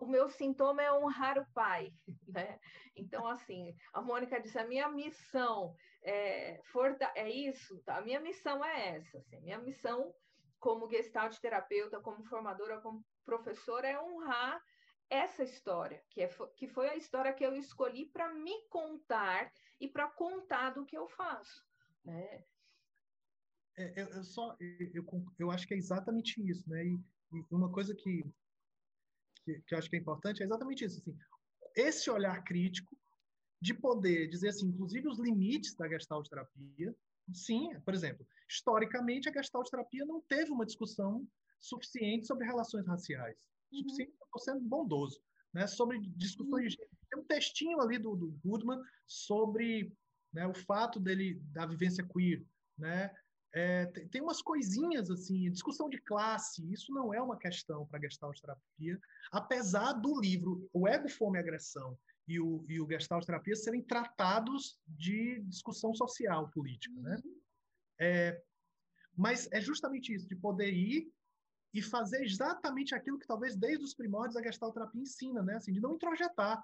[0.00, 1.92] o meu sintoma é honrar o pai,
[2.26, 2.58] né?
[2.96, 7.98] Então, assim, a Mônica disse, a minha missão é, for, é isso, tá?
[7.98, 10.14] a minha missão é essa, assim, minha missão
[10.62, 14.62] como gestalt terapeuta, como formadora, como professora, é honrar
[15.10, 19.88] essa história, que, é, que foi a história que eu escolhi para me contar e
[19.88, 21.66] para contar do que eu faço,
[22.04, 22.44] né?
[23.76, 25.04] É, eu, eu, só, eu,
[25.38, 26.84] eu acho que é exatamente isso, né?
[26.84, 26.94] E,
[27.32, 28.24] e uma coisa que
[29.44, 31.00] que, que eu acho que é importante é exatamente isso.
[31.00, 31.16] Assim,
[31.74, 32.96] esse olhar crítico
[33.60, 36.94] de poder dizer assim, inclusive os limites da gestalt terapia.
[37.32, 41.26] Sim, por exemplo, historicamente a gestalt terapia não teve uma discussão
[41.60, 43.38] suficiente sobre relações raciais.
[43.72, 43.78] Uhum.
[43.80, 45.20] Suficiente, estou sendo bondoso,
[45.52, 45.66] né?
[45.66, 46.76] Sobre discussões.
[46.76, 46.86] Uhum.
[47.10, 49.94] Tem um textinho ali do, do Goodman sobre
[50.32, 52.44] né, o fato dele da vivência queer,
[52.76, 53.14] né?
[53.54, 57.98] É, tem, tem, umas coisinhas assim, discussão de classe, isso não é uma questão para
[57.98, 58.98] a Gestalt terapia,
[59.30, 63.82] apesar do livro O Ego, Fome e Agressão e o, e o Gestalt terapia serem
[63.82, 67.20] tratados de discussão social, política, né?
[67.24, 67.40] uhum.
[68.00, 68.42] É,
[69.16, 71.12] mas é justamente isso, de poder ir
[71.74, 75.56] e fazer exatamente aquilo que talvez desde os primórdios a Gestalt terapia ensina, né?
[75.56, 76.62] Assim, de não introjetar,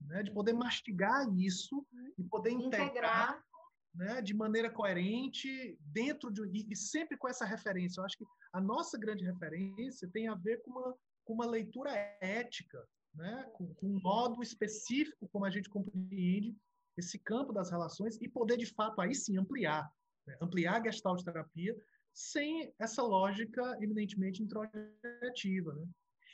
[0.00, 0.22] né?
[0.22, 1.86] De poder mastigar isso
[2.18, 3.44] e poder integrar, integrar
[3.94, 8.00] né, de maneira coerente, dentro de e, e, sempre com essa referência.
[8.00, 11.90] Eu acho que a nossa grande referência tem a ver com uma, com uma leitura
[12.20, 16.56] ética, né, com, com um modo específico como a gente compreende
[16.96, 19.90] esse campo das relações e poder, de fato, aí sim ampliar,
[20.26, 21.76] né, ampliar a gestalt terapia
[22.12, 25.74] sem essa lógica eminentemente introjetiva.
[25.74, 25.86] Né?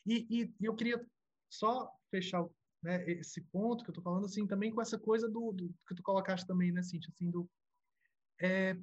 [0.06, 1.04] E, e, e eu queria
[1.48, 2.46] só fechar
[2.82, 5.94] né, esse ponto que eu estou falando, assim, também com essa coisa do, do, que
[5.94, 7.48] tu colocaste também, né, Cintia, assim, do...
[8.40, 8.76] É,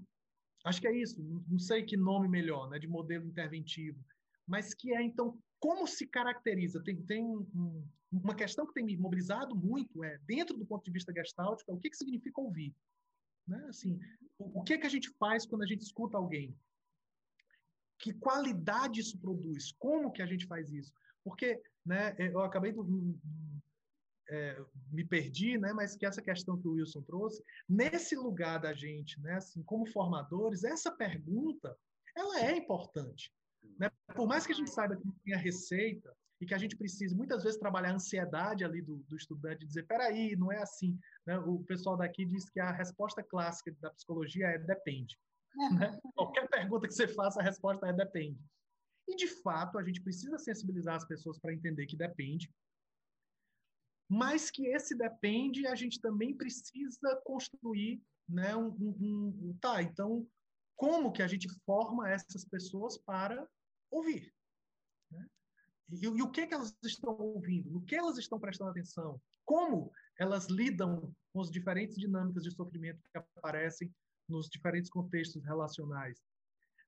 [0.65, 4.03] acho que é isso, não sei que nome melhor, né, de modelo interventivo,
[4.45, 6.84] mas que é, então, como se caracteriza?
[6.84, 10.91] Tem, tem um, uma questão que tem me mobilizado muito, é, dentro do ponto de
[10.91, 12.75] vista gestáltico, é o que, que significa ouvir?
[13.47, 13.63] Né?
[13.69, 13.99] Assim,
[14.38, 16.55] o, o que, que a gente faz quando a gente escuta alguém?
[17.99, 19.71] Que qualidade isso produz?
[19.73, 20.93] Como que a gente faz isso?
[21.23, 23.17] Porque né, eu acabei do,
[24.29, 25.73] é, me perdi, né?
[25.73, 29.35] Mas que essa questão que o Wilson trouxe, nesse lugar da gente, né?
[29.35, 31.77] Assim, como formadores, essa pergunta,
[32.15, 33.34] ela é importante,
[33.79, 33.91] né?
[34.15, 36.75] Por mais que a gente saiba que não tem a receita e que a gente
[36.75, 40.99] precise muitas vezes trabalhar a ansiedade ali do, do estudante, dizer, peraí, não é assim,
[41.25, 41.37] né?
[41.39, 45.17] O pessoal daqui diz que a resposta clássica da psicologia é depende.
[45.79, 45.99] Né?
[46.13, 48.39] Qualquer pergunta que você faça, a resposta é depende.
[49.07, 52.51] E, de fato, a gente precisa sensibilizar as pessoas para entender que depende,
[54.09, 60.27] mas que esse depende, a gente também precisa construir né, um, um, um, tá, então
[60.75, 63.47] como que a gente forma essas pessoas para
[63.89, 64.34] ouvir?
[65.11, 65.27] Né?
[65.89, 67.69] E, e, o que, que elas estão ouvindo?
[67.72, 69.22] No que elas estão prestando atenção?
[69.45, 73.93] Como elas lidam com as diferentes dinâmicas de sofrimento que aparecem
[74.27, 76.22] nos diferentes contextos relacionais?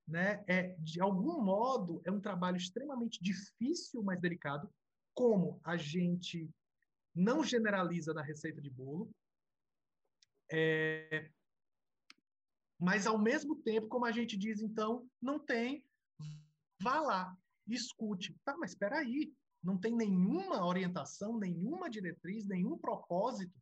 [0.06, 0.44] Né?
[0.48, 4.72] É, de algum modo, é um trabalho extremamente difícil, mas delicado,
[5.14, 6.50] como a gente
[7.14, 9.10] não generaliza na receita de bolo,
[10.50, 11.30] é,
[12.78, 15.84] mas ao mesmo tempo, como a gente diz, então, não tem
[16.80, 17.36] vá lá,
[17.66, 18.36] escute.
[18.44, 19.32] Tá, mas espera aí,
[19.62, 23.54] não tem nenhuma orientação, nenhuma diretriz, nenhum propósito.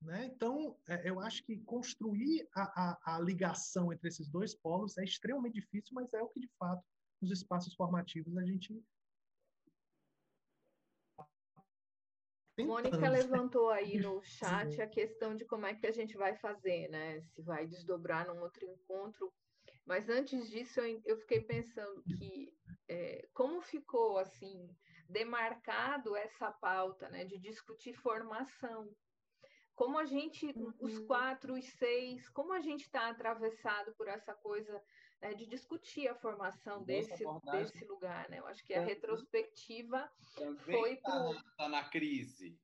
[0.00, 0.26] Né?
[0.26, 5.04] Então, é, eu acho que construir a, a, a, ligação entre esses dois polos é
[5.04, 6.82] extremamente difícil, mas é o que, de fato,
[7.20, 8.80] nos espaços formativos a gente.
[12.60, 14.22] Mônica levantou aí no
[14.70, 17.20] chat a questão de como é que a gente vai fazer, né?
[17.20, 19.32] Se vai desdobrar num outro encontro.
[19.88, 22.52] Mas antes disso, eu, eu fiquei pensando que
[22.86, 24.68] é, como ficou assim
[25.08, 28.94] demarcado essa pauta, né, de discutir formação.
[29.74, 30.74] Como a gente, uhum.
[30.80, 34.84] os quatro, os seis, como a gente está atravessado por essa coisa
[35.22, 38.40] né, de discutir a formação desse, desse lugar, né?
[38.40, 40.10] Eu acho que a retrospectiva
[40.66, 42.60] foi para tá na crise,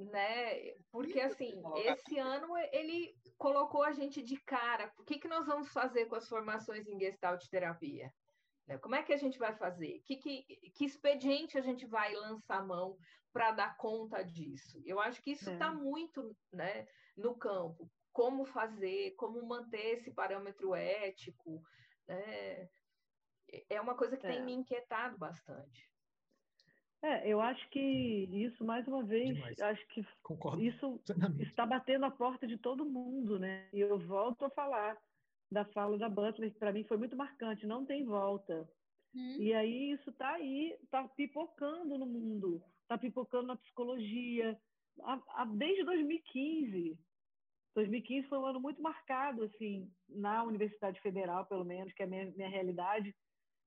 [0.00, 0.74] né?
[0.90, 4.92] Porque assim, esse ano ele colocou a gente de cara.
[4.98, 8.12] O que que nós vamos fazer com as formações em Gestalt terapia?
[8.66, 8.78] Né?
[8.78, 10.00] Como é que a gente vai fazer?
[10.06, 10.42] Que, que,
[10.74, 12.96] que expediente a gente vai lançar a mão
[13.32, 14.80] para dar conta disso?
[14.86, 15.74] Eu acho que isso está é.
[15.74, 16.86] muito né,
[17.16, 17.90] no campo.
[18.12, 21.62] Como fazer, como manter esse parâmetro ético.
[22.06, 22.68] Né?
[23.68, 24.30] É uma coisa que é.
[24.30, 25.89] tem me inquietado bastante.
[27.02, 29.58] É, eu acho que isso, mais uma vez, Demais.
[29.60, 30.62] acho que Concordo.
[30.62, 31.00] isso
[31.40, 33.68] está batendo a porta de todo mundo, né?
[33.72, 34.98] E eu volto a falar
[35.50, 38.68] da fala da Butler, que para mim foi muito marcante, não tem volta.
[39.14, 39.36] Hum.
[39.38, 44.58] E aí isso está aí, está pipocando no mundo, está pipocando na psicologia,
[45.02, 46.98] a, a, desde 2015.
[47.74, 52.08] 2015 foi um ano muito marcado, assim, na Universidade Federal, pelo menos, que é a
[52.08, 53.14] minha, minha realidade,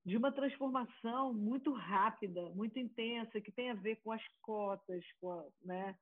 [0.06, 5.32] de uma transformação muito rápida, muito intensa, que tem a ver com as cotas, com
[5.32, 5.96] a, né,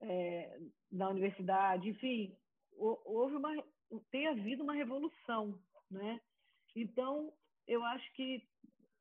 [0.00, 0.58] é,
[0.90, 2.36] na universidade, enfim,
[2.76, 3.64] houve uma
[4.10, 5.58] tem havido uma revolução,
[5.90, 6.20] né?
[6.74, 7.32] Então,
[7.66, 8.42] eu acho que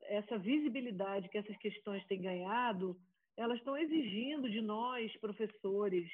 [0.04, 3.00] essa visibilidade que essas questões têm ganhado,
[3.36, 6.10] elas estão exigindo de nós, professores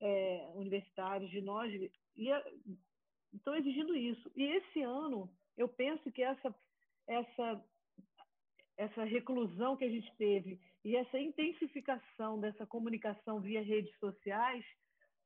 [0.00, 1.72] é, universitários, de nós,
[2.16, 2.28] e
[3.32, 4.30] estão exigindo isso.
[4.36, 6.54] E esse ano, eu penso que essa,
[7.12, 7.64] essa,
[8.76, 14.64] essa reclusão que a gente teve e essa intensificação dessa comunicação via redes sociais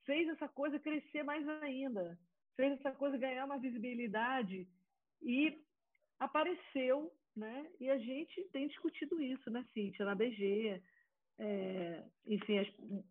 [0.05, 2.19] fez essa coisa crescer mais ainda
[2.57, 4.67] fez essa coisa ganhar uma visibilidade
[5.23, 5.63] e
[6.19, 7.71] apareceu, né?
[7.79, 10.83] E a gente tem discutido isso, né, Cíntia, na BG.
[11.39, 12.59] É, enfim,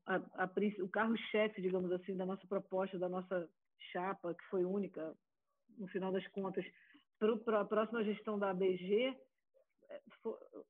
[0.07, 0.49] a, a,
[0.83, 3.47] o carro-chefe, digamos assim, da nossa proposta, da nossa
[3.91, 5.15] chapa, que foi única,
[5.77, 6.65] no final das contas,
[7.43, 9.15] para a próxima gestão da ABG,
[9.89, 10.01] é,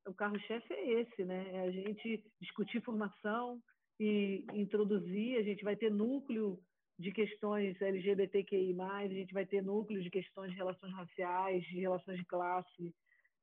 [0.07, 1.49] o carro-chefe é esse, né?
[1.53, 3.61] É a gente discutir formação
[3.99, 6.59] e introduzir, a gente vai ter núcleo
[6.97, 12.17] de questões LGBTQI+, a gente vai ter núcleos de questões de relações raciais, de relações
[12.17, 12.95] de classe,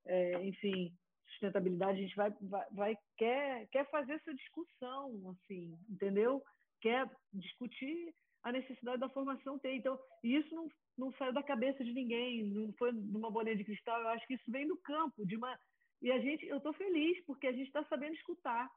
[0.07, 0.95] é, enfim,
[1.33, 6.43] sustentabilidade, a gente vai, vai, vai, quer, quer fazer essa discussão, assim, entendeu?
[6.81, 9.75] Quer discutir a necessidade da formação ter.
[9.75, 14.01] Então, isso não, não saiu da cabeça de ninguém, não foi numa bolinha de cristal,
[14.01, 15.59] eu acho que isso vem do campo, de uma...
[16.01, 18.69] E a gente, eu estou feliz, porque a gente está sabendo escutar.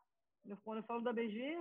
[0.63, 1.57] quando eu falo da BG,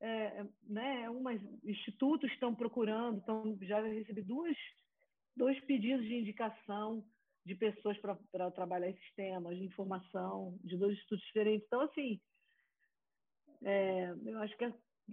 [0.00, 4.56] é, né, umas institutos estão procurando, então já recebi duas,
[5.36, 7.04] dois pedidos de indicação
[7.44, 11.66] de pessoas para trabalhar esses temas de informação de dois institutos diferentes.
[11.66, 12.20] Então, assim,
[13.62, 14.64] é, eu acho que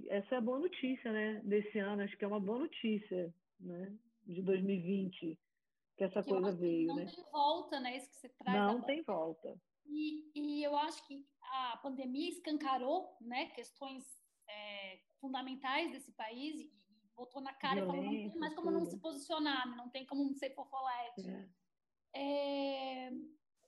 [0.10, 2.04] essa é a boa notícia, né, desse ano.
[2.04, 3.98] Acho que é uma boa notícia, né,
[4.28, 5.40] de 2020
[5.98, 7.06] que essa que coisa veio, não né?
[7.06, 7.98] Não tem volta, né?
[7.98, 8.56] Isso que você traz.
[8.56, 9.60] Não tem volta.
[9.88, 14.04] E, e eu acho que a pandemia escancarou, né, questões
[14.48, 18.54] é, fundamentais desse país e, e botou na cara Violência, e falou, não tem mais
[18.54, 18.80] como tudo.
[18.80, 21.30] não se posicionar, não tem como não ser fofolete.
[21.30, 21.50] É.
[22.14, 23.12] É,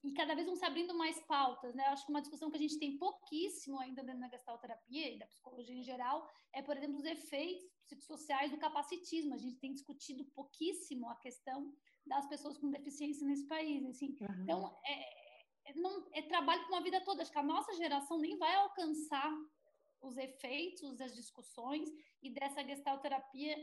[0.04, 1.86] e cada vez vão se abrindo mais pautas, né?
[1.88, 5.20] Eu acho que uma discussão que a gente tem pouquíssimo ainda dentro da gestalterapia e
[5.20, 9.34] da psicologia em geral é, por exemplo, os efeitos psicossociais do capacitismo.
[9.34, 11.74] A gente tem discutido pouquíssimo a questão
[12.06, 14.16] das pessoas com deficiência nesse país, assim.
[14.22, 14.44] Uhum.
[14.44, 17.22] Então, é, é, não, é trabalho para uma vida toda.
[17.22, 19.32] Acho que a nossa geração nem vai alcançar
[20.02, 21.90] os efeitos das discussões
[22.22, 23.58] e dessa gestalterapia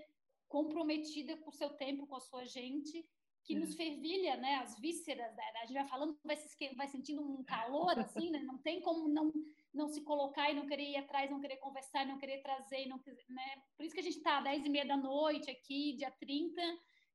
[0.49, 3.09] comprometida com o seu tempo, com a sua gente,
[3.47, 3.59] que é.
[3.59, 4.57] nos fervilha, né?
[4.57, 5.43] As vísceras, né?
[5.63, 8.41] a gente vai falando, vai, se, vai sentindo um calor, assim, né?
[8.41, 9.33] Não tem como não,
[9.73, 13.01] não se colocar e não querer ir atrás, não querer conversar, não querer trazer, não,
[13.29, 13.63] né?
[13.77, 16.61] Por isso que a gente está às 10 e meia da noite aqui, dia 30,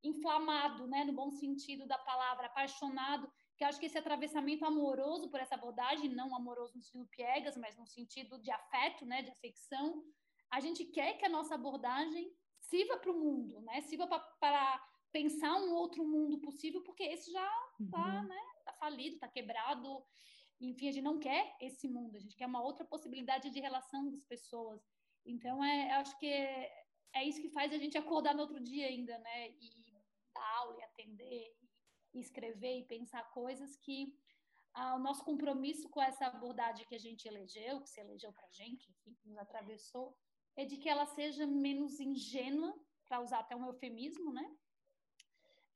[0.04, 1.04] inflamado, né?
[1.04, 3.30] No bom sentido da palavra, apaixonado
[3.62, 7.56] que eu acho que esse atravessamento amoroso por essa abordagem, não amoroso no sentido piegas,
[7.56, 10.04] mas no sentido de afeto, né, de afecção,
[10.50, 14.08] a gente quer que a nossa abordagem sirva para o mundo, né, sirva
[14.40, 17.46] para pensar um outro mundo possível, porque esse já
[17.80, 18.28] está Uhum.
[18.28, 20.04] né, tá falido, está quebrado.
[20.60, 24.10] Enfim, a gente não quer esse mundo, a gente quer uma outra possibilidade de relação
[24.10, 24.82] das pessoas.
[25.26, 28.88] Então, é, acho que é, é isso que faz a gente acordar no outro dia
[28.88, 29.50] ainda, né?
[29.50, 29.92] E
[30.34, 31.56] dar aula e atender,
[32.14, 34.16] e escrever e pensar coisas que
[34.74, 38.46] ah, o nosso compromisso com essa abordagem que a gente elegeu, que se elegeu para
[38.46, 40.18] a gente, enfim, que nos atravessou,
[40.56, 42.74] é de que ela seja menos ingênua,
[43.06, 44.56] para usar até um eufemismo, né?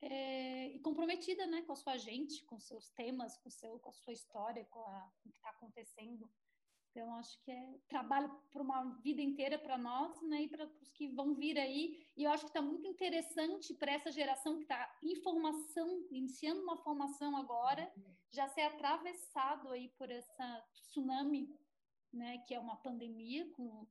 [0.02, 3.94] É, e comprometida, né, com a sua gente, com seus temas, com, seu, com a
[3.94, 6.30] sua história, com, a, com o que está acontecendo.
[6.96, 10.90] Então, acho que é trabalho para uma vida inteira para nós, né, e para os
[10.92, 12.02] que vão vir aí.
[12.16, 16.62] E eu acho que está muito interessante para essa geração que está em formação, iniciando
[16.62, 17.92] uma formação agora,
[18.30, 21.54] já ser atravessado aí por essa tsunami,
[22.10, 23.86] né, que é uma pandemia com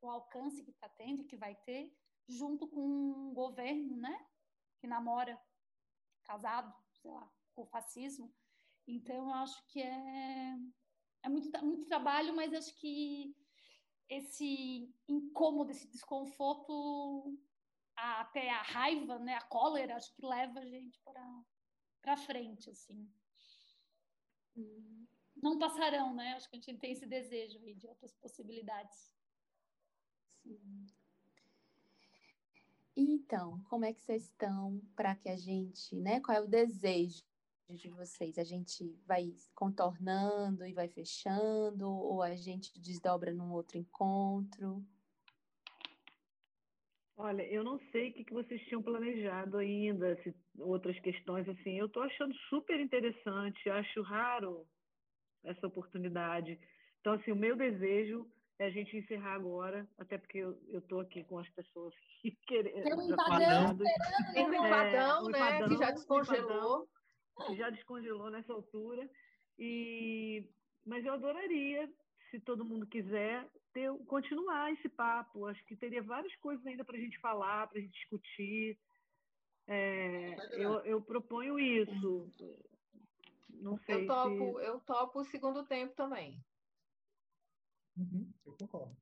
[0.00, 1.96] o alcance que está tendo e que vai ter,
[2.28, 4.26] junto com um governo, né,
[4.82, 5.40] que namora
[6.24, 8.34] casado, sei lá, com o fascismo.
[8.84, 10.56] Então, eu acho que é,
[11.22, 13.32] é muito, muito trabalho, mas acho que
[14.08, 17.38] esse incômodo, esse desconforto,
[17.96, 21.44] a, até a raiva, né, a cólera, acho que leva a gente para
[22.02, 23.08] para frente, assim.
[25.36, 26.32] Não passarão, né?
[26.32, 29.14] Acho que a gente tem esse desejo aí de outras possibilidades.
[30.42, 30.86] Sim.
[32.96, 36.20] Então, como é que vocês estão para que a gente, né?
[36.20, 37.22] Qual é o desejo
[37.70, 38.36] de vocês?
[38.38, 44.84] A gente vai contornando e vai fechando, ou a gente desdobra num outro encontro?
[47.16, 51.78] Olha, eu não sei o que, vocês tinham planejado ainda, se, outras questões assim.
[51.78, 54.66] Eu estou achando super interessante, acho raro
[55.44, 56.58] essa oportunidade.
[57.00, 58.26] Então, assim, o meu desejo
[58.62, 62.82] é a gente encerrar agora, até porque eu estou aqui com as pessoas que querem.
[62.82, 63.76] Tem um empadão.
[64.32, 65.38] Tem um É, empadão, um né?
[65.38, 66.88] empadão, que já descongelou.
[67.46, 69.08] que já descongelou nessa altura.
[69.58, 70.48] E
[70.84, 71.88] mas eu adoraria,
[72.30, 75.46] se todo mundo quiser, ter, continuar esse papo.
[75.46, 78.78] Acho que teria várias coisas ainda para a gente falar, para a gente discutir.
[79.66, 82.30] É, eu, eu proponho isso.
[83.50, 86.36] Não sei Eu topo, se eu topo o segundo tempo também.
[87.96, 88.96] Uhum, eu concordo.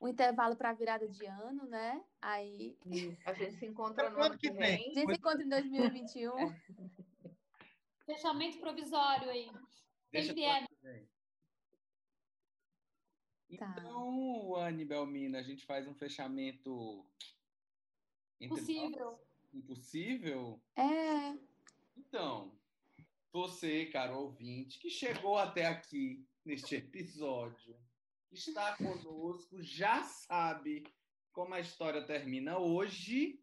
[0.00, 2.04] Um intervalo para a virada de ano, né?
[2.20, 2.78] Aí
[3.26, 4.58] A gente se encontra no ano que vem.
[4.58, 4.90] vem.
[4.90, 6.32] a gente se encontra em 2021.
[8.06, 9.50] Fechamento provisório aí.
[10.10, 10.66] Deixa é.
[13.58, 13.74] Tá.
[13.78, 17.04] Então, Anne Belmina, a gente faz um fechamento
[18.40, 19.10] entre Possível.
[19.12, 19.20] nós?
[19.54, 20.60] Impossível?
[20.76, 21.36] É,
[21.96, 22.52] Então,
[23.32, 27.76] você, caro ouvinte, que chegou até aqui neste episódio,
[28.32, 30.84] está conosco, já sabe
[31.32, 33.42] como a história termina hoje,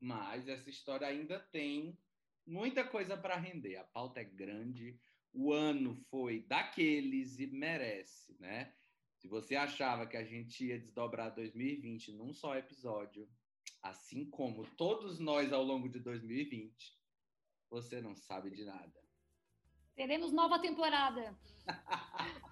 [0.00, 1.98] mas essa história ainda tem
[2.46, 3.76] muita coisa para render.
[3.76, 4.98] A pauta é grande,
[5.32, 8.74] o ano foi daqueles e merece, né?
[9.16, 13.28] Se você achava que a gente ia desdobrar 2020 num só episódio,
[13.82, 16.98] assim como todos nós ao longo de 2020,
[17.68, 18.98] você não sabe de nada.
[19.94, 21.38] Teremos nova temporada.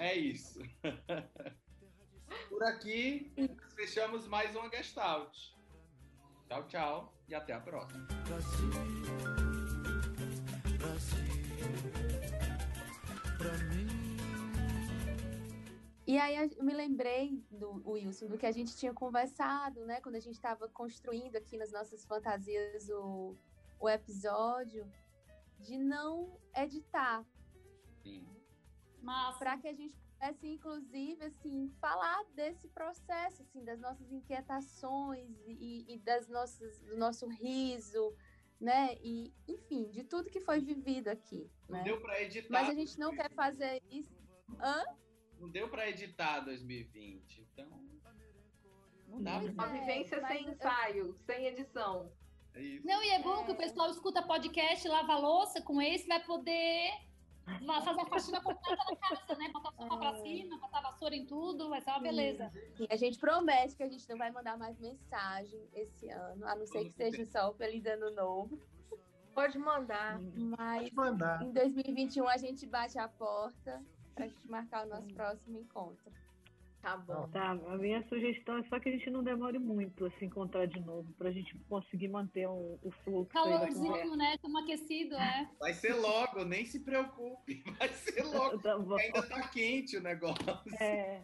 [0.00, 0.58] É isso.
[2.48, 5.36] Por aqui, nós fechamos mais uma Gestalt.
[6.48, 8.06] Tchau, tchau e até a próxima.
[8.26, 8.70] Brasil,
[10.78, 11.20] Brasil,
[13.36, 13.88] pra mim.
[16.06, 20.00] E aí eu me lembrei do Wilson, do que a gente tinha conversado, né?
[20.00, 23.36] Quando a gente estava construindo aqui nas nossas fantasias o,
[23.78, 24.90] o episódio,
[25.58, 27.22] de não editar,
[28.02, 28.39] Sim.
[29.38, 35.84] Para que a gente pudesse, inclusive, assim, falar desse processo, assim, das nossas inquietações e,
[35.94, 38.14] e das nossas, do nosso riso,
[38.60, 38.96] né?
[39.02, 41.84] E, enfim, de tudo que foi vivido aqui, Não né?
[41.84, 42.50] deu para editar.
[42.52, 44.14] Mas a gente não quer fazer isso.
[44.60, 44.84] Hã?
[45.38, 47.66] Não deu para editar 2020, então
[49.08, 52.12] não dá pra Uma é, vivência sem eu- ensaio, sem edição.
[52.54, 52.86] é isso.
[52.86, 53.44] Não, e é bom É.
[53.46, 56.90] que o pessoal escuta podcast, lava a louça, com esse vai poder
[57.84, 59.50] fazer a faxina completa na casa, né?
[59.52, 62.52] Botar sofá pra cima, botar vassoura em tudo, vai ser uma beleza.
[62.78, 66.54] E a gente promete que a gente não vai mandar mais mensagem esse ano, a
[66.54, 68.58] não ser que seja só o Feliz Ano Novo.
[69.34, 70.20] Pode mandar.
[70.20, 71.42] Mas Pode mandar.
[71.42, 73.82] em 2021 a gente bate a porta
[74.14, 76.12] pra gente marcar o nosso próximo encontro.
[76.82, 77.28] Tá bom.
[77.28, 80.66] Tá, a minha sugestão é só que a gente não demore muito a se encontrar
[80.66, 83.32] de novo, para a gente conseguir manter o, o fluxo.
[83.34, 84.34] Calorzinho, né?
[84.36, 85.48] Estamos aquecido, é.
[85.58, 87.62] Vai ser logo, nem se preocupe.
[87.78, 88.58] Vai ser logo.
[88.60, 88.76] Tá.
[88.98, 90.38] Ainda tá quente o negócio.
[90.80, 91.20] É,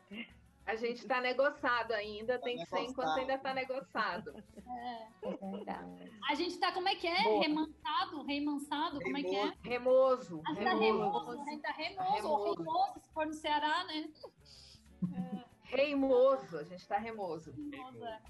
[0.67, 3.19] A gente está negociado ainda, Tá tem que ser enquanto negociado.
[3.21, 4.45] ainda está negociado.
[4.69, 5.09] É.
[5.57, 6.13] Verdade.
[6.29, 7.23] A gente tá, como é que é?
[7.23, 7.43] Boa.
[7.43, 8.23] Remansado?
[8.27, 9.01] Reimansado?
[9.01, 9.53] Como é que é?
[9.63, 10.43] Remoso.
[10.47, 11.19] A gente tá remoso.
[11.19, 12.63] remoso, a gente tá remoso, ou Remoso.
[12.63, 14.11] remoso, se for no Ceará, né?
[15.65, 17.53] Reimoso, a gente está remoso.
[17.53, 18.21] Remoso, é.